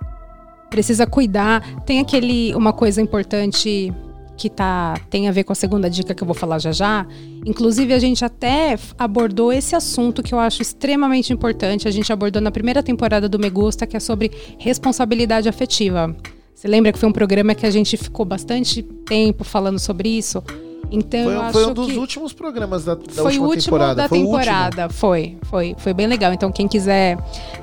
precisa 0.69 1.07
cuidar. 1.07 1.63
Tem 1.85 2.01
aquele 2.01 2.55
uma 2.55 2.73
coisa 2.73 3.01
importante 3.01 3.93
que 4.37 4.49
tá 4.49 4.95
tem 5.11 5.29
a 5.29 5.33
ver 5.33 5.43
com 5.43 5.53
a 5.53 5.57
segunda 5.57 5.91
dica 5.91 6.15
que 6.15 6.23
eu 6.23 6.27
vou 6.27 6.35
falar 6.35 6.59
já 6.59 6.71
já. 6.71 7.07
Inclusive 7.45 7.93
a 7.93 7.99
gente 7.99 8.25
até 8.25 8.79
abordou 8.97 9.53
esse 9.53 9.75
assunto 9.75 10.23
que 10.23 10.33
eu 10.33 10.39
acho 10.39 10.63
extremamente 10.63 11.33
importante. 11.33 11.89
A 11.89 11.91
gente 11.91 12.13
abordou 12.13 12.41
na 12.41 12.51
primeira 12.51 12.83
temporada 12.83 13.29
do 13.29 13.39
Me 13.39 13.51
Gusta, 13.51 13.87
que 13.87 13.97
é 13.97 14.01
sobre 14.01 14.31
responsabilidade 14.59 15.49
afetiva. 15.49 16.15
Você 16.59 16.67
lembra 16.67 16.93
que 16.93 16.99
foi 16.99 17.09
um 17.09 17.13
programa 17.13 17.55
que 17.55 17.65
a 17.65 17.71
gente 17.71 17.97
ficou 17.97 18.27
bastante 18.27 18.83
tempo 18.83 19.45
falando 19.45 19.79
sobre 19.79 20.09
isso? 20.09 20.43
Então 20.91 21.21
eu 21.21 21.27
Foi, 21.27 21.37
acho 21.37 21.53
foi 21.53 21.67
um 21.67 21.73
dos 21.73 21.97
últimos 21.97 22.33
programas 22.33 22.85
da, 22.85 22.97
da 22.97 23.05
foi 23.13 23.39
última 23.39 23.47
o 23.47 23.49
último 23.49 23.63
temporada. 23.63 23.95
da 23.95 24.09
foi 24.09 24.19
o 24.19 24.23
último. 24.23 24.39
temporada, 24.41 24.89
foi, 24.89 25.39
foi, 25.45 25.77
foi 25.79 25.95
bem 25.95 26.09
legal. 26.09 26.33
Então 26.33 26.51
quem 26.51 26.67
quiser, 26.67 27.17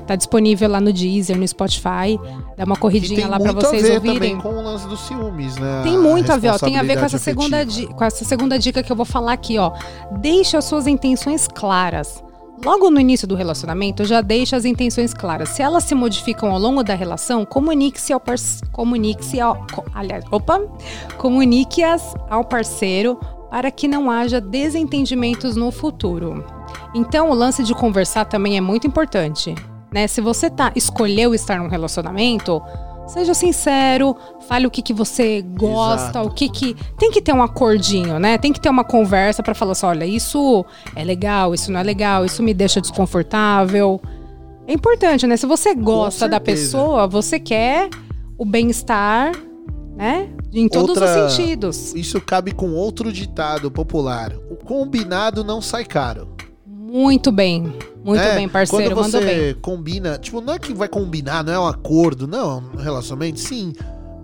tá 0.06 0.16
disponível 0.16 0.70
lá 0.70 0.80
no 0.80 0.94
Deezer, 0.94 1.36
no 1.36 1.46
Spotify, 1.46 2.18
dá 2.56 2.64
uma 2.64 2.76
corridinha 2.76 3.28
lá 3.28 3.38
muito 3.38 3.56
vocês 3.56 3.84
a 3.84 3.86
ver 3.86 3.94
ouvirem. 3.96 4.14
também 4.14 4.38
com 4.38 4.48
o 4.48 4.62
lance 4.62 4.88
dos 4.88 5.00
ciúmes, 5.00 5.56
né? 5.58 5.82
Tem 5.82 5.98
muito 5.98 6.32
a 6.32 6.38
ver, 6.38 6.48
ó. 6.48 6.58
Tem 6.58 6.78
a 6.78 6.82
ver 6.82 6.98
com 6.98 7.04
essa 7.04 7.18
segunda, 7.18 7.58
com 7.94 8.02
essa 8.02 8.24
segunda 8.24 8.58
dica 8.58 8.82
que 8.82 8.90
eu 8.90 8.96
vou 8.96 9.04
falar 9.04 9.34
aqui, 9.34 9.58
ó. 9.58 9.72
Deixe 10.22 10.56
as 10.56 10.64
suas 10.64 10.86
intenções 10.86 11.46
claras. 11.46 12.24
Logo 12.64 12.90
no 12.90 12.98
início 13.00 13.28
do 13.28 13.34
relacionamento, 13.34 14.04
já 14.04 14.20
deixa 14.20 14.56
as 14.56 14.64
intenções 14.64 15.12
claras. 15.14 15.50
Se 15.50 15.62
elas 15.62 15.84
se 15.84 15.94
modificam 15.94 16.50
ao 16.50 16.58
longo 16.58 16.82
da 16.82 16.94
relação, 16.94 17.44
comunique-se 17.44 18.12
ao 18.12 18.18
parceiro. 18.20 18.70
Comunique-se 18.72 19.40
ao. 19.40 19.54
co- 19.72 19.84
aliás, 19.94 20.24
opa! 20.30 20.60
Comunique-as 21.18 22.14
ao 22.30 22.44
parceiro 22.44 23.18
para 23.50 23.70
que 23.70 23.86
não 23.86 24.10
haja 24.10 24.40
desentendimentos 24.40 25.54
no 25.56 25.70
futuro. 25.70 26.44
Então, 26.94 27.30
o 27.30 27.34
lance 27.34 27.62
de 27.62 27.74
conversar 27.74 28.24
também 28.24 28.56
é 28.56 28.60
muito 28.60 28.86
importante. 28.86 29.54
Né? 29.92 30.06
Se 30.06 30.20
você 30.20 30.50
tá, 30.50 30.72
escolheu 30.74 31.34
estar 31.34 31.58
num 31.58 31.68
relacionamento, 31.68 32.60
seja 33.06 33.34
sincero, 33.34 34.16
fale 34.48 34.66
o 34.66 34.70
que, 34.70 34.82
que 34.82 34.92
você 34.92 35.42
gosta, 35.42 36.10
Exato. 36.20 36.28
o 36.28 36.30
que 36.30 36.48
que. 36.48 36.74
Tem 36.98 37.10
que 37.10 37.20
ter 37.22 37.32
um 37.32 37.42
acordinho, 37.42 38.18
né? 38.18 38.36
Tem 38.38 38.52
que 38.52 38.60
ter 38.60 38.68
uma 38.68 38.84
conversa 38.84 39.42
para 39.42 39.54
falar 39.54 39.72
assim: 39.72 39.86
olha, 39.86 40.04
isso 40.04 40.64
é 40.94 41.04
legal, 41.04 41.54
isso 41.54 41.70
não 41.70 41.80
é 41.80 41.82
legal, 41.82 42.24
isso 42.24 42.42
me 42.42 42.52
deixa 42.52 42.80
desconfortável. 42.80 44.00
É 44.66 44.72
importante, 44.72 45.26
né? 45.26 45.36
Se 45.36 45.46
você 45.46 45.74
gosta 45.74 46.28
da 46.28 46.40
pessoa, 46.40 47.06
você 47.06 47.38
quer 47.38 47.88
o 48.36 48.44
bem-estar, 48.44 49.32
né? 49.96 50.28
Em 50.52 50.68
todos 50.68 50.90
Outra- 50.96 51.26
os 51.26 51.32
sentidos. 51.32 51.94
Isso 51.94 52.20
cabe 52.20 52.52
com 52.52 52.72
outro 52.72 53.12
ditado 53.12 53.70
popular. 53.70 54.32
O 54.50 54.56
combinado 54.56 55.44
não 55.44 55.60
sai 55.62 55.84
caro. 55.84 56.28
Muito 56.96 57.30
bem. 57.30 57.74
Muito 58.02 58.22
né? 58.22 58.36
bem, 58.36 58.48
parceiro. 58.48 58.94
Quando 58.94 59.10
você 59.10 59.20
bem. 59.20 59.54
combina, 59.60 60.16
tipo, 60.16 60.40
não 60.40 60.54
é 60.54 60.58
que 60.58 60.72
vai 60.72 60.88
combinar, 60.88 61.44
não 61.44 61.52
é 61.52 61.58
um 61.58 61.66
acordo, 61.66 62.26
não, 62.26 62.62
um 62.74 62.78
relacionamento, 62.78 63.38
sim. 63.38 63.74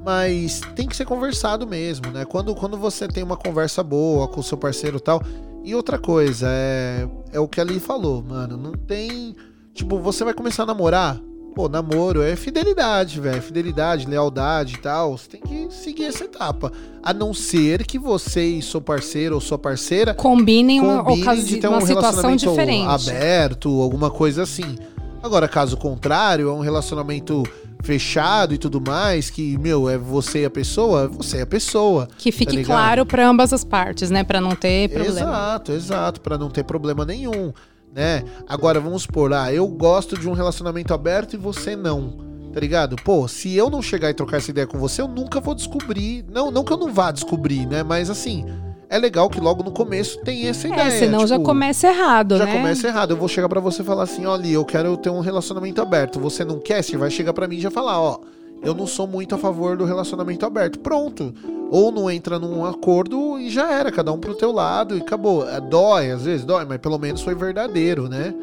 Mas 0.03 0.62
tem 0.75 0.89
que 0.89 0.97
ser 0.97 1.05
conversado 1.05 1.66
mesmo, 1.66 2.11
né? 2.11 2.25
Quando, 2.25 2.55
quando 2.55 2.79
você 2.79 3.07
tem 3.07 3.23
uma 3.23 3.37
conversa 3.37 3.83
boa 3.83 4.27
com 4.27 4.41
o 4.41 4.43
seu 4.43 4.57
parceiro 4.57 4.97
e 4.97 5.01
tal. 5.01 5.23
E 5.62 5.75
outra 5.75 5.99
coisa, 5.99 6.47
é, 6.49 7.07
é 7.31 7.39
o 7.39 7.47
que 7.47 7.61
ali 7.61 7.79
falou, 7.79 8.23
mano. 8.23 8.57
Não 8.57 8.73
tem. 8.73 9.37
Tipo, 9.75 9.99
você 9.99 10.25
vai 10.25 10.33
começar 10.33 10.62
a 10.62 10.66
namorar. 10.66 11.20
Pô, 11.55 11.68
namoro 11.68 12.22
é 12.22 12.34
fidelidade, 12.34 13.20
velho. 13.20 13.42
Fidelidade, 13.42 14.07
lealdade 14.07 14.74
e 14.74 14.78
tal. 14.78 15.16
Você 15.18 15.28
tem 15.36 15.40
que 15.40 15.74
seguir 15.74 16.05
essa 16.05 16.24
etapa. 16.24 16.72
A 17.03 17.12
não 17.12 17.34
ser 17.34 17.84
que 17.86 17.98
você 17.98 18.44
e 18.44 18.62
seu 18.62 18.80
parceiro 18.80 19.34
ou 19.34 19.40
sua 19.40 19.59
parceira 19.59 20.14
Combinem 20.14 20.80
uma, 20.80 21.03
ocasi- 21.12 21.42
de 21.44 21.57
ter 21.59 21.68
uma 21.68 21.78
um 21.78 21.80
situação 21.86 22.30
relacionamento 22.30 22.48
diferente. 22.50 23.11
aberto, 23.11 23.82
alguma 23.82 24.11
coisa 24.11 24.42
assim. 24.44 24.76
Agora, 25.22 25.46
caso 25.46 25.76
contrário, 25.76 26.48
é 26.48 26.53
um 26.53 26.61
relacionamento 26.61 27.42
fechado 27.82 28.55
e 28.55 28.59
tudo 28.59 28.80
mais, 28.80 29.28
que, 29.28 29.59
meu, 29.59 29.88
é 29.90 29.98
você 29.98 30.42
e 30.42 30.44
a 30.44 30.50
pessoa, 30.50 31.09
você 31.09 31.38
é 31.38 31.42
a 31.42 31.46
pessoa. 31.46 32.09
Que 32.16 32.30
fique 32.32 32.57
ligado? 32.57 32.66
claro 32.76 33.05
para 33.07 33.28
ambas 33.28 33.53
as 33.53 33.62
partes, 33.64 34.09
né? 34.11 34.22
Para 34.24 34.40
não 34.40 34.55
ter 34.55 34.88
problema. 34.88 35.18
Exato, 35.20 35.72
exato, 35.72 36.20
Pra 36.20 36.38
não 36.38 36.48
ter 36.48 36.64
problema 36.64 37.05
nenhum, 37.05 37.53
né? 37.95 38.24
Agora, 38.49 38.80
vamos 38.80 39.03
supor, 39.03 39.32
ah, 39.32 39.53
eu 39.53 39.66
gosto 39.68 40.18
de 40.18 40.28
um 40.28 40.32
relacionamento 40.32 40.93
aberto 40.95 41.34
e 41.34 41.36
você 41.36 41.76
não. 41.76 42.32
Tá 42.53 42.61
ligado? 42.61 42.97
Pô, 42.97 43.26
se 43.26 43.55
eu 43.57 43.70
não 43.70 43.80
chegar 43.80 44.11
e 44.11 44.14
trocar 44.14 44.36
essa 44.36 44.51
ideia 44.51 44.66
com 44.66 44.78
você, 44.78 45.01
eu 45.01 45.09
nunca 45.09 45.40
vou 45.40 45.55
descobrir. 45.55 46.24
Não, 46.30 46.51
não 46.51 46.62
que 46.62 46.72
eu 46.72 46.76
não 46.76 46.93
vá 46.93 47.11
descobrir, 47.11 47.66
né? 47.66 47.82
Mas 47.82 48.11
assim, 48.11 48.45
é 48.90 48.99
legal 48.99 49.30
que 49.30 49.40
logo 49.40 49.62
no 49.62 49.70
começo 49.70 50.20
tem 50.20 50.47
essa 50.47 50.68
ideia. 50.68 50.88
É, 50.88 50.90
senão 50.90 51.26
já 51.26 51.36
tipo, 51.36 51.47
começa 51.47 51.88
errado, 51.88 52.36
já 52.36 52.45
né? 52.45 52.53
começa 52.53 52.86
errado. 52.86 53.12
Eu 53.12 53.16
vou 53.16 53.26
chegar 53.26 53.49
pra 53.49 53.59
você 53.59 53.80
e 53.80 53.84
falar 53.86 54.03
assim, 54.03 54.26
olha, 54.26 54.47
eu 54.47 54.66
quero 54.66 54.95
ter 54.99 55.09
um 55.09 55.20
relacionamento 55.20 55.80
aberto. 55.80 56.20
Você 56.20 56.45
não 56.45 56.59
quer? 56.59 56.82
Você 56.84 56.99
vai 56.99 57.11
chegar 57.11 57.32
pra 57.32 57.49
mim 57.49 57.57
e 57.57 57.61
já 57.61 57.70
falar, 57.70 57.99
ó, 57.99 58.18
eu 58.63 58.75
não 58.75 58.87
sou 58.87 59.07
muito 59.07 59.35
a 59.35 59.39
favor 59.39 59.77
do 59.77 59.85
relacionamento 59.85 60.47
aberto. 60.47 60.79
Pronto. 60.79 61.35
Ou 61.71 61.91
não 61.91 62.11
entra 62.11 62.39
num 62.39 62.65
acordo 62.65 63.39
e 63.39 63.51
já 63.51 63.73
era, 63.73 63.91
cada 63.91 64.13
um 64.13 64.19
pro 64.19 64.35
teu 64.35 64.53
lado 64.53 64.97
e 64.97 65.01
acabou. 65.01 65.49
É, 65.49 65.61
Dói, 65.61 66.11
às 66.11 66.25
vezes 66.25 66.45
dói, 66.45 66.65
mas 66.65 66.79
pelo 66.79 66.99
menos 66.99 67.23
foi 67.23 67.35
verdadeiro, 67.35 68.09
né? 68.09 68.35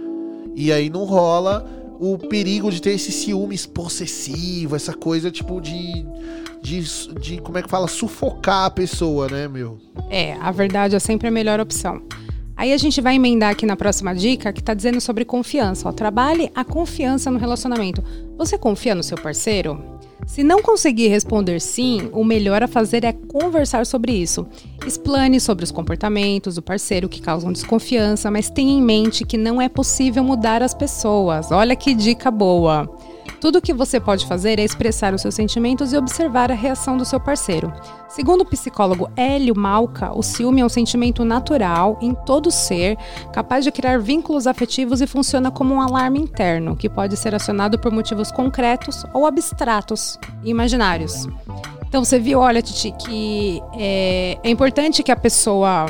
E 0.56 0.72
aí 0.72 0.90
não 0.90 1.06
rola 1.06 1.66
o 2.00 2.18
perigo 2.18 2.72
de 2.72 2.82
ter 2.82 2.92
esse 2.92 3.12
ciúmes 3.12 3.66
possessivo, 3.66 4.76
essa 4.76 4.94
coisa 4.94 5.30
tipo 5.30 5.62
de, 5.62 6.06
de, 6.62 6.82
de 7.20 7.42
como 7.42 7.58
é 7.58 7.62
que 7.62 7.70
fala, 7.70 7.88
sufocar 7.88 8.66
a 8.66 8.70
pessoa, 8.72 9.28
né, 9.28 9.48
meu? 9.48 9.78
É, 10.10 10.34
a 10.42 10.50
verdade 10.50 10.96
é 10.96 11.00
sempre 11.00 11.28
a 11.28 11.32
melhor 11.32 11.60
opção. 11.60 12.02
Aí 12.58 12.74
a 12.74 12.78
gente 12.78 13.00
vai 13.00 13.16
emendar 13.16 13.52
aqui 13.52 13.66
na 13.66 13.78
próxima 13.78 14.14
dica 14.14 14.52
que 14.52 14.62
tá 14.62 14.74
dizendo 14.74 15.00
sobre 15.00 15.24
confiança. 15.24 15.88
Ó, 15.88 15.94
trabalhe 15.94 16.52
a 16.54 16.66
confiança 16.66 17.32
no 17.32 17.38
relacionamento. 17.38 18.04
Você 18.38 18.58
confia 18.58 18.94
no 18.94 19.04
seu 19.04 19.18
parceiro? 19.18 19.82
Se 20.26 20.44
não 20.44 20.62
conseguir 20.62 21.08
responder 21.08 21.60
sim, 21.60 22.10
o 22.14 22.24
melhor 22.24 22.62
a 22.62 22.68
fazer 22.68 23.04
é 23.04 23.14
conversar 23.14 23.86
sobre 23.86 24.12
isso. 24.12 24.46
Explane 24.86 25.40
sobre 25.40 25.64
os 25.64 25.72
comportamentos 25.72 26.56
do 26.56 26.62
parceiro 26.62 27.10
que 27.10 27.22
causam 27.22 27.52
desconfiança, 27.52 28.30
mas 28.30 28.50
tenha 28.50 28.72
em 28.72 28.82
mente 28.82 29.26
que 29.26 29.38
não 29.38 29.62
é 29.62 29.68
possível 29.68 30.24
mudar 30.24 30.62
as 30.62 30.74
pessoas. 30.74 31.52
Olha 31.52 31.76
que 31.76 31.94
dica 31.94 32.30
boa! 32.30 32.90
Tudo 33.40 33.60
o 33.60 33.62
que 33.62 33.74
você 33.74 34.02
pode 34.02 34.26
fazer 34.26 34.60
é 34.60 34.64
expressar 34.64 35.14
os 35.14 35.22
seus 35.22 35.34
sentimentos 35.34 35.94
e 35.94 35.98
observar 35.98 36.52
a 36.52 36.56
reação 36.56 36.98
do 36.98 37.06
seu 37.06 37.22
parceiro. 37.22 37.72
Segundo 38.10 38.42
o 38.42 38.46
psicólogo 38.46 39.10
Hélio 39.16 39.58
Malca, 39.58 40.12
o 40.14 40.22
ciúme 40.22 40.60
é 40.60 40.66
um 40.66 40.70
sentimento 40.70 41.24
natural 41.24 41.98
em 42.02 42.14
todo 42.14 42.52
ser, 42.52 42.98
capaz 43.32 43.64
de 43.64 43.72
criar 43.72 43.98
vínculos 44.00 44.46
afetivos 44.46 45.00
e 45.00 45.08
funciona 45.08 45.50
como 45.50 45.74
um 45.74 45.82
alarme 45.82 46.20
interno, 46.20 46.76
que 46.76 46.90
pode 46.90 47.16
ser 47.16 47.34
acionado 47.34 47.80
por 47.80 47.94
motivos 47.94 48.30
concretos 48.30 49.06
ou 49.14 49.26
abstratos 49.26 50.20
e 50.44 50.50
imaginários. 50.50 51.26
Então 51.88 52.04
você 52.04 52.20
viu, 52.20 52.40
olha, 52.40 52.62
Titi, 52.62 52.92
que 52.92 53.64
é, 53.74 54.38
é 54.44 54.50
importante 54.50 55.02
que 55.02 55.12
a 55.12 55.16
pessoa 55.16 55.88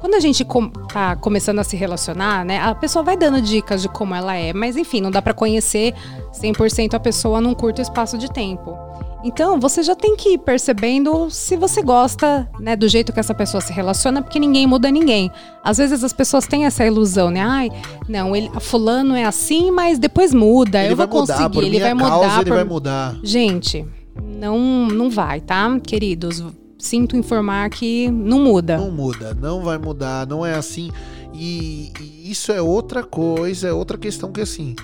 quando 0.00 0.14
a 0.14 0.20
gente 0.20 0.44
com, 0.44 0.68
tá 0.70 1.14
começando 1.16 1.58
a 1.58 1.64
se 1.64 1.76
relacionar, 1.76 2.44
né, 2.44 2.58
a 2.60 2.74
pessoa 2.74 3.02
vai 3.02 3.16
dando 3.16 3.40
dicas 3.40 3.82
de 3.82 3.88
como 3.88 4.14
ela 4.14 4.34
é, 4.34 4.52
mas 4.52 4.76
enfim, 4.76 5.00
não 5.00 5.10
dá 5.10 5.20
pra 5.22 5.34
conhecer 5.34 5.94
100% 6.32 6.94
a 6.94 7.00
pessoa 7.00 7.40
num 7.40 7.54
curto 7.54 7.80
espaço 7.82 8.16
de 8.18 8.30
tempo. 8.32 8.76
Então, 9.22 9.60
você 9.60 9.82
já 9.82 9.94
tem 9.94 10.16
que 10.16 10.30
ir 10.30 10.38
percebendo 10.38 11.28
se 11.28 11.54
você 11.54 11.82
gosta, 11.82 12.48
né, 12.58 12.74
do 12.74 12.88
jeito 12.88 13.12
que 13.12 13.20
essa 13.20 13.34
pessoa 13.34 13.60
se 13.60 13.70
relaciona, 13.70 14.22
porque 14.22 14.38
ninguém 14.40 14.66
muda 14.66 14.90
ninguém. 14.90 15.30
Às 15.62 15.76
vezes 15.76 16.02
as 16.02 16.14
pessoas 16.14 16.46
têm 16.46 16.64
essa 16.64 16.86
ilusão, 16.86 17.30
né? 17.30 17.42
Ai, 17.42 17.70
não, 18.08 18.34
ele, 18.34 18.50
fulano 18.60 19.14
é 19.14 19.24
assim, 19.26 19.70
mas 19.70 19.98
depois 19.98 20.32
muda, 20.32 20.82
ele 20.82 20.94
eu 20.94 20.96
vai 20.96 21.06
vou 21.06 21.20
mudar, 21.20 21.36
conseguir, 21.50 21.66
ele 21.66 21.80
vai 21.80 21.94
causa, 21.94 22.14
mudar. 22.16 22.34
ele 22.40 22.44
por- 22.48 22.54
vai 22.54 22.64
mudar. 22.64 23.16
Gente, 23.22 23.86
não, 24.24 24.58
não 24.86 25.10
vai, 25.10 25.38
tá, 25.42 25.78
queridos? 25.86 26.42
Sinto 26.80 27.16
informar 27.16 27.68
que 27.70 28.10
não 28.10 28.40
muda. 28.40 28.78
Não 28.78 28.90
muda, 28.90 29.34
não 29.34 29.62
vai 29.62 29.78
mudar, 29.78 30.26
não 30.26 30.44
é 30.44 30.54
assim. 30.54 30.90
E, 31.32 31.92
e 32.00 32.30
isso 32.30 32.50
é 32.50 32.60
outra 32.60 33.04
coisa, 33.04 33.68
é 33.68 33.72
outra 33.72 33.96
questão 33.96 34.32
que 34.32 34.40
assim, 34.40 34.74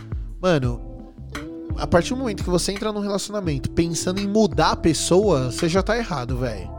mano, 0.41 0.81
a 1.79 1.87
partir 1.87 2.11
do 2.11 2.19
momento 2.19 2.45
que 2.45 2.51
você 2.51 2.73
entra 2.73 2.93
num 2.93 3.01
relacionamento 3.01 3.71
pensando 3.71 4.21
em 4.21 4.29
mudar 4.29 4.73
a 4.73 4.77
pessoa, 4.77 5.51
você 5.51 5.69
já 5.69 5.83
tá 5.83 5.97
errado, 5.97 6.37
velho. 6.37 6.71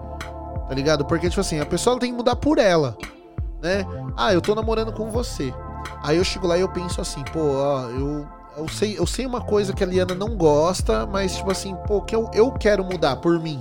Tá 0.68 0.74
ligado? 0.74 1.06
Porque, 1.06 1.30
tipo 1.30 1.42
assim, 1.42 1.60
a 1.60 1.66
pessoa 1.66 2.00
tem 2.00 2.12
que 2.12 2.18
mudar 2.18 2.36
por 2.36 2.58
ela, 2.58 2.98
né? 3.62 3.86
Ah, 4.16 4.34
eu 4.34 4.42
tô 4.42 4.54
namorando 4.54 4.92
com 4.92 5.10
você. 5.10 5.54
Aí 6.04 6.18
eu 6.18 6.24
chego 6.24 6.48
lá 6.48 6.58
e 6.58 6.62
eu 6.62 6.70
penso 6.70 7.00
assim, 7.00 7.24
pô, 7.32 7.40
ó, 7.40 7.90
eu, 7.90 8.28
eu, 8.58 8.68
sei, 8.68 8.98
eu 8.98 9.08
sei 9.08 9.26
uma 9.26 9.42
coisa 9.42 9.74
que 9.74 9.84
a 9.84 9.88
Liana 9.88 10.14
não 10.14 10.36
gosta, 10.36 11.06
mas, 11.06 11.38
tipo 11.38 11.52
assim, 11.52 11.76
pô, 11.88 12.02
que 12.02 12.16
eu, 12.16 12.30
eu 12.34 12.52
quero 12.52 12.84
mudar 12.84 13.18
por 13.18 13.40
mim. 13.40 13.60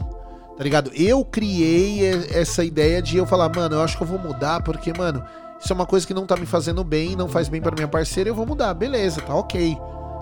Tá 0.56 0.64
ligado? 0.64 0.90
Eu 0.94 1.24
criei 1.24 2.00
essa 2.32 2.64
ideia 2.64 3.02
de 3.02 3.16
eu 3.18 3.26
falar, 3.26 3.50
mano, 3.54 3.76
eu 3.76 3.82
acho 3.82 3.96
que 3.96 4.02
eu 4.02 4.06
vou 4.06 4.18
mudar 4.18 4.62
porque, 4.62 4.92
mano, 4.96 5.22
isso 5.60 5.72
é 5.72 5.74
uma 5.74 5.84
coisa 5.86 6.06
que 6.06 6.14
não 6.14 6.26
tá 6.26 6.36
me 6.36 6.46
fazendo 6.46 6.82
bem, 6.82 7.14
não 7.14 7.28
faz 7.28 7.48
bem 7.48 7.60
pra 7.60 7.74
minha 7.74 7.88
parceira, 7.88 8.30
eu 8.30 8.34
vou 8.34 8.46
mudar. 8.46 8.72
Beleza, 8.72 9.20
tá 9.20 9.34
ok. 9.34 9.76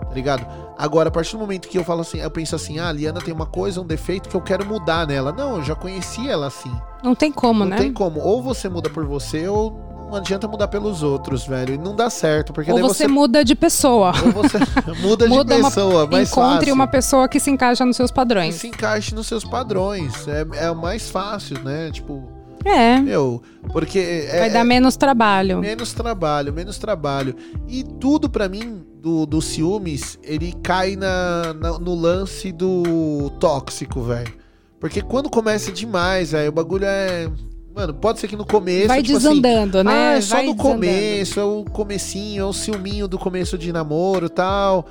Tá 0.09 0.13
ligado? 0.15 0.47
Agora, 0.77 1.09
a 1.09 1.13
partir 1.13 1.33
do 1.33 1.39
momento 1.39 1.69
que 1.69 1.79
eu 1.79 1.85
falo 1.85 2.01
assim, 2.01 2.19
eu 2.19 2.31
penso 2.31 2.57
assim, 2.57 2.79
ah, 2.81 2.89
a 2.89 2.93
Liana 2.93 3.21
tem 3.21 3.33
uma 3.33 3.47
coisa, 3.47 3.81
um 3.81 3.87
defeito 3.87 4.29
que 4.29 4.35
eu 4.35 4.41
quero 4.41 4.67
mudar 4.67 5.07
nela. 5.07 5.33
Não, 5.33 5.57
eu 5.57 5.63
já 5.63 5.75
conheci 5.75 6.29
ela 6.29 6.49
assim. 6.49 6.75
Não 7.03 7.15
tem 7.15 7.31
como, 7.31 7.61
Não 7.61 7.71
né? 7.71 7.77
tem 7.77 7.93
como. 7.93 8.21
Ou 8.21 8.43
você 8.43 8.69
muda 8.69 8.91
por 8.91 9.05
você, 9.07 9.47
ou 9.49 9.94
não 10.15 10.21
adianta 10.21 10.47
mudar 10.49 10.69
pelos 10.69 11.03
outros, 11.03 11.47
velho. 11.47 11.75
E 11.75 11.79
não 11.79 11.95
dá 11.95 12.09
certo, 12.09 12.53
porque 12.53 12.71
Ou 12.73 12.79
você 12.79 13.05
você, 13.05 13.09
muda 13.09 13.45
de 13.45 13.55
pessoa. 13.55 14.13
ou 14.25 14.33
você 14.33 14.59
muda 15.03 15.25
de 15.29 15.35
Muda 15.35 15.57
uma- 15.57 15.69
pessoa, 15.71 16.07
mais 16.07 16.31
Encontre 16.31 16.57
fácil. 16.59 16.75
uma 16.75 16.87
pessoa 16.87 17.29
que 17.29 17.41
se 17.41 17.51
encaixa 17.51 17.85
nos 17.85 17.97
seus 17.97 18.11
que 18.11 18.15
padrões. 18.17 18.55
se 18.55 18.69
encaixe 18.69 19.15
nos 19.15 19.27
seus 19.27 19.45
padrões. 19.45 20.27
É, 20.29 20.67
é 20.67 20.71
o 20.71 20.77
mais 20.77 21.11
fácil, 21.11 21.59
né? 21.63 21.91
Tipo, 21.93 22.23
É, 22.65 22.99
meu, 22.99 23.43
porque 23.73 23.99
é, 24.31 24.39
vai 24.41 24.51
dar 24.51 24.65
menos 24.65 24.97
trabalho. 24.97 25.59
menos 25.61 25.93
trabalho, 25.93 26.53
menos 26.53 26.79
trabalho. 26.79 27.35
E 27.69 27.83
tudo 27.83 28.29
pra 28.31 28.49
mim 28.49 28.83
do, 29.03 29.27
do 29.27 29.43
ciúmes, 29.43 30.19
ele 30.23 30.55
cai 30.63 30.97
na, 30.97 31.53
na- 31.55 31.79
no 31.79 31.95
lance 31.95 32.51
do 32.53 33.31
tóxico, 33.41 34.01
velho. 34.03 34.33
Porque 34.81 35.01
quando 35.03 35.29
começa 35.31 35.73
demais, 35.73 36.33
velho, 36.33 36.49
o 36.49 36.53
bagulho 36.53 36.85
é. 36.87 37.29
Mano, 37.75 37.93
pode 37.93 38.21
ser 38.21 38.29
que 38.29 38.37
no 38.37 38.47
começo. 38.47 38.87
Vai 38.89 39.03
tipo 39.03 39.17
assim, 39.17 39.41
desandando, 39.41 39.83
né? 39.83 39.93
Ah, 39.93 40.17
é 40.17 40.21
só 40.21 40.37
vai 40.37 40.47
no 40.47 40.55
desandando. 40.55 40.75
começo, 40.75 41.41
é 41.41 41.45
o 41.45 41.65
comecinho, 41.65 42.43
é 42.43 42.45
o 42.45 42.53
ciúminho 42.53 43.09
do 43.09 43.19
começo 43.19 43.59
de 43.59 43.73
namoro 43.73 44.27
e 44.27 44.29
tal. 44.29 44.87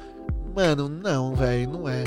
Mano, 0.54 0.90
não, 0.90 1.34
velho, 1.34 1.70
não 1.72 1.88
é. 1.88 2.04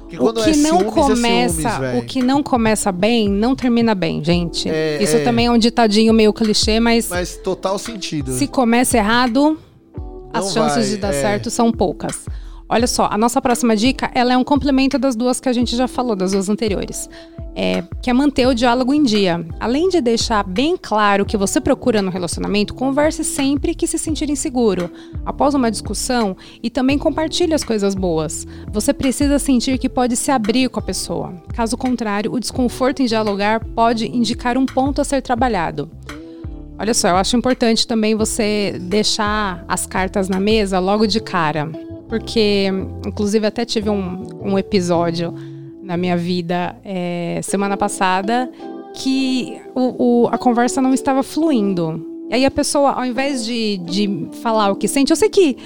Porque 0.00 0.16
O 0.18 0.32
que 0.32 0.56
não 0.56 0.84
começa, 0.84 1.68
é 1.68 1.72
ciúmes, 1.72 2.02
o 2.02 2.06
que 2.06 2.22
não 2.22 2.42
começa 2.42 2.92
bem, 2.92 3.28
não 3.28 3.56
termina 3.56 3.92
bem, 3.94 4.24
gente. 4.24 4.68
É, 4.70 5.02
Isso 5.02 5.16
é. 5.16 5.24
também 5.24 5.46
é 5.46 5.50
um 5.50 5.58
ditadinho 5.58 6.12
meio 6.14 6.32
clichê, 6.32 6.78
mas, 6.78 7.08
Mas 7.08 7.36
total 7.36 7.76
sentido. 7.76 8.32
se 8.32 8.46
começa 8.46 8.96
errado, 8.96 9.58
as 10.32 10.44
Não 10.46 10.52
chances 10.52 10.86
vai, 10.86 10.94
de 10.94 10.96
dar 10.98 11.12
é. 11.12 11.20
certo 11.20 11.50
são 11.50 11.72
poucas. 11.72 12.24
Olha 12.68 12.88
só, 12.88 13.08
a 13.10 13.16
nossa 13.16 13.40
próxima 13.40 13.76
dica, 13.76 14.10
ela 14.12 14.32
é 14.32 14.36
um 14.36 14.42
complemento 14.42 14.98
das 14.98 15.14
duas 15.14 15.38
que 15.38 15.48
a 15.48 15.52
gente 15.52 15.76
já 15.76 15.86
falou, 15.86 16.16
das 16.16 16.32
duas 16.32 16.48
anteriores. 16.48 17.08
É, 17.54 17.82
que 18.02 18.10
é 18.10 18.12
manter 18.12 18.46
o 18.46 18.54
diálogo 18.54 18.92
em 18.92 19.02
dia. 19.02 19.46
Além 19.58 19.88
de 19.88 20.00
deixar 20.00 20.42
bem 20.42 20.76
claro 20.76 21.22
o 21.22 21.26
que 21.26 21.38
você 21.38 21.58
procura 21.58 22.02
no 22.02 22.10
relacionamento, 22.10 22.74
converse 22.74 23.24
sempre 23.24 23.74
que 23.74 23.86
se 23.86 23.98
sentir 23.98 24.28
inseguro. 24.28 24.90
Após 25.24 25.54
uma 25.54 25.70
discussão, 25.70 26.36
e 26.62 26.68
também 26.68 26.98
compartilhe 26.98 27.54
as 27.54 27.64
coisas 27.64 27.94
boas. 27.94 28.46
Você 28.72 28.92
precisa 28.92 29.38
sentir 29.38 29.78
que 29.78 29.88
pode 29.88 30.16
se 30.16 30.30
abrir 30.30 30.68
com 30.68 30.80
a 30.80 30.82
pessoa. 30.82 31.32
Caso 31.54 31.78
contrário, 31.78 32.32
o 32.32 32.40
desconforto 32.40 33.00
em 33.00 33.06
dialogar 33.06 33.64
pode 33.64 34.06
indicar 34.06 34.58
um 34.58 34.66
ponto 34.66 35.00
a 35.00 35.04
ser 35.04 35.22
trabalhado. 35.22 35.88
Olha 36.78 36.92
só, 36.92 37.08
eu 37.08 37.16
acho 37.16 37.36
importante 37.38 37.86
também 37.86 38.14
você 38.14 38.76
deixar 38.82 39.64
as 39.66 39.86
cartas 39.86 40.28
na 40.28 40.38
mesa 40.38 40.78
logo 40.78 41.06
de 41.06 41.20
cara. 41.20 41.70
Porque, 42.08 42.66
inclusive, 43.06 43.46
até 43.46 43.64
tive 43.64 43.90
um, 43.90 44.26
um 44.42 44.58
episódio 44.58 45.34
na 45.82 45.96
minha 45.96 46.16
vida 46.16 46.76
é, 46.84 47.40
semana 47.42 47.76
passada 47.76 48.50
que 48.94 49.60
o, 49.74 50.24
o- 50.24 50.28
a 50.28 50.38
conversa 50.38 50.80
não 50.80 50.94
estava 50.94 51.22
fluindo. 51.22 52.04
E 52.30 52.34
aí 52.34 52.44
a 52.44 52.50
pessoa, 52.50 52.92
ao 52.92 53.04
invés 53.04 53.44
de, 53.44 53.76
de 53.78 54.28
falar 54.42 54.70
o 54.70 54.76
que 54.76 54.88
sente, 54.88 55.10
eu 55.12 55.16
sei 55.16 55.28
que 55.28 55.56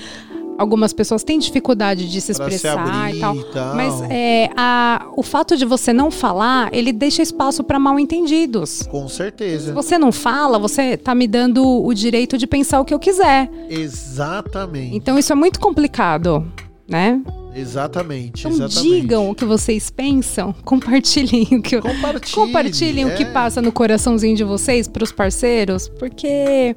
algumas 0.61 0.93
pessoas 0.93 1.25
têm 1.25 1.39
dificuldade 1.39 2.09
de 2.09 2.21
se 2.21 2.35
Pra 2.35 2.49
se 2.51 2.57
expressar 2.57 2.79
abrir 2.81 3.17
e 3.17 3.21
tal. 3.21 3.37
e 3.37 3.45
tal. 3.45 3.75
Mas 3.75 4.03
é, 4.11 4.51
a- 4.57 5.07
o 5.17 5.23
fato 5.23 5.57
de 5.57 5.65
você 5.65 5.93
não 5.93 6.11
falar, 6.11 6.69
ele 6.73 6.93
deixa 6.93 7.23
espaço 7.23 7.65
para 7.65 7.79
mal 7.79 7.99
entendidos. 7.99 8.83
Com 8.91 9.09
Se 9.09 9.17
certeza. 9.17 9.73
você 9.73 9.99
não 9.99 10.13
fala, 10.13 10.59
você 10.59 10.97
tá 10.97 11.15
me 11.15 11.27
dando 11.27 11.65
o 11.85 11.93
direito 11.95 12.37
de 12.37 12.47
pensar 12.47 12.81
o 12.81 12.85
que 12.85 12.93
eu 12.93 12.99
quiser. 12.99 13.49
Exatamente. 13.69 14.95
Então 14.97 15.19
isso 15.19 15.33
é 15.33 15.37
muito 15.37 15.59
complicado, 15.61 16.47
né? 16.89 17.21
Exatamente. 17.55 18.41
Então 18.47 18.53
exatamente. 18.53 19.01
digam 19.01 19.31
o 19.31 19.35
que 19.35 19.45
vocês 19.45 19.91
pensam, 19.91 20.55
compartilhem 20.65 21.49
o 21.53 21.63
que 21.63 21.81
Compartilhe, 21.81 22.35
compartilhem 22.35 23.05
o 23.07 23.15
que 23.17 23.23
é. 23.25 23.33
passa 23.33 23.61
no 23.63 23.73
coraçãozinho 23.73 24.37
de 24.37 24.45
vocês 24.45 24.87
pros 24.87 25.11
parceiros, 25.11 25.89
porque 25.99 26.77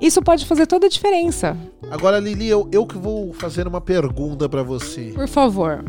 isso 0.00 0.22
pode 0.22 0.46
fazer 0.46 0.66
toda 0.66 0.86
a 0.86 0.88
diferença. 0.88 1.56
Agora, 1.90 2.18
Lili, 2.18 2.48
eu, 2.48 2.68
eu 2.72 2.86
que 2.86 2.96
vou 2.96 3.32
fazer 3.32 3.66
uma 3.66 3.80
pergunta 3.80 4.48
pra 4.48 4.62
você. 4.62 5.12
Por 5.14 5.28
favor. 5.28 5.84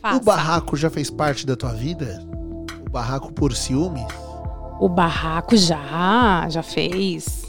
Faça. 0.00 0.16
O 0.16 0.20
barraco 0.20 0.76
já 0.76 0.90
fez 0.90 1.10
parte 1.10 1.46
da 1.46 1.56
tua 1.56 1.72
vida? 1.72 2.22
O 2.86 2.90
barraco 2.90 3.32
por 3.32 3.54
ciúmes? 3.54 4.04
O 4.80 4.88
barraco 4.88 5.56
já, 5.56 6.46
já 6.50 6.62
fez. 6.62 7.44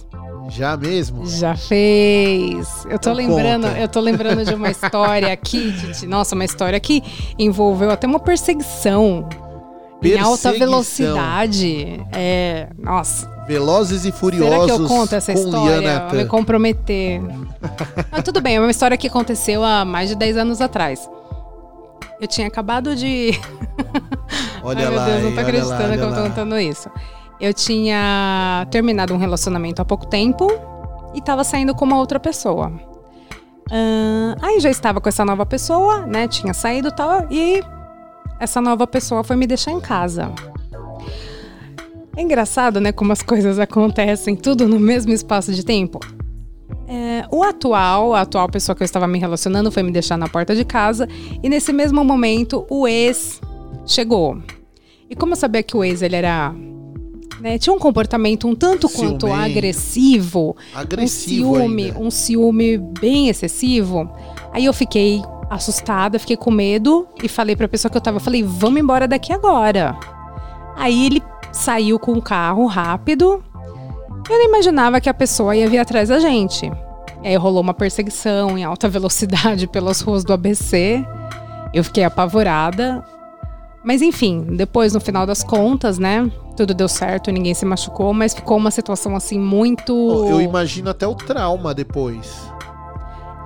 Já 0.49 0.77
mesmo? 0.77 1.25
Já 1.25 1.55
fez. 1.57 2.85
Eu 2.85 2.99
tô 2.99 3.09
Então 3.09 3.13
lembrando, 3.13 3.67
conta. 3.67 3.79
eu 3.79 3.87
tô 3.87 3.99
lembrando 3.99 4.45
de 4.45 4.53
uma 4.53 4.69
história 4.69 5.33
aqui, 5.33 5.73
Titi. 5.73 6.05
Nossa, 6.07 6.35
uma 6.35 6.45
história 6.45 6.79
que 6.79 7.01
envolveu 7.37 7.89
até 7.89 8.05
uma 8.05 8.19
perseguição. 8.19 9.27
Em 10.03 10.19
alta 10.19 10.51
Perseguição. 10.51 10.53
velocidade. 10.59 12.05
É, 12.13 12.69
nossa. 12.77 13.27
Velozes 13.47 14.05
e 14.05 14.11
Furiosos 14.11 14.53
Será 14.53 14.65
que 14.65 14.71
eu 14.71 14.87
conto 14.87 15.13
essa 15.13 15.31
história? 15.31 16.07
Me 16.13 16.25
comprometer. 16.25 17.21
Mas 18.11 18.23
tudo 18.23 18.41
bem, 18.41 18.55
é 18.55 18.59
uma 18.59 18.71
história 18.71 18.97
que 18.97 19.07
aconteceu 19.07 19.63
há 19.63 19.85
mais 19.85 20.09
de 20.09 20.15
10 20.15 20.37
anos 20.37 20.61
atrás. 20.61 21.09
Eu 22.19 22.27
tinha 22.27 22.47
acabado 22.47 22.95
de. 22.95 23.39
Olha 24.63 24.85
Ai, 24.85 24.89
meu 24.89 24.95
lá, 24.95 25.05
Deus, 25.05 25.23
não 25.23 25.33
tô 25.33 25.39
acreditando 25.39 25.89
lá, 25.89 25.97
que 25.97 26.03
eu 26.03 26.15
tô 26.15 26.21
contando 26.23 26.59
isso. 26.59 26.89
Eu 27.39 27.53
tinha 27.53 28.65
terminado 28.71 29.13
um 29.13 29.17
relacionamento 29.17 29.81
há 29.81 29.85
pouco 29.85 30.07
tempo 30.07 30.47
e 31.13 31.21
tava 31.21 31.43
saindo 31.43 31.75
com 31.75 31.85
uma 31.85 31.97
outra 31.97 32.19
pessoa. 32.19 32.71
Ahn, 33.71 34.35
aí 34.41 34.59
já 34.59 34.69
estava 34.69 35.01
com 35.01 35.09
essa 35.09 35.25
nova 35.25 35.45
pessoa, 35.45 36.05
né? 36.05 36.27
Tinha 36.27 36.53
saído 36.53 36.87
e 36.87 36.95
tal, 36.95 37.27
e 37.29 37.63
essa 38.39 38.61
nova 38.61 38.87
pessoa 38.87 39.23
foi 39.23 39.35
me 39.35 39.45
deixar 39.45 39.71
em 39.71 39.79
casa. 39.79 40.31
É 42.15 42.21
engraçado, 42.21 42.79
né? 42.79 42.91
Como 42.91 43.11
as 43.11 43.21
coisas 43.21 43.59
acontecem, 43.59 44.35
tudo 44.35 44.67
no 44.67 44.79
mesmo 44.79 45.11
espaço 45.11 45.53
de 45.53 45.65
tempo. 45.65 45.99
É, 46.87 47.25
o 47.31 47.43
atual, 47.43 48.13
a 48.13 48.21
atual 48.21 48.47
pessoa 48.47 48.75
que 48.75 48.83
eu 48.83 48.85
estava 48.85 49.07
me 49.07 49.19
relacionando 49.19 49.71
foi 49.71 49.83
me 49.83 49.91
deixar 49.91 50.17
na 50.17 50.27
porta 50.27 50.55
de 50.55 50.63
casa 50.63 51.07
e 51.41 51.49
nesse 51.49 51.73
mesmo 51.73 52.03
momento 52.03 52.65
o 52.69 52.87
ex 52.87 53.41
chegou. 53.85 54.37
E 55.09 55.15
como 55.15 55.33
eu 55.33 55.37
sabia 55.37 55.63
que 55.63 55.75
o 55.75 55.83
ex 55.83 56.01
ele 56.01 56.15
era 56.15 56.53
né, 57.39 57.57
tinha 57.57 57.73
um 57.73 57.79
comportamento 57.79 58.47
um 58.47 58.55
tanto 58.55 58.87
quanto 58.87 59.27
agressivo, 59.27 60.55
Agressivo 60.73 61.51
um 61.51 61.59
ciúme, 61.59 61.83
ainda. 61.85 61.99
um 61.99 62.11
ciúme 62.11 62.77
bem 62.77 63.29
excessivo. 63.29 64.09
Aí 64.53 64.65
eu 64.65 64.73
fiquei 64.73 65.21
assustada, 65.49 66.17
fiquei 66.19 66.37
com 66.37 66.49
medo 66.49 67.07
e 67.21 67.27
falei 67.27 67.55
pra 67.55 67.67
pessoa 67.67 67.91
que 67.91 67.97
eu 67.97 68.01
tava, 68.01 68.17
eu 68.17 68.21
falei, 68.21 68.41
vamos 68.41 68.79
embora 68.79 69.07
daqui 69.07 69.33
agora. 69.33 69.97
Aí 70.75 71.05
ele 71.05 71.21
saiu 71.55 71.97
com 71.97 72.11
o 72.13 72.21
carro 72.21 72.65
rápido. 72.67 73.43
Eu 74.29 74.37
não 74.37 74.45
imaginava 74.45 74.99
que 74.99 75.09
a 75.09 75.13
pessoa 75.13 75.55
ia 75.55 75.69
vir 75.69 75.77
atrás 75.77 76.09
da 76.09 76.19
gente. 76.19 76.71
E 77.23 77.27
aí 77.27 77.35
rolou 77.35 77.61
uma 77.61 77.73
perseguição 77.73 78.57
em 78.57 78.63
alta 78.63 78.87
velocidade 78.89 79.65
pelas 79.67 80.01
ruas 80.01 80.23
do 80.23 80.33
ABC. 80.33 81.03
Eu 81.73 81.83
fiquei 81.83 82.03
apavorada. 82.03 83.03
Mas 83.83 84.01
enfim, 84.01 84.41
depois, 84.55 84.93
no 84.93 84.99
final 84.99 85.25
das 85.25 85.43
contas, 85.43 85.97
né? 85.97 86.29
Tudo 86.57 86.73
deu 86.73 86.87
certo, 86.87 87.31
ninguém 87.31 87.53
se 87.53 87.65
machucou, 87.65 88.13
mas 88.13 88.33
ficou 88.33 88.57
uma 88.57 88.71
situação 88.71 89.15
assim 89.15 89.39
muito. 89.39 89.93
Eu 90.27 90.41
imagino 90.41 90.89
até 90.89 91.07
o 91.07 91.13
trauma 91.13 91.73
depois. 91.73 92.49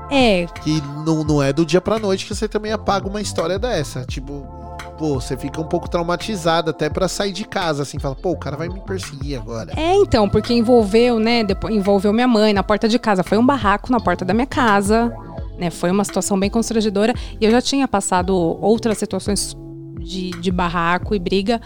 É, 0.10 0.48
Que 0.64 0.82
não, 1.06 1.24
não 1.24 1.44
é 1.44 1.54
do 1.54 1.66
dia 1.66 1.82
pra 1.82 2.00
noite 2.00 2.26
que 2.26 2.34
você 2.34 2.48
também 2.48 2.72
apaga 2.72 3.08
uma 3.08 3.22
história 3.22 3.60
dessa. 3.60 4.06
Tipo, 4.06 4.48
pô, 4.98 5.20
você 5.20 5.38
fica 5.38 5.60
um 5.62 5.66
pouco 5.66 5.90
traumatizado 5.90 6.70
até 6.70 6.90
pra 6.90 7.08
sair 7.08 7.32
de 7.32 7.46
casa, 7.46 7.84
assim. 7.84 8.00
Fala, 8.00 8.16
pô, 8.16 8.32
o 8.32 8.38
cara 8.38 8.58
vai 8.58 8.70
me 8.70 8.80
perseguir 8.82 9.40
agora. 9.40 9.74
É, 9.76 9.96
então, 9.96 10.28
porque 10.28 10.54
envolveu, 10.54 11.20
né? 11.20 11.44
Depois 11.44 11.74
envolveu 11.74 12.12
minha 12.14 12.28
mãe 12.28 12.54
na 12.54 12.64
porta 12.64 12.88
de 12.88 13.00
casa. 13.00 13.24
Foi 13.24 13.38
um 13.38 13.46
barraco 13.46 13.92
na 13.92 14.00
porta 14.00 14.26
da 14.26 14.34
minha 14.34 14.48
casa, 14.48 15.14
né? 15.58 15.70
Foi 15.70 15.92
uma 15.92 16.04
situação 16.04 16.40
bem 16.40 16.50
constrangedora. 16.50 17.14
E 17.40 17.46
eu 17.46 17.52
já 17.52 17.62
tinha 17.62 17.88
passado 17.88 18.36
outras 18.36 18.98
situações 18.98 19.56
de, 20.00 20.32
de 20.32 20.52
barraco 20.52 21.16
e 21.16 21.20
briga, 21.20 21.62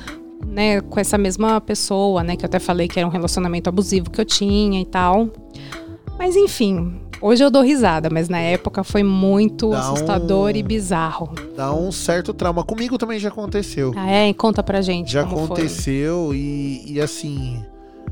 né? 0.45 0.81
Com 0.81 0.99
essa 0.99 1.17
mesma 1.17 1.59
pessoa, 1.59 2.23
né? 2.23 2.35
Que 2.35 2.45
eu 2.45 2.47
até 2.47 2.59
falei 2.59 2.87
que 2.87 2.99
era 2.99 3.07
um 3.07 3.11
relacionamento 3.11 3.69
abusivo 3.69 4.09
que 4.09 4.21
eu 4.21 4.25
tinha 4.25 4.81
e 4.81 4.85
tal. 4.85 5.29
Mas 6.17 6.35
enfim, 6.35 7.02
hoje 7.23 7.43
eu 7.43 7.49
dou 7.49 7.61
risada, 7.63 8.09
mas 8.11 8.29
na 8.29 8.39
época 8.39 8.83
foi 8.83 9.01
muito 9.03 9.69
Dá 9.71 9.79
assustador 9.79 10.51
um- 10.51 10.55
e 10.55 10.61
bizarro. 10.63 11.33
Dá 11.55 11.73
um 11.73 11.91
certo 11.91 12.33
trauma. 12.33 12.63
Comigo 12.63 12.97
também 12.97 13.17
já 13.19 13.29
aconteceu. 13.29 13.93
Ah, 13.95 14.09
é? 14.09 14.33
Conta 14.33 14.61
pra 14.61 14.81
gente. 14.81 15.11
Já 15.11 15.21
aconteceu 15.23 16.33
e, 16.35 16.93
e 16.93 17.01
assim, 17.01 17.63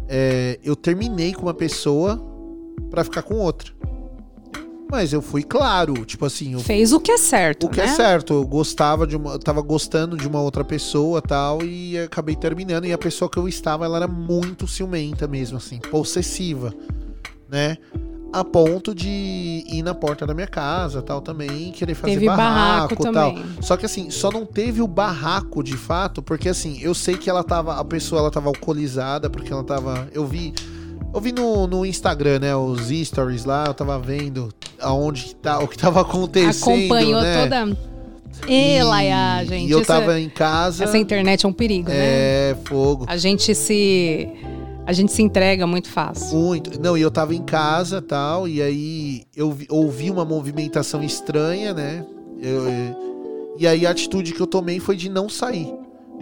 é, 0.08 0.58
eu 0.64 0.76
terminei 0.76 1.34
com 1.34 1.44
uma 1.44 1.54
pessoa 1.54 2.20
pra 2.90 3.04
ficar 3.04 3.22
com 3.24 3.36
outra. 3.36 3.72
Mas 4.90 5.14
eu 5.14 5.22
fui 5.22 5.42
claro, 5.42 6.06
tipo 6.06 6.26
assim, 6.26 6.52
eu, 6.52 6.60
Fez 6.60 6.92
o 6.92 7.00
que 7.00 7.12
é 7.14 7.18
certo, 7.18 7.68
o 7.68 7.70
que 7.70 7.78
né? 7.80 7.86
é 7.86 7.88
certo, 7.88 8.34
eu 8.34 8.46
gostava 8.46 9.08
de 9.08 9.16
uma, 9.16 9.32
eu 9.36 9.40
tava 9.40 9.62
gostando 9.62 10.18
de 10.18 10.28
uma 10.28 10.42
outra 10.42 10.66
pessoa 10.66 11.22
tal 11.22 11.64
e 11.64 11.98
acabei 11.98 12.36
terminando 12.36 12.84
e 12.86 12.92
a 12.92 12.98
pessoa 12.98 13.30
que 13.30 13.38
eu 13.38 13.48
estava, 13.48 13.86
ela 13.86 13.96
era 13.96 14.08
muito 14.10 14.68
ciumenta 14.68 15.30
mesmo 15.30 15.56
assim, 15.58 15.80
possessiva, 15.80 16.74
né? 17.50 17.78
A 18.34 18.44
ponto 18.46 18.96
de 18.96 19.10
ir 19.68 19.82
na 19.84 19.94
porta 19.94 20.26
da 20.26 20.34
minha 20.34 20.48
casa, 20.48 21.02
tal 21.02 21.20
também, 21.22 21.72
querer 21.72 21.96
fazer 21.96 22.14
Teve 22.14 22.26
barraco 22.28 22.96
tal. 22.96 23.12
também. 23.12 23.44
Só 23.62 23.76
que 23.76 23.86
assim, 23.86 24.10
só 24.10 24.32
não 24.32 24.46
teve 24.46 24.82
o 24.82 24.88
barraco 24.88 25.62
de 25.62 25.76
fato, 25.76 26.22
porque 26.22 26.48
assim, 26.48 26.80
eu 26.82 26.94
sei 26.94 27.18
que 27.18 27.30
ela 27.30 27.44
tava, 27.44 27.78
a 27.78 27.84
pessoa 27.84 28.22
ela 28.22 28.32
tava 28.32 28.48
alcoolizada, 28.48 29.30
porque 29.30 29.52
ela 29.52 29.64
tava, 29.64 30.08
eu 30.14 30.26
vi 30.26 30.54
Eu 31.14 31.20
vi 31.20 31.34
no, 31.34 31.68
no 31.68 31.86
Instagram, 31.86 32.40
né? 32.40 32.56
Os 32.56 32.88
stories 32.88 33.44
lá, 33.44 33.66
eu 33.68 33.74
tava 33.74 34.00
vendo 34.00 34.48
aonde 34.80 35.24
que 35.26 35.36
tá, 35.36 35.60
o 35.60 35.68
que 35.68 35.78
tava 35.78 36.00
acontecendo. 36.02 36.74
Acompanhou 36.74 37.22
né? 37.22 37.44
toda. 37.44 37.78
E 38.48 38.82
Laia, 38.82 39.44
E 39.44 39.48
gente. 39.48 39.72
eu 39.72 39.80
isso 39.80 39.88
tava 39.88 40.18
é- 40.18 40.22
em 40.22 40.30
casa. 40.30 40.86
Essa 40.86 40.98
internet 40.98 41.46
é 41.46 41.50
um 41.50 41.52
perigo, 41.52 41.90
né? 41.90 41.96
É, 41.98 42.56
fogo. 42.64 43.04
A 43.10 43.18
gente 43.18 43.54
se. 43.54 44.30
A 44.86 44.94
gente 44.94 45.12
se 45.12 45.22
entrega 45.22 45.66
muito 45.68 45.90
fácil. 45.90 46.38
Muito. 46.38 46.80
Não, 46.82 46.98
e 46.98 47.02
eu 47.02 47.12
tava 47.12 47.34
em 47.36 47.42
casa 47.44 48.02
tal, 48.02 48.48
e 48.48 48.62
aí 48.62 49.24
eu 49.36 49.52
vi- 49.52 49.68
ouvi 49.70 50.10
uma 50.10 50.26
movimentação 50.26 51.04
estranha, 51.04 51.74
né? 51.74 52.06
Eu- 52.42 52.64
e 53.58 53.68
aí 53.68 53.86
a 53.86 53.92
atitude 53.92 54.34
que 54.34 54.40
eu 54.42 54.48
tomei 54.48 54.80
foi 54.80 54.96
de 54.96 55.08
não 55.10 55.30
sair. 55.30 55.72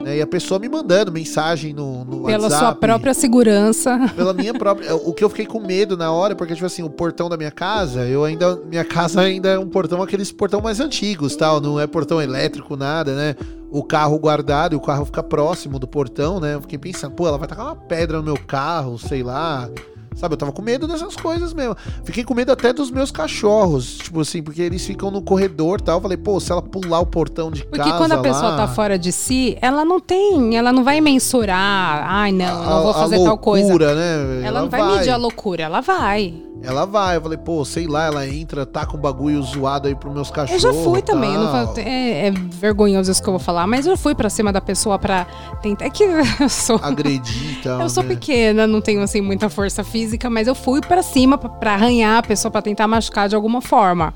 Né? 0.03 0.17
E 0.17 0.21
a 0.21 0.27
pessoa 0.27 0.59
me 0.59 0.69
mandando 0.69 1.11
mensagem 1.11 1.73
no, 1.73 2.05
no 2.05 2.23
Pela 2.23 2.43
WhatsApp. 2.43 2.65
sua 2.65 2.75
própria 2.75 3.13
segurança. 3.13 4.11
Pela 4.15 4.33
minha 4.33 4.53
própria. 4.53 4.95
O 4.95 5.13
que 5.13 5.23
eu 5.23 5.29
fiquei 5.29 5.45
com 5.45 5.59
medo 5.59 5.97
na 5.97 6.11
hora, 6.11 6.35
porque, 6.35 6.53
tipo 6.53 6.65
assim, 6.65 6.83
o 6.83 6.89
portão 6.89 7.29
da 7.29 7.37
minha 7.37 7.51
casa, 7.51 8.05
eu 8.05 8.23
ainda. 8.23 8.55
Minha 8.69 8.85
casa 8.85 9.21
ainda 9.21 9.49
é 9.49 9.59
um 9.59 9.67
portão, 9.67 10.01
aqueles 10.01 10.31
portão 10.31 10.61
mais 10.61 10.79
antigos, 10.79 11.35
tal. 11.35 11.59
Não 11.59 11.79
é 11.79 11.85
portão 11.85 12.21
elétrico, 12.21 12.75
nada, 12.75 13.13
né? 13.15 13.35
O 13.71 13.83
carro 13.83 14.17
guardado 14.17 14.73
e 14.73 14.75
o 14.75 14.79
carro 14.79 15.05
fica 15.05 15.21
próximo 15.21 15.77
do 15.77 15.87
portão, 15.87 16.39
né? 16.39 16.55
Eu 16.55 16.61
fiquei 16.61 16.77
pensando, 16.77 17.13
pô, 17.13 17.27
ela 17.27 17.37
vai 17.37 17.47
tacar 17.47 17.65
uma 17.65 17.75
pedra 17.75 18.17
no 18.17 18.23
meu 18.23 18.37
carro, 18.37 18.97
sei 18.97 19.21
lá. 19.21 19.69
Sabe, 20.15 20.33
eu 20.33 20.37
tava 20.37 20.51
com 20.51 20.61
medo 20.61 20.87
dessas 20.87 21.15
coisas 21.15 21.53
mesmo. 21.53 21.75
Fiquei 22.03 22.23
com 22.23 22.33
medo 22.33 22.51
até 22.51 22.73
dos 22.73 22.91
meus 22.91 23.09
cachorros, 23.11 23.97
tipo 23.97 24.19
assim, 24.19 24.41
porque 24.43 24.61
eles 24.61 24.85
ficam 24.85 25.09
no 25.09 25.21
corredor 25.21 25.79
e 25.79 25.83
tal. 25.83 25.97
Eu 25.97 26.01
falei, 26.01 26.17
pô, 26.17 26.39
se 26.39 26.51
ela 26.51 26.61
pular 26.61 26.99
o 26.99 27.05
portão 27.05 27.49
de 27.51 27.63
Porque 27.63 27.77
casa. 27.77 27.97
quando 27.97 28.11
a 28.13 28.17
pessoa 28.17 28.49
lá, 28.51 28.57
tá 28.57 28.67
fora 28.67 28.97
de 28.99 29.11
si, 29.11 29.57
ela 29.61 29.85
não 29.85 29.99
tem. 29.99 30.57
Ela 30.57 30.73
não 30.73 30.83
vai 30.83 30.99
mensurar. 30.99 32.03
Ai, 32.05 32.31
não, 32.31 32.45
eu 32.45 32.63
não 32.69 32.77
a- 32.77 32.81
vou 32.81 32.93
fazer 32.93 33.23
tal 33.23 33.37
coisa. 33.37 33.67
loucura, 33.67 33.95
né? 33.95 34.45
Ela, 34.45 34.61
não 34.61 34.69
vai, 34.69 34.97
medir 34.97 35.09
a 35.11 35.17
loucura, 35.17 35.63
ela 35.63 35.79
vai. 35.81 36.33
Ela 36.61 36.85
vai, 36.85 37.15
eu 37.15 37.21
falei, 37.21 37.37
pô, 37.37 37.63
sei 37.63 37.87
lá, 37.87 38.05
ela 38.07 38.27
entra, 38.27 38.65
tá 38.65 38.85
com 38.85 38.97
um 38.97 38.99
bagulho 38.99 39.41
zoado 39.41 39.87
aí 39.87 39.95
pros 39.95 40.13
meus 40.13 40.27
Eu 40.27 40.33
cachorros. 40.33 40.61
já 40.61 40.73
fui 40.73 41.01
também. 41.01 41.33
eu 41.33 41.39
não 41.41 41.51
tal. 41.51 41.67
falo- 41.67 41.79
é, 41.79 42.27
é 42.27 42.31
vergonhoso 42.31 43.09
isso 43.11 43.23
que 43.23 43.29
eu 43.29 43.33
vou 43.33 43.39
falar, 43.39 43.65
mas 43.65 43.85
eu 43.87 43.95
fui 43.95 44.13
pra 44.13 44.29
cima 44.29 44.51
da 44.51 44.59
pessoa 44.59 44.99
pra 44.99 45.25
tentar. 45.61 45.85
É 45.85 45.89
que 45.89 46.03
eu 46.39 46.49
sou. 46.49 46.79
Agredir 46.83 47.61
tal. 47.63 47.79
Eu 47.81 47.89
sou 47.89 48.03
né? 48.03 48.09
pequena, 48.09 48.67
não 48.67 48.81
tenho 48.81 49.01
assim 49.01 49.21
muita 49.21 49.49
força 49.49 49.83
física, 49.83 50.29
mas 50.29 50.47
eu 50.47 50.53
fui 50.55 50.81
pra 50.81 51.01
cima 51.01 51.37
pra, 51.37 51.49
pra 51.49 51.73
arranhar 51.75 52.17
a 52.19 52.23
pessoa 52.23 52.51
pra 52.51 52.61
tentar 52.61 52.87
machucar 52.87 53.29
de 53.29 53.35
alguma 53.35 53.61
forma. 53.61 54.13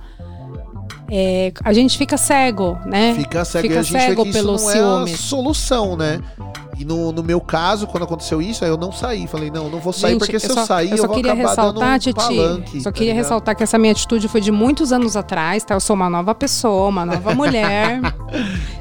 É, 1.10 1.52
a 1.64 1.72
gente 1.74 1.98
fica 1.98 2.18
cego, 2.18 2.78
né? 2.86 3.14
Fica 3.16 3.46
cego 3.46 3.62
Fica 3.64 3.76
e 3.76 3.78
a 3.78 3.84
gente 3.84 3.92
cego 4.02 4.24
vê 4.24 4.32
que 4.32 4.38
isso 4.38 4.46
pelo 4.46 4.58
não 4.58 5.04
é 5.08 5.14
a 5.14 5.18
solução, 5.18 5.96
né? 5.96 6.20
E 6.78 6.84
no, 6.86 7.12
no 7.12 7.24
meu 7.24 7.40
caso, 7.40 7.86
quando 7.88 8.04
aconteceu 8.04 8.42
isso, 8.42 8.64
aí 8.64 8.70
eu 8.70 8.78
não 8.78 8.92
saí. 8.92 9.28
Falei, 9.28 9.52
não, 9.52 9.70
não 9.70 9.80
vou 9.80 9.94
sair, 9.94 10.12
Gente, 10.14 10.20
porque 10.20 10.40
se 10.40 10.50
eu, 10.50 10.56
só, 10.56 10.66
sair, 10.66 10.92
eu, 10.92 10.98
eu 10.98 11.08
vou 11.08 11.18
acabar 11.18 11.36
dando 11.36 11.48
ressaltar, 11.48 11.96
um 11.96 12.00
Titi, 12.00 12.14
palanque. 12.14 12.78
só 12.82 12.84
tá 12.86 12.92
queria 12.92 13.14
ligado? 13.14 13.24
ressaltar 13.24 13.56
que 13.56 13.64
essa 13.64 13.78
minha 13.78 13.92
atitude 13.92 14.28
foi 14.28 14.42
de 14.42 14.52
muitos 14.52 14.92
anos 14.92 15.16
atrás, 15.16 15.64
tá? 15.64 15.76
Eu 15.76 15.80
sou 15.80 15.96
uma 15.96 16.10
nova 16.10 16.34
pessoa, 16.34 16.90
uma 16.90 17.06
nova 17.06 17.34
mulher. 17.36 18.02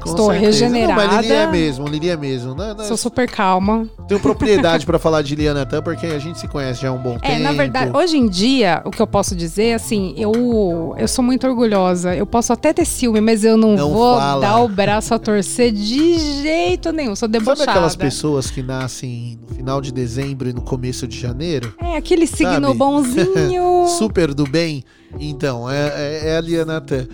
Estou 0.05 0.31
certeza. 0.31 0.33
regenerada. 0.65 1.01
Não, 1.01 1.13
mas 1.13 1.21
Lili 1.21 1.33
é 1.33 1.47
mesmo, 1.47 1.87
Lili 1.87 2.09
é 2.09 2.17
mesmo. 2.17 2.55
Não, 2.55 2.73
não, 2.73 2.85
Sou 2.85 2.97
super 2.97 3.29
calma. 3.29 3.87
Tenho 4.07 4.19
propriedade 4.19 4.85
pra 4.87 4.97
falar 4.97 5.21
de 5.21 5.35
Liana 5.35 5.65
Tan, 5.65 5.81
porque 5.81 6.07
a 6.07 6.19
gente 6.19 6.39
se 6.39 6.47
conhece 6.47 6.81
já 6.81 6.89
há 6.89 6.91
um 6.91 6.97
bom 6.97 7.13
tempo. 7.19 7.25
É, 7.25 7.39
na 7.39 7.51
verdade, 7.53 7.95
hoje 7.95 8.17
em 8.17 8.27
dia, 8.27 8.81
o 8.85 8.91
que 8.91 9.01
eu 9.01 9.07
posso 9.07 9.35
dizer, 9.35 9.73
assim, 9.73 10.13
eu, 10.17 10.95
eu 10.97 11.07
sou 11.07 11.23
muito 11.23 11.47
orgulhosa. 11.47 12.15
Eu 12.15 12.25
posso 12.25 12.51
até 12.51 12.73
ter 12.73 12.85
ciúme, 12.85 13.21
mas 13.21 13.43
eu 13.43 13.55
não, 13.55 13.75
Não 13.75 13.91
vou 13.91 14.17
fala. 14.17 14.41
dar 14.41 14.59
o 14.59 14.67
braço 14.67 15.13
a 15.13 15.19
torcer 15.19 15.71
de 15.71 16.17
jeito 16.41 16.91
nenhum. 16.91 17.15
Sou 17.15 17.27
debochada. 17.27 17.63
Sabe 17.73 17.82
aquelas 17.83 17.95
pessoas 17.95 18.49
que 18.49 18.63
nascem 18.63 19.37
no 19.41 19.55
final 19.55 19.81
de 19.81 19.91
dezembro 19.91 20.49
e 20.49 20.53
no 20.53 20.61
começo 20.61 21.07
de 21.07 21.19
janeiro? 21.19 21.73
É, 21.79 21.97
aquele 21.97 22.25
signo 22.25 22.67
Sabe? 22.67 22.77
bonzinho. 22.77 23.87
Super 23.97 24.33
do 24.33 24.45
bem. 24.45 24.83
Então, 25.19 25.69
é, 25.69 25.87
é, 25.95 26.29
é 26.29 26.37
a 26.37 26.41
Liana 26.41 26.81
Tan. 26.81 27.07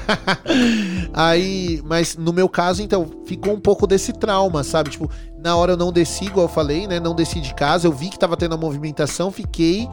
Aí, 1.12 1.80
mas 1.84 2.16
no 2.16 2.32
meu 2.32 2.48
caso, 2.48 2.82
então, 2.82 3.08
ficou 3.26 3.52
um 3.52 3.60
pouco 3.60 3.86
desse 3.86 4.12
trauma, 4.12 4.64
sabe? 4.64 4.90
Tipo, 4.90 5.10
na 5.38 5.54
hora 5.54 5.72
eu 5.72 5.76
não 5.76 5.92
desci, 5.92 6.24
igual 6.24 6.46
eu 6.46 6.52
falei, 6.52 6.86
né? 6.86 6.98
Não 6.98 7.14
desci 7.14 7.40
de 7.40 7.54
casa, 7.54 7.86
eu 7.86 7.92
vi 7.92 8.08
que 8.08 8.18
tava 8.18 8.36
tendo 8.36 8.54
a 8.54 8.58
movimentação, 8.58 9.30
fiquei, 9.30 9.88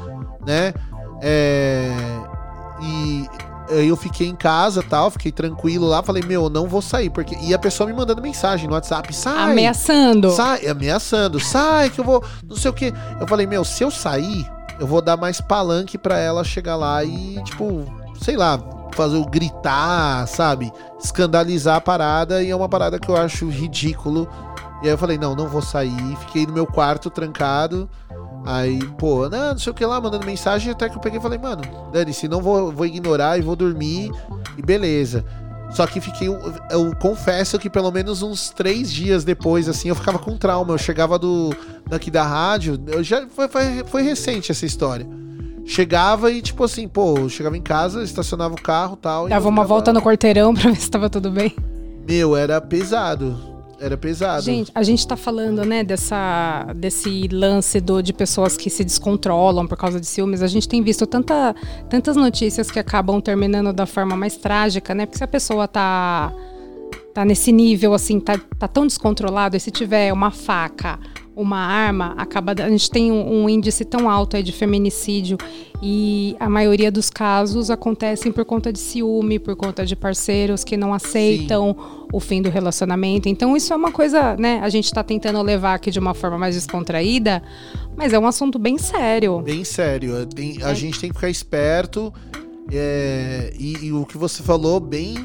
né? 0.45 0.73
É, 1.21 1.91
e 2.81 3.27
eu 3.70 3.95
fiquei 3.95 4.28
em 4.28 4.36
casa 4.36 4.84
tal, 4.84 5.09
fiquei 5.11 5.32
tranquilo 5.32 5.88
lá, 5.88 6.03
falei, 6.03 6.24
meu, 6.24 6.49
não 6.49 6.68
vou 6.68 6.82
sair, 6.82 7.09
porque. 7.09 7.36
E 7.41 7.53
a 7.53 7.59
pessoa 7.59 7.88
me 7.88 7.93
mandando 7.93 8.22
mensagem 8.22 8.68
no 8.68 8.74
WhatsApp, 8.74 9.14
sai! 9.16 9.51
Ameaçando. 9.51 10.32
Sai, 10.32 10.68
ameaçando, 10.68 11.39
sai 11.39 11.89
que 11.89 11.99
eu 11.99 12.03
vou, 12.03 12.24
não 12.47 12.55
sei 12.55 12.72
o 12.72 12.74
que. 12.74 12.93
Eu 13.20 13.28
falei, 13.28 13.47
meu, 13.47 13.64
se 13.64 13.84
eu 13.84 13.91
sair, 13.91 14.49
eu 14.80 14.88
vou 14.88 15.01
dar 15.01 15.18
mais 15.18 15.39
palanque 15.39 15.97
pra 15.97 16.18
ela 16.18 16.43
chegar 16.43 16.76
lá 16.76 17.03
e, 17.03 17.41
tipo, 17.43 17.86
sei 18.22 18.36
lá, 18.36 18.59
fazer 18.93 19.18
o 19.18 19.26
gritar, 19.26 20.28
sabe? 20.28 20.72
Escandalizar 20.99 21.78
a 21.78 21.82
parada 21.82 22.43
e 22.43 22.49
é 22.49 22.55
uma 22.55 22.70
parada 22.70 22.99
que 22.99 23.09
eu 23.09 23.16
acho 23.18 23.49
ridículo. 23.49 24.28
E 24.82 24.88
aí 24.88 24.93
eu 24.93 24.97
falei, 24.97 25.18
não, 25.18 25.36
não 25.36 25.47
vou 25.47 25.61
sair. 25.61 26.18
Fiquei 26.20 26.45
no 26.45 26.53
meu 26.53 26.66
quarto 26.68 27.09
trancado. 27.09 27.89
Aí, 28.45 28.79
pô, 28.97 29.29
não, 29.29 29.51
não 29.51 29.57
sei 29.57 29.71
o 29.71 29.73
que 29.73 29.85
lá, 29.85 30.01
mandando 30.01 30.25
mensagem, 30.25 30.71
até 30.71 30.89
que 30.89 30.97
eu 30.97 31.01
peguei 31.01 31.19
e 31.19 31.21
falei, 31.21 31.39
mano, 31.39 31.61
dane-se, 31.91 32.27
não 32.27 32.41
vou, 32.41 32.71
vou 32.71 32.85
ignorar 32.85 33.37
e 33.37 33.41
vou 33.41 33.55
dormir 33.55 34.11
e 34.57 34.61
beleza. 34.61 35.23
Só 35.71 35.87
que 35.87 35.99
fiquei, 35.99 36.27
eu, 36.27 36.39
eu 36.69 36.95
confesso 36.97 37.57
que 37.57 37.69
pelo 37.69 37.91
menos 37.91 38.21
uns 38.21 38.51
três 38.51 38.91
dias 38.91 39.23
depois, 39.23 39.67
assim, 39.67 39.89
eu 39.89 39.95
ficava 39.95 40.19
com 40.19 40.37
trauma. 40.37 40.73
Eu 40.73 40.77
chegava 40.77 41.17
do 41.17 41.55
daqui 41.87 42.11
da 42.11 42.23
rádio, 42.23 42.79
eu 42.87 43.03
já 43.03 43.25
foi, 43.27 43.47
foi, 43.47 43.83
foi 43.85 44.01
recente 44.03 44.51
essa 44.51 44.65
história. 44.65 45.07
Chegava 45.65 46.29
e, 46.29 46.41
tipo 46.41 46.63
assim, 46.63 46.87
pô, 46.87 47.17
eu 47.17 47.29
chegava 47.29 47.57
em 47.57 47.61
casa, 47.61 48.03
estacionava 48.03 48.53
o 48.53 48.61
carro 48.61 48.95
e 48.95 49.01
tal. 49.01 49.27
e 49.27 49.29
Dava 49.29 49.45
eu 49.45 49.49
uma 49.49 49.63
volta 49.63 49.91
no 49.93 50.01
quarteirão 50.01 50.53
pra 50.53 50.69
ver 50.69 50.75
se 50.75 50.91
tava 50.91 51.09
tudo 51.09 51.31
bem. 51.31 51.55
Meu, 52.07 52.35
era 52.35 52.59
pesado. 52.59 53.53
Era 53.80 53.97
pesado. 53.97 54.43
Gente, 54.43 54.71
a 54.74 54.84
gente 54.84 55.05
tá 55.05 55.17
falando, 55.17 55.65
né, 55.65 55.84
dessa, 55.84 56.67
desse 56.76 57.28
lance 57.28 57.82
do, 57.82 58.01
de 58.01 58.13
pessoas 58.13 58.55
que 58.55 58.69
se 58.69 58.84
descontrolam 58.84 59.67
por 59.67 59.78
causa 59.78 59.99
de 59.99 60.05
ciúmes. 60.05 60.41
A 60.41 60.47
gente 60.47 60.67
tem 60.67 60.82
visto 60.82 61.05
tanta, 61.05 61.55
tantas 61.89 62.15
notícias 62.15 62.71
que 62.71 62.80
acabam 62.80 63.19
terminando 63.19 63.74
da 63.74 63.86
forma 63.86 64.15
mais 64.15 64.38
trágica, 64.38 64.93
né? 64.93 65.05
Porque 65.05 65.17
se 65.17 65.24
a 65.24 65.28
pessoa 65.28 65.67
tá, 65.67 66.34
tá 67.13 67.26
nesse 67.26 67.51
nível, 67.51 67.93
assim, 67.93 68.19
tá, 68.19 68.39
tá 68.57 68.67
tão 68.67 68.88
descontrolado, 68.88 69.57
e 69.57 69.59
se 69.59 69.71
tiver 69.71 70.13
uma 70.13 70.32
faca, 70.32 70.99
uma 71.36 71.57
arma, 71.57 72.13
acaba. 72.17 72.53
A 72.63 72.69
gente 72.69 72.89
tem 72.91 73.11
um, 73.11 73.43
um 73.43 73.49
índice 73.49 73.84
tão 73.84 74.09
alto 74.09 74.36
aí 74.38 74.43
de 74.43 74.51
feminicídio 74.51 75.38
e 75.81 76.36
a 76.39 76.47
maioria 76.49 76.91
dos 76.91 77.09
casos 77.09 77.69
acontecem 77.69 78.31
por 78.31 78.45
conta 78.45 78.71
de 78.71 78.79
ciúme, 78.79 79.39
por 79.39 79.55
conta 79.55 79.86
de 79.86 79.95
parceiros 79.95 80.63
que 80.63 80.77
não 80.77 80.93
aceitam 80.93 81.75
o 82.11 82.19
fim 82.19 82.41
do 82.41 82.49
relacionamento. 82.49 83.27
Então 83.27 83.57
isso 83.57 83.73
é 83.73 83.75
uma 83.75 83.91
coisa, 83.91 84.36
né? 84.38 84.59
A 84.61 84.69
gente 84.69 84.93
tá 84.93 85.03
tentando 85.03 85.41
levar 85.41 85.73
aqui 85.73 85.89
de 85.91 85.99
uma 85.99 86.13
forma 86.13 86.38
mais 86.38 86.55
descontraída, 86.55 87.41
mas 87.97 88.13
é 88.13 88.19
um 88.19 88.27
assunto 88.27 88.59
bem 88.59 88.77
sério. 88.77 89.39
Bem 89.41 89.63
sério. 89.63 90.25
Tem- 90.27 90.59
a 90.63 90.69
É. 90.71 90.75
gente 90.75 90.99
tem 90.99 91.09
que 91.09 91.15
ficar 91.15 91.29
esperto. 91.29 92.13
é, 92.71 93.53
e, 93.59 93.88
e 93.88 93.91
o 93.93 94.05
que 94.05 94.17
você 94.17 94.41
falou, 94.41 94.79
bem. 94.79 95.15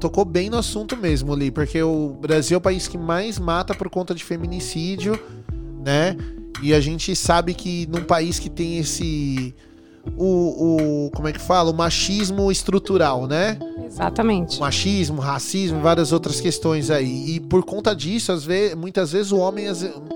Tocou 0.00 0.24
bem 0.24 0.48
no 0.48 0.56
assunto 0.56 0.96
mesmo 0.96 1.34
ali. 1.34 1.50
Porque 1.50 1.80
o 1.82 2.08
Brasil 2.20 2.54
é 2.54 2.58
o 2.58 2.60
país 2.60 2.88
que 2.88 2.96
mais 2.96 3.38
mata 3.38 3.74
por 3.74 3.90
conta 3.90 4.14
de 4.14 4.24
feminicídio, 4.24 5.18
né? 5.86 6.16
E 6.60 6.74
a 6.74 6.80
gente 6.80 7.14
sabe 7.14 7.54
que 7.54 7.86
num 7.86 8.02
país 8.02 8.40
que 8.40 8.50
tem 8.50 8.78
esse. 8.78 9.54
O, 10.16 11.06
o. 11.06 11.10
Como 11.12 11.28
é 11.28 11.32
que 11.32 11.40
fala? 11.40 11.70
O 11.70 11.74
machismo 11.74 12.50
estrutural, 12.50 13.26
né? 13.26 13.56
Exatamente. 13.84 14.58
machismo, 14.58 15.20
racismo, 15.20 15.80
várias 15.80 16.12
outras 16.12 16.40
questões 16.40 16.90
aí. 16.90 17.36
E 17.36 17.40
por 17.40 17.64
conta 17.64 17.94
disso, 17.94 18.32
às 18.32 18.44
vezes, 18.44 18.74
muitas 18.74 19.12
vezes 19.12 19.30
o 19.30 19.38
homem, 19.38 19.66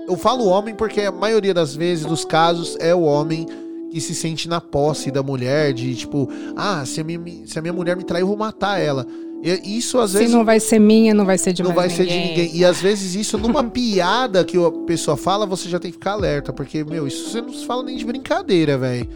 eu 0.07 0.17
falo 0.17 0.45
homem 0.45 0.75
porque 0.75 1.01
a 1.01 1.11
maioria 1.11 1.53
das 1.53 1.73
vezes 1.73 2.05
dos 2.05 2.25
casos 2.25 2.75
é 2.79 2.93
o 2.93 3.03
homem 3.03 3.47
que 3.89 4.01
se 4.01 4.13
sente 4.13 4.47
na 4.47 4.59
posse 4.59 5.09
da 5.11 5.23
mulher, 5.23 5.73
de 5.73 5.95
tipo, 5.95 6.29
ah, 6.55 6.85
se 6.85 7.01
a 7.01 7.03
minha, 7.03 7.19
se 7.45 7.57
a 7.59 7.61
minha 7.61 7.73
mulher 7.73 7.95
me 7.95 8.03
trair, 8.03 8.21
eu 8.21 8.27
vou 8.27 8.37
matar 8.37 8.79
ela. 8.79 9.05
E 9.43 9.77
isso 9.77 9.97
às 9.97 10.11
Se 10.11 10.19
vezes 10.19 10.33
não 10.33 10.45
vai 10.45 10.59
ser 10.59 10.77
minha, 10.79 11.13
não 11.13 11.25
vai 11.25 11.37
ser 11.37 11.51
de 11.51 11.63
não 11.63 11.73
vai 11.73 11.89
ser 11.89 12.05
de 12.05 12.15
ninguém. 12.15 12.55
E 12.55 12.63
às 12.63 12.79
vezes 12.79 13.15
isso, 13.15 13.37
numa 13.37 13.63
piada 13.69 14.45
que 14.45 14.57
a 14.57 14.71
pessoa 14.85 15.17
fala, 15.17 15.45
você 15.45 15.67
já 15.67 15.79
tem 15.79 15.91
que 15.91 15.97
ficar 15.97 16.11
alerta. 16.11 16.53
Porque, 16.53 16.83
meu, 16.83 17.07
isso 17.07 17.29
você 17.29 17.41
não 17.41 17.51
se 17.51 17.65
fala 17.65 17.83
nem 17.83 17.97
de 17.97 18.05
brincadeira, 18.05 18.77
velho. 18.77 19.09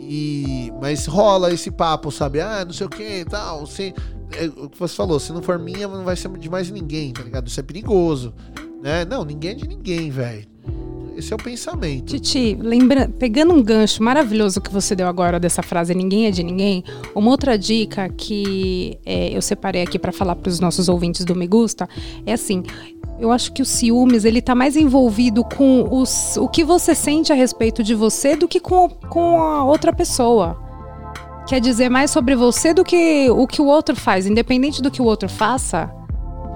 E. 0.00 0.72
Mas 0.80 1.06
rola 1.06 1.52
esse 1.52 1.70
papo, 1.70 2.10
sabe? 2.10 2.40
Ah, 2.40 2.64
não 2.64 2.72
sei 2.72 2.86
o 2.86 2.90
que 2.90 3.20
e 3.20 3.24
tal. 3.24 3.60
Você, 3.60 3.94
é, 4.36 4.46
o 4.46 4.68
que 4.68 4.78
você 4.78 4.96
falou, 4.96 5.20
se 5.20 5.32
não 5.32 5.42
for 5.42 5.58
minha, 5.58 5.86
não 5.86 6.04
vai 6.04 6.16
ser 6.16 6.28
de 6.38 6.50
mais 6.50 6.70
ninguém, 6.70 7.12
tá 7.12 7.22
ligado? 7.22 7.46
Isso 7.46 7.60
é 7.60 7.62
perigoso. 7.62 8.34
Né? 8.82 9.04
Não, 9.04 9.24
ninguém 9.24 9.52
é 9.52 9.54
de 9.54 9.68
ninguém, 9.68 10.10
velho. 10.10 10.46
Esse 11.18 11.32
é 11.32 11.36
o 11.36 11.38
pensamento. 11.38 12.04
Titi, 12.04 12.56
lembra, 12.60 13.08
pegando 13.18 13.52
um 13.52 13.60
gancho 13.60 14.00
maravilhoso 14.00 14.60
que 14.60 14.72
você 14.72 14.94
deu 14.94 15.08
agora 15.08 15.40
dessa 15.40 15.64
frase 15.64 15.92
ninguém 15.92 16.26
é 16.26 16.30
de 16.30 16.44
ninguém, 16.44 16.84
uma 17.12 17.28
outra 17.28 17.58
dica 17.58 18.08
que 18.08 18.96
é, 19.04 19.36
eu 19.36 19.42
separei 19.42 19.82
aqui 19.82 19.98
para 19.98 20.12
falar 20.12 20.36
para 20.36 20.48
os 20.48 20.60
nossos 20.60 20.88
ouvintes 20.88 21.24
do 21.24 21.34
Me 21.34 21.48
Gusta 21.48 21.88
é 22.24 22.32
assim: 22.32 22.62
eu 23.18 23.32
acho 23.32 23.52
que 23.52 23.60
o 23.60 23.64
ciúmes, 23.64 24.24
ele 24.24 24.40
tá 24.40 24.54
mais 24.54 24.76
envolvido 24.76 25.42
com 25.42 25.88
os, 25.90 26.36
o 26.36 26.46
que 26.46 26.62
você 26.62 26.94
sente 26.94 27.32
a 27.32 27.34
respeito 27.34 27.82
de 27.82 27.96
você 27.96 28.36
do 28.36 28.46
que 28.46 28.60
com, 28.60 28.88
com 28.88 29.42
a 29.42 29.64
outra 29.64 29.92
pessoa. 29.92 30.56
Quer 31.48 31.60
dizer 31.60 31.88
mais 31.88 32.12
sobre 32.12 32.36
você 32.36 32.72
do 32.72 32.84
que 32.84 33.28
o 33.28 33.44
que 33.44 33.60
o 33.60 33.66
outro 33.66 33.96
faz. 33.96 34.24
Independente 34.24 34.80
do 34.80 34.90
que 34.90 35.02
o 35.02 35.04
outro 35.04 35.28
faça, 35.28 35.90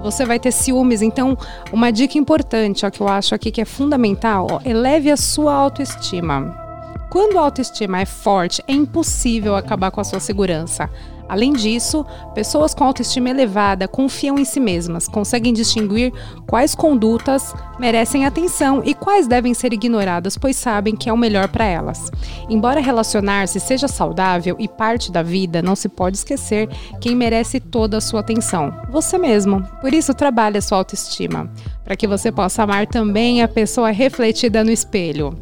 você 0.03 0.25
vai 0.25 0.39
ter 0.39 0.51
ciúmes. 0.51 1.01
Então, 1.01 1.37
uma 1.71 1.91
dica 1.91 2.17
importante, 2.17 2.85
ó, 2.85 2.89
que 2.89 3.01
eu 3.01 3.07
acho 3.07 3.33
aqui 3.33 3.49
que 3.49 3.61
é 3.61 3.65
fundamental, 3.65 4.47
ó, 4.51 4.59
eleve 4.65 5.09
a 5.09 5.17
sua 5.17 5.53
autoestima. 5.53 6.61
Quando 7.09 7.37
a 7.37 7.41
autoestima 7.41 8.01
é 8.01 8.05
forte, 8.05 8.63
é 8.67 8.73
impossível 8.73 9.55
acabar 9.55 9.91
com 9.91 10.01
a 10.01 10.03
sua 10.03 10.19
segurança. 10.19 10.89
Além 11.33 11.51
disso, 11.51 12.05
pessoas 12.35 12.75
com 12.75 12.83
autoestima 12.83 13.27
elevada 13.27 13.87
confiam 13.87 14.37
em 14.37 14.45
si 14.45 14.59
mesmas, 14.59 15.07
conseguem 15.07 15.51
distinguir 15.51 16.13
quais 16.45 16.75
condutas 16.75 17.55
merecem 17.79 18.23
atenção 18.23 18.83
e 18.85 18.93
quais 18.93 19.25
devem 19.25 19.51
ser 19.51 19.73
ignoradas, 19.73 20.37
pois 20.37 20.55
sabem 20.55 20.95
que 20.95 21.09
é 21.09 21.13
o 21.13 21.17
melhor 21.17 21.47
para 21.47 21.65
elas. 21.65 22.11
Embora 22.47 22.79
relacionar-se 22.79 23.59
seja 23.59 23.87
saudável 23.87 24.55
e 24.59 24.67
parte 24.67 25.11
da 25.11 25.23
vida, 25.23 25.59
não 25.59 25.75
se 25.75 25.89
pode 25.89 26.17
esquecer 26.17 26.69
quem 27.01 27.15
merece 27.15 27.59
toda 27.59 27.97
a 27.97 28.01
sua 28.01 28.19
atenção: 28.19 28.71
você 28.91 29.17
mesmo. 29.17 29.63
Por 29.81 29.91
isso, 29.91 30.13
trabalhe 30.13 30.59
a 30.59 30.61
sua 30.61 30.77
autoestima, 30.77 31.49
para 31.83 31.95
que 31.95 32.07
você 32.07 32.31
possa 32.31 32.61
amar 32.61 32.85
também 32.85 33.41
a 33.41 33.47
pessoa 33.47 33.89
refletida 33.89 34.63
no 34.63 34.69
espelho. 34.69 35.35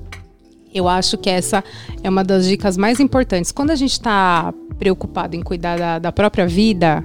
Eu 0.74 0.88
acho 0.88 1.18
que 1.18 1.30
essa 1.30 1.64
é 2.04 2.10
uma 2.10 2.24
das 2.24 2.48
dicas 2.48 2.78
mais 2.78 3.00
importantes. 3.00 3.52
Quando 3.52 3.72
a 3.72 3.76
gente 3.76 3.92
está 3.92 4.54
preocupado 4.80 5.36
em 5.36 5.42
cuidar 5.42 5.78
da, 5.78 6.00
da, 6.00 6.12
própria 6.12 6.48
vida, 6.48 7.04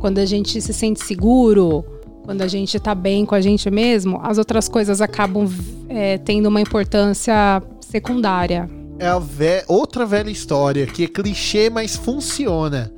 quando 0.00 0.18
a 0.18 0.24
gente 0.24 0.60
se 0.60 0.72
sente 0.72 1.04
seguro, 1.04 1.84
quando 2.24 2.42
a 2.42 2.48
gente 2.48 2.76
está 2.76 2.94
bem 2.94 3.26
com 3.26 3.34
a 3.34 3.40
gente 3.40 3.70
mesmo, 3.70 4.20
as 4.22 4.38
outras 4.38 4.68
coisas 4.68 5.00
acabam 5.00 5.48
é, 5.88 6.18
tendo 6.18 6.48
uma 6.48 6.60
importância 6.60 7.62
secundária. 7.80 8.68
É 8.98 9.08
ve 9.20 9.64
outra 9.66 10.06
velha 10.06 10.30
história, 10.30 10.86
que 10.86 11.04
é 11.04 11.08
clichê, 11.08 11.68
mas 11.68 11.96
funciona. 11.96 12.92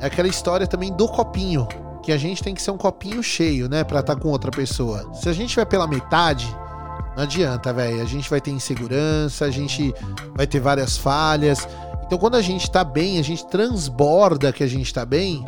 É 0.00 0.06
aquela 0.06 0.28
história 0.28 0.66
também 0.66 0.92
do 0.92 1.06
copinho. 1.06 1.68
Que 2.02 2.12
a 2.12 2.16
gente 2.16 2.42
tem 2.42 2.54
que 2.54 2.62
ser 2.62 2.70
um 2.70 2.78
copinho 2.78 3.22
cheio, 3.22 3.68
né? 3.68 3.84
Pra 3.84 4.00
estar 4.00 4.16
com 4.16 4.28
outra 4.28 4.50
pessoa. 4.50 5.12
Se 5.14 5.28
a 5.28 5.32
gente 5.34 5.54
vai 5.54 5.66
pela 5.66 5.86
metade, 5.86 6.48
não 7.16 7.24
adianta, 7.24 7.72
velho. 7.72 8.00
A 8.00 8.04
gente 8.04 8.28
vai 8.28 8.40
ter 8.40 8.50
insegurança, 8.50 9.44
a 9.44 9.50
gente 9.50 9.94
vai 10.34 10.46
ter 10.46 10.60
várias 10.60 10.96
falhas. 10.96 11.66
Então, 12.04 12.18
quando 12.18 12.36
a 12.36 12.42
gente 12.42 12.70
tá 12.70 12.82
bem, 12.82 13.18
a 13.18 13.22
gente 13.22 13.46
transborda 13.46 14.52
que 14.52 14.64
a 14.64 14.66
gente 14.66 14.92
tá 14.92 15.04
bem, 15.04 15.44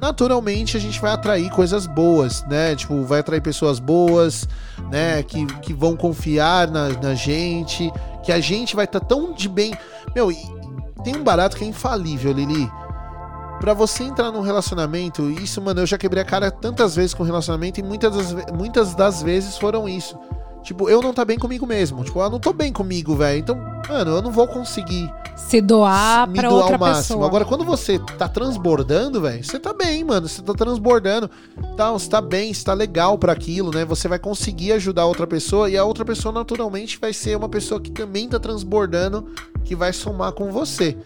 naturalmente 0.00 0.76
a 0.76 0.80
gente 0.80 1.00
vai 1.00 1.12
atrair 1.12 1.48
coisas 1.50 1.86
boas, 1.86 2.44
né? 2.46 2.74
Tipo, 2.76 3.02
vai 3.04 3.20
atrair 3.20 3.40
pessoas 3.40 3.78
boas, 3.78 4.46
né? 4.90 5.22
Que, 5.22 5.46
que 5.60 5.72
vão 5.72 5.96
confiar 5.96 6.68
na, 6.68 6.88
na 6.88 7.14
gente, 7.14 7.90
que 8.22 8.32
a 8.32 8.40
gente 8.40 8.76
vai 8.76 8.84
estar 8.84 9.00
tá 9.00 9.06
tão 9.06 9.32
de 9.32 9.48
bem. 9.48 9.72
Meu, 10.14 10.30
tem 11.02 11.16
um 11.16 11.24
barato 11.24 11.56
que 11.56 11.64
é 11.64 11.66
infalível, 11.66 12.32
Lili. 12.32 12.70
Pra 13.60 13.74
você 13.74 14.02
entrar 14.02 14.32
num 14.32 14.40
relacionamento, 14.40 15.30
isso, 15.30 15.62
mano, 15.62 15.80
eu 15.80 15.86
já 15.86 15.96
quebrei 15.96 16.22
a 16.22 16.26
cara 16.26 16.50
tantas 16.50 16.96
vezes 16.96 17.14
com 17.14 17.22
relacionamento 17.22 17.78
e 17.78 17.82
muitas 17.82 18.14
das, 18.14 18.52
muitas 18.52 18.94
das 18.94 19.22
vezes 19.22 19.56
foram 19.56 19.88
isso. 19.88 20.18
Tipo, 20.62 20.88
eu 20.88 21.02
não 21.02 21.12
tá 21.12 21.24
bem 21.24 21.38
comigo 21.38 21.66
mesmo. 21.66 22.04
Tipo, 22.04 22.20
eu 22.20 22.30
não 22.30 22.38
tô 22.38 22.52
bem 22.52 22.72
comigo, 22.72 23.16
velho. 23.16 23.38
Então, 23.40 23.56
mano, 23.88 24.12
eu 24.12 24.22
não 24.22 24.30
vou 24.30 24.46
conseguir 24.46 25.12
se 25.36 25.60
doar 25.60 26.28
me 26.28 26.38
para 26.38 26.48
doar 26.48 26.60
outra 26.60 26.76
ao 26.76 26.80
máximo. 26.80 27.02
pessoa. 27.02 27.26
Agora, 27.26 27.44
quando 27.44 27.64
você 27.64 27.98
tá 27.98 28.28
transbordando, 28.28 29.20
velho, 29.20 29.42
você 29.42 29.58
tá 29.58 29.72
bem, 29.72 30.04
mano. 30.04 30.28
Você 30.28 30.40
tá 30.40 30.54
transbordando. 30.54 31.28
Tá, 31.76 31.90
você 31.90 32.08
tá 32.08 32.20
bem, 32.20 32.54
você 32.54 32.64
tá 32.64 32.74
legal 32.74 33.18
para 33.18 33.32
aquilo, 33.32 33.72
né? 33.72 33.84
Você 33.84 34.06
vai 34.06 34.18
conseguir 34.18 34.72
ajudar 34.72 35.06
outra 35.06 35.26
pessoa 35.26 35.68
e 35.68 35.76
a 35.76 35.84
outra 35.84 36.04
pessoa, 36.04 36.32
naturalmente, 36.32 36.98
vai 37.00 37.12
ser 37.12 37.36
uma 37.36 37.48
pessoa 37.48 37.80
que 37.80 37.90
também 37.90 38.28
tá 38.28 38.38
transbordando, 38.38 39.26
que 39.64 39.74
vai 39.74 39.92
somar 39.92 40.32
com 40.32 40.50
você. 40.52 40.96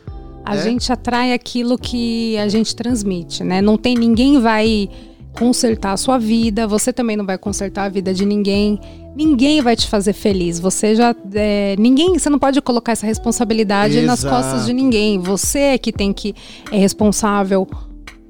A 0.45 0.55
né? 0.55 0.63
gente 0.63 0.93
atrai 0.93 1.33
aquilo 1.33 1.77
que 1.77 2.37
a 2.39 2.47
gente 2.47 2.77
transmite, 2.77 3.43
né? 3.43 3.61
Não 3.61 3.77
tem 3.77 3.97
ninguém 3.97 4.41
vai 4.41 4.89
consertar 5.37 5.93
a 5.93 5.97
sua 5.97 6.19
vida, 6.19 6.67
você 6.67 6.93
também 6.93 7.17
não 7.17 7.27
vai 7.27 7.37
consertar 7.37 7.85
a 7.85 7.89
vida 7.89 8.15
de 8.15 8.25
ninguém. 8.25 8.81
Ninguém 9.17 9.63
vai 9.63 9.75
te 9.75 9.89
fazer 9.89 10.13
feliz. 10.13 10.61
Você 10.61 10.95
já. 10.95 11.17
É, 11.35 11.75
ninguém. 11.79 12.19
Você 12.19 12.29
não 12.29 12.39
pode 12.39 12.61
colocar 12.61 12.93
essa 12.93 13.07
responsabilidade 13.07 14.03
nas 14.03 14.21
Exato. 14.21 14.35
costas 14.35 14.67
de 14.67 14.75
ninguém. 14.75 15.19
Você 15.19 15.59
é 15.59 15.79
que 15.79 15.91
tem 15.91 16.13
que. 16.13 16.35
É 16.71 16.77
responsável 16.77 17.67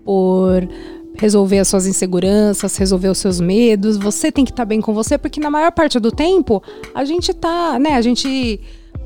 por 0.05 0.69
resolver 1.19 1.59
as 1.59 1.67
suas 1.67 1.87
inseguranças, 1.87 2.77
resolver 2.77 3.09
os 3.09 3.19
seus 3.19 3.41
medos. 3.41 3.97
Você 3.97 4.31
tem 4.31 4.45
que 4.45 4.53
estar 4.53 4.65
bem 4.65 4.81
com 4.81 4.95
você, 4.95 5.19
porque 5.19 5.41
na 5.41 5.51
maior 5.51 5.73
parte 5.73 5.99
do 5.99 6.13
tempo 6.13 6.63
a 6.95 7.05
gente 7.05 7.35
tá, 7.35 7.79
né? 7.81 7.95
A 7.95 8.01
gente 8.01 8.61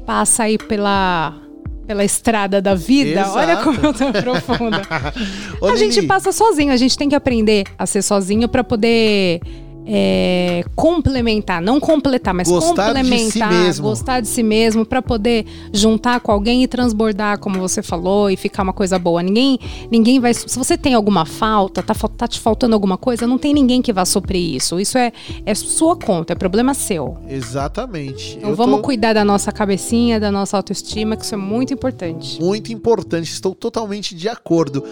passa 0.05 0.43
aí 0.43 0.59
pela 0.59 1.35
pela 1.87 2.05
estrada 2.05 2.63
da 2.63 2.75
vida. 2.75 3.23
Exato. 3.23 3.39
Olha 3.39 3.57
como 3.65 3.81
eu 3.85 3.93
tô 3.93 4.13
profunda. 4.23 4.83
Ô, 5.61 5.67
a 5.67 5.73
Lili, 5.73 5.91
gente 5.91 6.07
passa 6.07 6.31
sozinho, 6.31 6.73
a 6.73 6.77
gente 6.77 6.97
tem 6.97 7.09
que 7.09 7.17
aprender 7.17 7.65
a 7.77 7.85
ser 7.85 8.03
sozinho 8.03 8.49
pra 8.49 8.63
poder 8.63 9.41
é, 9.87 10.63
complementar, 10.77 11.61
não 11.61 11.81
completar, 11.81 12.35
mas 12.35 12.49
Gostar 12.49 12.93
de 12.93 12.99
si 12.99 13.11
complementar, 13.11 13.53
mesmo. 13.53 13.89
gostar 13.89 14.21
de 14.21 14.29
si 14.29 14.43
mesmo 14.43 14.85
pra 14.85 15.03
poder 15.03 15.47
juntar 15.73 16.21
com 16.21 16.31
alguém 16.33 16.63
e 16.63 16.69
transbordar, 16.69 17.39
como 17.39 17.59
você 17.59 17.83
falou, 17.83 18.31
e 18.31 18.37
ficar 18.37 18.63
uma 18.63 18.73
coisa 18.73 18.99
boa. 18.99 19.23
Ninguém, 19.23 19.59
ninguém 19.91 20.21
vai. 20.21 20.33
Se 20.35 20.57
você 20.59 20.77
tem 20.77 20.95
alguma 20.95 21.25
falta, 21.25 21.83
tá, 21.83 21.95
tá 21.95 22.29
te 22.29 22.39
faltando 22.39 22.75
alguma 22.75 22.97
coisa, 22.97 23.27
não 23.27 23.39
tem 23.39 23.53
ninguém 23.55 23.83
que 23.83 23.93
vá 23.93 24.05
suprir 24.05 24.55
isso. 24.57 24.79
Isso 24.79 24.97
é, 24.99 25.13
é 25.45 25.55
sua 25.55 25.97
conta, 25.97 26.33
é 26.33 26.37
problema 26.37 26.75
seu. 26.75 27.17
Exatamente. 27.29 28.37
Então 28.37 28.51
Eu 28.51 28.57
vamos 28.57 28.77
tô 28.77 28.83
cuidar 28.83 29.13
da 29.13 29.25
nossa 29.25 29.51
cabecinha, 29.53 30.21
da 30.21 30.31
nossa 30.31 30.57
autoestima, 30.57 31.17
que 31.17 31.25
isso 31.25 31.35
é 31.35 31.39
muito 31.39 31.73
importante. 31.75 32.41
muito 32.41 32.73
importante, 32.73 33.31
estou 33.31 33.55
totalmente 33.55 34.15
de 34.15 34.29
acordo. 34.29 34.85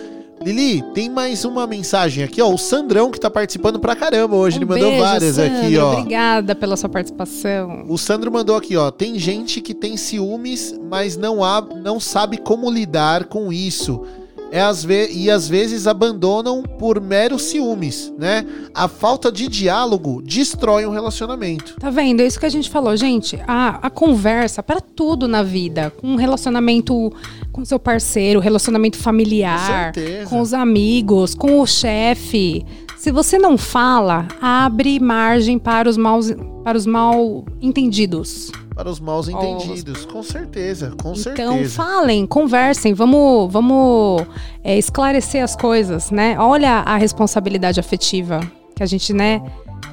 Lili, 0.45 0.82
tem 0.95 1.11
mais 1.11 1.45
uma 1.45 1.66
mensagem 1.66 2.22
aqui, 2.24 2.41
ó. 2.41 2.49
O 2.49 2.59
Sandrão 2.59 3.11
que 3.11 3.18
tá 3.18 3.28
participando 3.28 3.78
pra 3.78 3.97
caramba 3.97 4.36
hoje. 4.36 4.59
Ele 4.59 4.64
Um 4.64 4.68
mandou 4.68 4.91
beijo, 4.91 5.05
várias 5.05 5.34
Sandro, 5.36 5.59
aqui, 5.59 5.78
ó. 5.78 5.93
Obrigada 5.93 6.55
pela 6.55 6.76
sua 6.76 6.89
participação. 6.89 7.84
O 7.89 7.99
Sandro 7.99 8.30
mandou 8.30 8.57
aqui, 8.57 8.76
ó. 8.76 8.91
Tem 8.91 9.18
gente 9.18 9.61
que 9.61 9.74
tem 9.74 9.97
ciúmes, 9.97 10.78
mas 10.89 11.16
não, 11.16 11.43
há, 11.43 11.61
não 11.61 11.99
sabe 11.99 12.39
como 12.39 12.70
lidar 12.70 13.24
com 13.24 13.53
isso. 13.53 14.05
É 14.51 14.61
às 14.61 14.84
ve 14.84 15.11
e 15.12 15.30
às 15.30 15.49
vezes 15.49 15.86
abandonam 15.86 16.62
por 16.62 17.01
meros 17.01 17.42
ciúmes, 17.42 18.12
né? 18.18 18.46
A 18.74 18.88
falta 18.88 19.30
de 19.30 19.46
diálogo 19.46 20.22
destrói 20.22 20.86
um 20.86 20.90
relacionamento. 20.90 21.76
Tá 21.78 21.90
vendo? 21.90 22.20
É 22.20 22.26
isso 22.26 22.40
que 22.40 22.46
a 22.46 22.51
gente 22.51 22.70
falou, 22.70 22.96
gente. 22.96 23.38
A, 23.46 23.78
a 23.82 23.90
conversa 23.90 24.62
para 24.62 24.80
tudo 24.80 25.28
na 25.28 25.42
vida. 25.42 25.92
Com 25.99 26.09
um 26.09 26.16
relacionamento 26.16 27.12
com 27.53 27.64
seu 27.64 27.78
parceiro, 27.78 28.40
relacionamento 28.40 28.96
familiar, 28.96 29.92
Com 30.24 30.38
com 30.38 30.42
os 30.42 30.55
amigos, 30.55 31.34
com 31.34 31.61
o 31.61 31.66
chefe. 31.66 32.64
Se 32.96 33.11
você 33.11 33.38
não 33.38 33.59
fala, 33.59 34.28
abre 34.40 35.01
margem 35.01 35.59
para 35.59 35.88
os 35.88 35.96
maus, 35.96 36.32
para 36.62 36.78
os 36.78 36.86
mal 36.86 37.44
entendidos. 37.61 38.53
Para 38.79 38.89
os 38.91 39.01
maus 39.01 39.29
entendidos. 39.29 40.05
Com 40.05 40.22
certeza, 40.22 40.93
com 41.03 41.11
Então, 41.11 41.16
certeza. 41.16 41.74
falem, 41.74 42.24
conversem, 42.24 42.95
vamos, 42.95 43.53
vamos 43.53 44.24
é, 44.62 44.79
esclarecer 44.79 45.43
as 45.43 45.57
coisas, 45.57 46.12
né? 46.12 46.37
Olha 46.39 46.85
a 46.87 46.97
responsabilidade 46.97 47.81
afetiva, 47.81 48.39
que 48.76 48.83
a 48.85 48.87
gente, 48.87 49.12
né? 49.12 49.43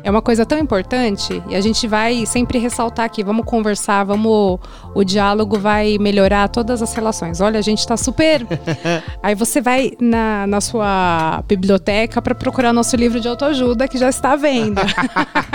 É 0.03 0.11
uma 0.11 0.21
coisa 0.21 0.45
tão 0.45 0.59
importante 0.59 1.41
e 1.49 1.55
a 1.55 1.61
gente 1.61 1.87
vai 1.87 2.27
sempre 2.27 2.59
ressaltar 2.59 3.07
aqui, 3.07 3.23
vamos 3.23 3.43
conversar, 3.47 4.03
vamos. 4.03 4.59
O 4.93 5.03
diálogo 5.03 5.57
vai 5.57 5.97
melhorar 5.97 6.47
todas 6.47 6.79
as 6.83 6.93
relações. 6.93 7.41
Olha, 7.41 7.57
a 7.57 7.63
gente 7.63 7.87
tá 7.87 7.97
super. 7.97 8.45
Aí 9.23 9.33
você 9.33 9.61
vai 9.61 9.93
na, 9.99 10.45
na 10.45 10.61
sua 10.61 11.43
biblioteca 11.47 12.21
para 12.21 12.35
procurar 12.35 12.71
nosso 12.71 12.95
livro 12.95 13.19
de 13.19 13.27
autoajuda 13.27 13.87
que 13.87 13.97
já 13.97 14.09
está 14.09 14.33
à 14.33 14.35
venda. 14.35 14.83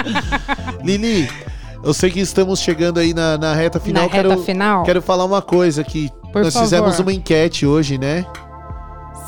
Lili, 0.83 1.29
eu 1.83 1.95
sei 1.95 2.11
que 2.11 2.21
estamos 2.21 2.61
chegando 2.61 2.99
aí 2.99 3.15
na, 3.15 3.39
na 3.39 3.55
reta 3.55 3.81
final. 3.81 4.05
na 4.07 4.13
reta 4.13 4.29
quero, 4.29 4.43
final. 4.43 4.83
quero 4.85 5.03
falar 5.03 5.25
uma 5.25 5.43
coisa 5.43 5.81
aqui. 5.81 6.11
Por 6.33 6.43
Nós 6.43 6.53
favor. 6.53 6.67
fizemos 6.67 6.99
uma 6.99 7.13
enquete 7.13 7.67
hoje, 7.67 7.99
né? 7.99 8.25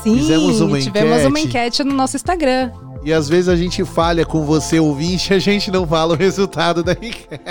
Sim, 0.01 0.17
fizemos 0.17 0.61
uma 0.61 0.79
tivemos 0.79 1.25
uma 1.25 1.39
enquete. 1.39 1.47
enquete 1.47 1.83
no 1.83 1.93
nosso 1.93 2.15
Instagram. 2.15 2.71
E 3.05 3.11
às 3.11 3.27
vezes 3.27 3.49
a 3.49 3.55
gente 3.55 3.83
falha 3.83 4.25
com 4.25 4.45
você, 4.45 4.79
ouvinte, 4.79 5.33
a 5.35 5.39
gente 5.39 5.69
não 5.71 5.85
fala 5.85 6.13
o 6.13 6.17
resultado 6.17 6.83
da 6.83 6.93
enquete. 6.93 7.41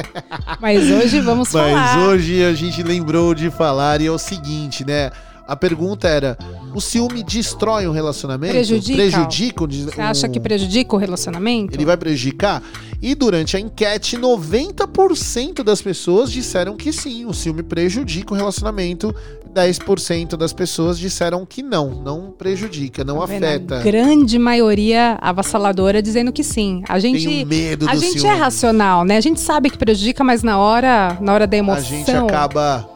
Mas 0.61 0.91
hoje 0.91 1.21
vamos 1.21 1.53
Mas 1.53 1.73
falar. 1.73 1.99
hoje 1.99 2.43
a 2.45 2.55
gente 2.55 2.83
lembrou 2.83 3.35
de 3.35 3.51
falar 3.51 4.01
e 4.01 4.07
é 4.07 4.11
o 4.11 4.19
seguinte, 4.19 4.85
né? 4.87 5.11
A 5.47 5.57
pergunta 5.57 6.09
era: 6.09 6.37
o 6.75 6.81
ciúme 6.81 7.23
destrói 7.23 7.87
um 7.87 7.93
relacionamento? 7.93 8.53
Prejudica? 8.55 8.97
Prejudica 8.97 9.65
um 9.65 9.69
Você 9.69 10.01
acha 10.01 10.27
um- 10.27 10.31
que 10.31 10.41
prejudica 10.41 10.95
o 10.95 10.99
relacionamento? 10.99 11.75
Ele 11.77 11.85
vai 11.85 11.97
prejudicar? 11.97 12.63
E 13.01 13.15
durante 13.17 13.57
a 13.57 13.61
enquete, 13.61 14.17
90% 14.17 15.63
das 15.65 15.83
pessoas 15.83 16.31
disseram 16.31 16.77
que 16.77 16.93
sim, 16.93 17.25
o 17.27 17.33
ciúme 17.35 17.63
prejudica 17.63 18.33
o 18.33 18.37
relacionamento. 18.37 19.15
10% 19.53 20.35
das 20.35 20.51
pessoas 20.53 20.99
disseram 20.99 21.45
que 21.45 21.63
não, 21.63 21.91
não 21.91 22.31
prejudica, 22.31 23.05
não 23.05 23.19
Tá 23.19 23.25
afeta. 23.25 23.81
A 23.81 23.83
grande 23.83 24.39
maioria 24.39 25.19
avassaladora 25.21 26.01
dizendo 26.01 26.33
que 26.33 26.43
sim. 26.43 26.83
A 26.89 26.99
gente, 26.99 27.27
Tenho 27.27 27.47
medo 27.47 27.87
a 27.87 27.93
do 27.95 28.01
gente 28.01 28.21
ciúme. 28.21 28.29
é 28.31 28.35
racional, 28.39 29.05
né? 29.05 29.19
A 29.19 29.21
gente 29.21 29.41
sabe 29.41 29.69
que 29.69 29.77
prejudica, 29.77 30.25
mas 30.25 30.43
na 30.43 30.59
hora, 30.59 31.19
na 31.21 31.35
hora 31.35 31.47
da 31.47 31.55
A 31.55 31.59
emoção. 31.59 31.83
gente 31.85 32.11
acaba 32.11 32.89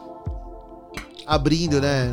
abrindo, 1.27 1.81
né? 1.81 2.09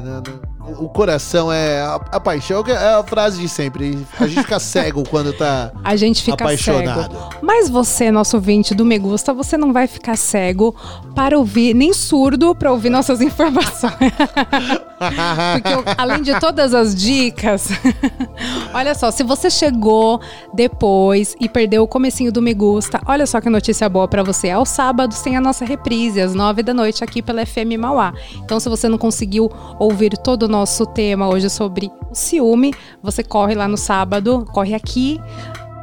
O 0.78 0.88
coração 0.88 1.52
é 1.52 1.80
a, 1.82 1.94
a 1.94 2.18
paixão, 2.20 2.62
que 2.64 2.70
é 2.70 2.94
a 2.94 3.02
frase 3.02 3.40
de 3.40 3.48
sempre. 3.48 4.04
A 4.18 4.26
gente 4.26 4.40
fica 4.42 4.58
cego 4.58 5.02
quando 5.08 5.32
tá 5.32 5.70
A 5.84 5.94
gente 5.94 6.22
fica 6.22 6.42
apaixonado. 6.44 7.12
cego. 7.12 7.28
Mas 7.42 7.68
você, 7.68 8.10
nosso 8.10 8.36
ouvinte 8.36 8.74
do 8.74 8.84
Me 8.84 8.98
Gusta, 8.98 9.32
você 9.32 9.56
não 9.58 9.72
vai 9.72 9.86
ficar 9.86 10.16
cego 10.16 10.74
para 11.14 11.38
ouvir, 11.38 11.74
nem 11.74 11.92
surdo 11.92 12.54
para 12.54 12.72
ouvir 12.72 12.90
nossas 12.90 13.20
informações. 13.22 13.92
Porque 14.98 15.74
eu- 15.74 15.84
além 15.98 16.22
de 16.22 16.38
todas 16.38 16.72
as 16.74 16.94
dicas, 16.94 17.68
olha 18.72 18.94
só, 18.94 19.10
se 19.10 19.22
você 19.22 19.50
chegou 19.50 20.20
depois 20.54 21.34
e 21.40 21.48
perdeu 21.48 21.82
o 21.82 21.88
comecinho 21.88 22.30
do 22.32 22.40
Me 22.40 22.54
Gusta, 22.54 23.00
olha 23.06 23.26
só 23.26 23.40
que 23.40 23.50
notícia 23.50 23.88
boa 23.88 24.06
pra 24.08 24.22
você. 24.22 24.50
Aos 24.50 24.68
sábados 24.68 25.20
tem 25.20 25.36
a 25.36 25.40
nossa 25.40 25.64
reprise, 25.64 26.20
às 26.20 26.34
nove 26.34 26.62
da 26.62 26.72
noite, 26.72 27.02
aqui 27.02 27.20
pela 27.22 27.44
FM 27.44 27.76
Mauá. 27.78 28.12
Então, 28.36 28.58
se 28.60 28.68
você 28.68 28.88
não 28.88 28.98
conseguiu 28.98 29.50
ouvir 29.78 30.16
todo 30.18 30.44
o 30.44 30.48
nosso 30.48 30.86
tema 30.86 31.28
hoje 31.28 31.50
sobre 31.50 31.90
o 32.10 32.14
ciúme, 32.14 32.72
você 33.02 33.22
corre 33.22 33.54
lá 33.54 33.66
no 33.68 33.76
sábado, 33.76 34.46
corre 34.52 34.74
aqui 34.74 35.20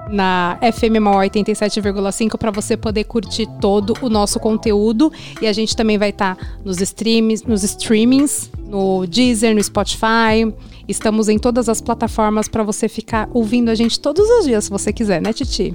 na 0.09 0.57
FM 0.61 0.99
Mauá 1.01 1.23
87,5 1.25 2.37
para 2.37 2.51
você 2.51 2.75
poder 2.75 3.03
curtir 3.05 3.47
todo 3.59 3.93
o 4.01 4.09
nosso 4.09 4.39
conteúdo 4.39 5.11
e 5.41 5.47
a 5.47 5.53
gente 5.53 5.75
também 5.75 5.97
vai 5.97 6.09
estar 6.09 6.37
nos 6.65 6.81
streams, 6.81 7.47
nos 7.47 7.63
streamings, 7.63 8.49
no 8.67 9.05
Deezer, 9.07 9.53
no 9.55 9.63
Spotify. 9.63 10.53
Estamos 10.87 11.29
em 11.29 11.37
todas 11.37 11.69
as 11.69 11.79
plataformas 11.79 12.47
para 12.47 12.63
você 12.63 12.89
ficar 12.89 13.29
ouvindo 13.33 13.69
a 13.69 13.75
gente 13.75 13.99
todos 13.99 14.27
os 14.29 14.45
dias, 14.45 14.65
se 14.65 14.69
você 14.69 14.91
quiser, 14.91 15.21
né, 15.21 15.31
Titi? 15.31 15.73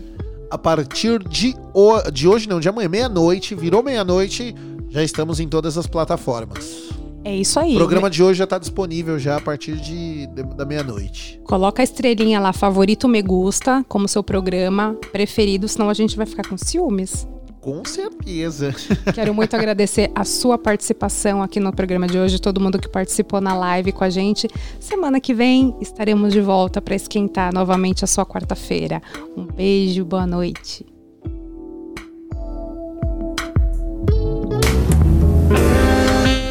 A 0.50 0.58
partir 0.58 1.22
de, 1.28 1.54
ho- 1.74 2.10
de 2.12 2.28
hoje, 2.28 2.48
não, 2.48 2.60
de 2.60 2.68
amanhã, 2.68 2.88
meia-noite, 2.88 3.54
virou 3.54 3.82
meia-noite, 3.82 4.54
já 4.90 5.02
estamos 5.02 5.40
em 5.40 5.48
todas 5.48 5.76
as 5.78 5.86
plataformas. 5.86 6.84
É 7.28 7.34
isso 7.34 7.58
aí. 7.58 7.74
O 7.74 7.78
programa 7.78 8.08
de 8.08 8.22
hoje 8.22 8.38
já 8.38 8.46
tá 8.46 8.56
disponível 8.56 9.18
já 9.18 9.36
a 9.36 9.40
partir 9.40 9.74
de, 9.74 10.28
de- 10.28 10.42
da 10.54 10.64
meia-noite. 10.64 11.40
Coloca 11.42 11.82
a 11.82 11.84
estrelinha 11.84 12.38
lá, 12.38 12.52
favorito 12.52 13.08
me 13.08 13.20
gusta, 13.20 13.84
como 13.88 14.06
seu 14.06 14.22
programa 14.22 14.96
preferido, 15.10 15.66
senão 15.66 15.90
a 15.90 15.94
gente 15.94 16.16
vai 16.16 16.24
ficar 16.24 16.46
com 16.48 16.56
ciúmes. 16.56 17.26
Com 17.60 17.84
certeza. 17.84 18.72
Quero 19.12 19.34
muito 19.34 19.56
agradecer 19.56 20.08
a 20.14 20.24
sua 20.24 20.56
participação 20.56 21.42
aqui 21.42 21.58
no 21.58 21.72
programa 21.72 22.06
de 22.06 22.16
hoje, 22.16 22.38
todo 22.40 22.60
mundo 22.60 22.78
que 22.78 22.88
participou 22.88 23.40
na 23.40 23.54
live 23.56 23.90
com 23.90 24.04
a 24.04 24.08
gente. 24.08 24.46
Semana 24.78 25.18
que 25.18 25.34
vem 25.34 25.74
estaremos 25.80 26.32
de 26.32 26.40
volta 26.40 26.80
para 26.80 26.94
esquentar 26.94 27.52
novamente 27.52 28.04
a 28.04 28.06
sua 28.06 28.24
quarta-feira. 28.24 29.02
Um 29.36 29.44
beijo, 29.44 30.04
boa 30.04 30.28
noite. 30.28 30.86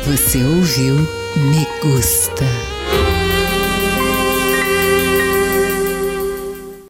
Você 0.06 0.44
ouviu 0.44 0.98
Me 1.36 1.68
Gusta. 1.82 2.65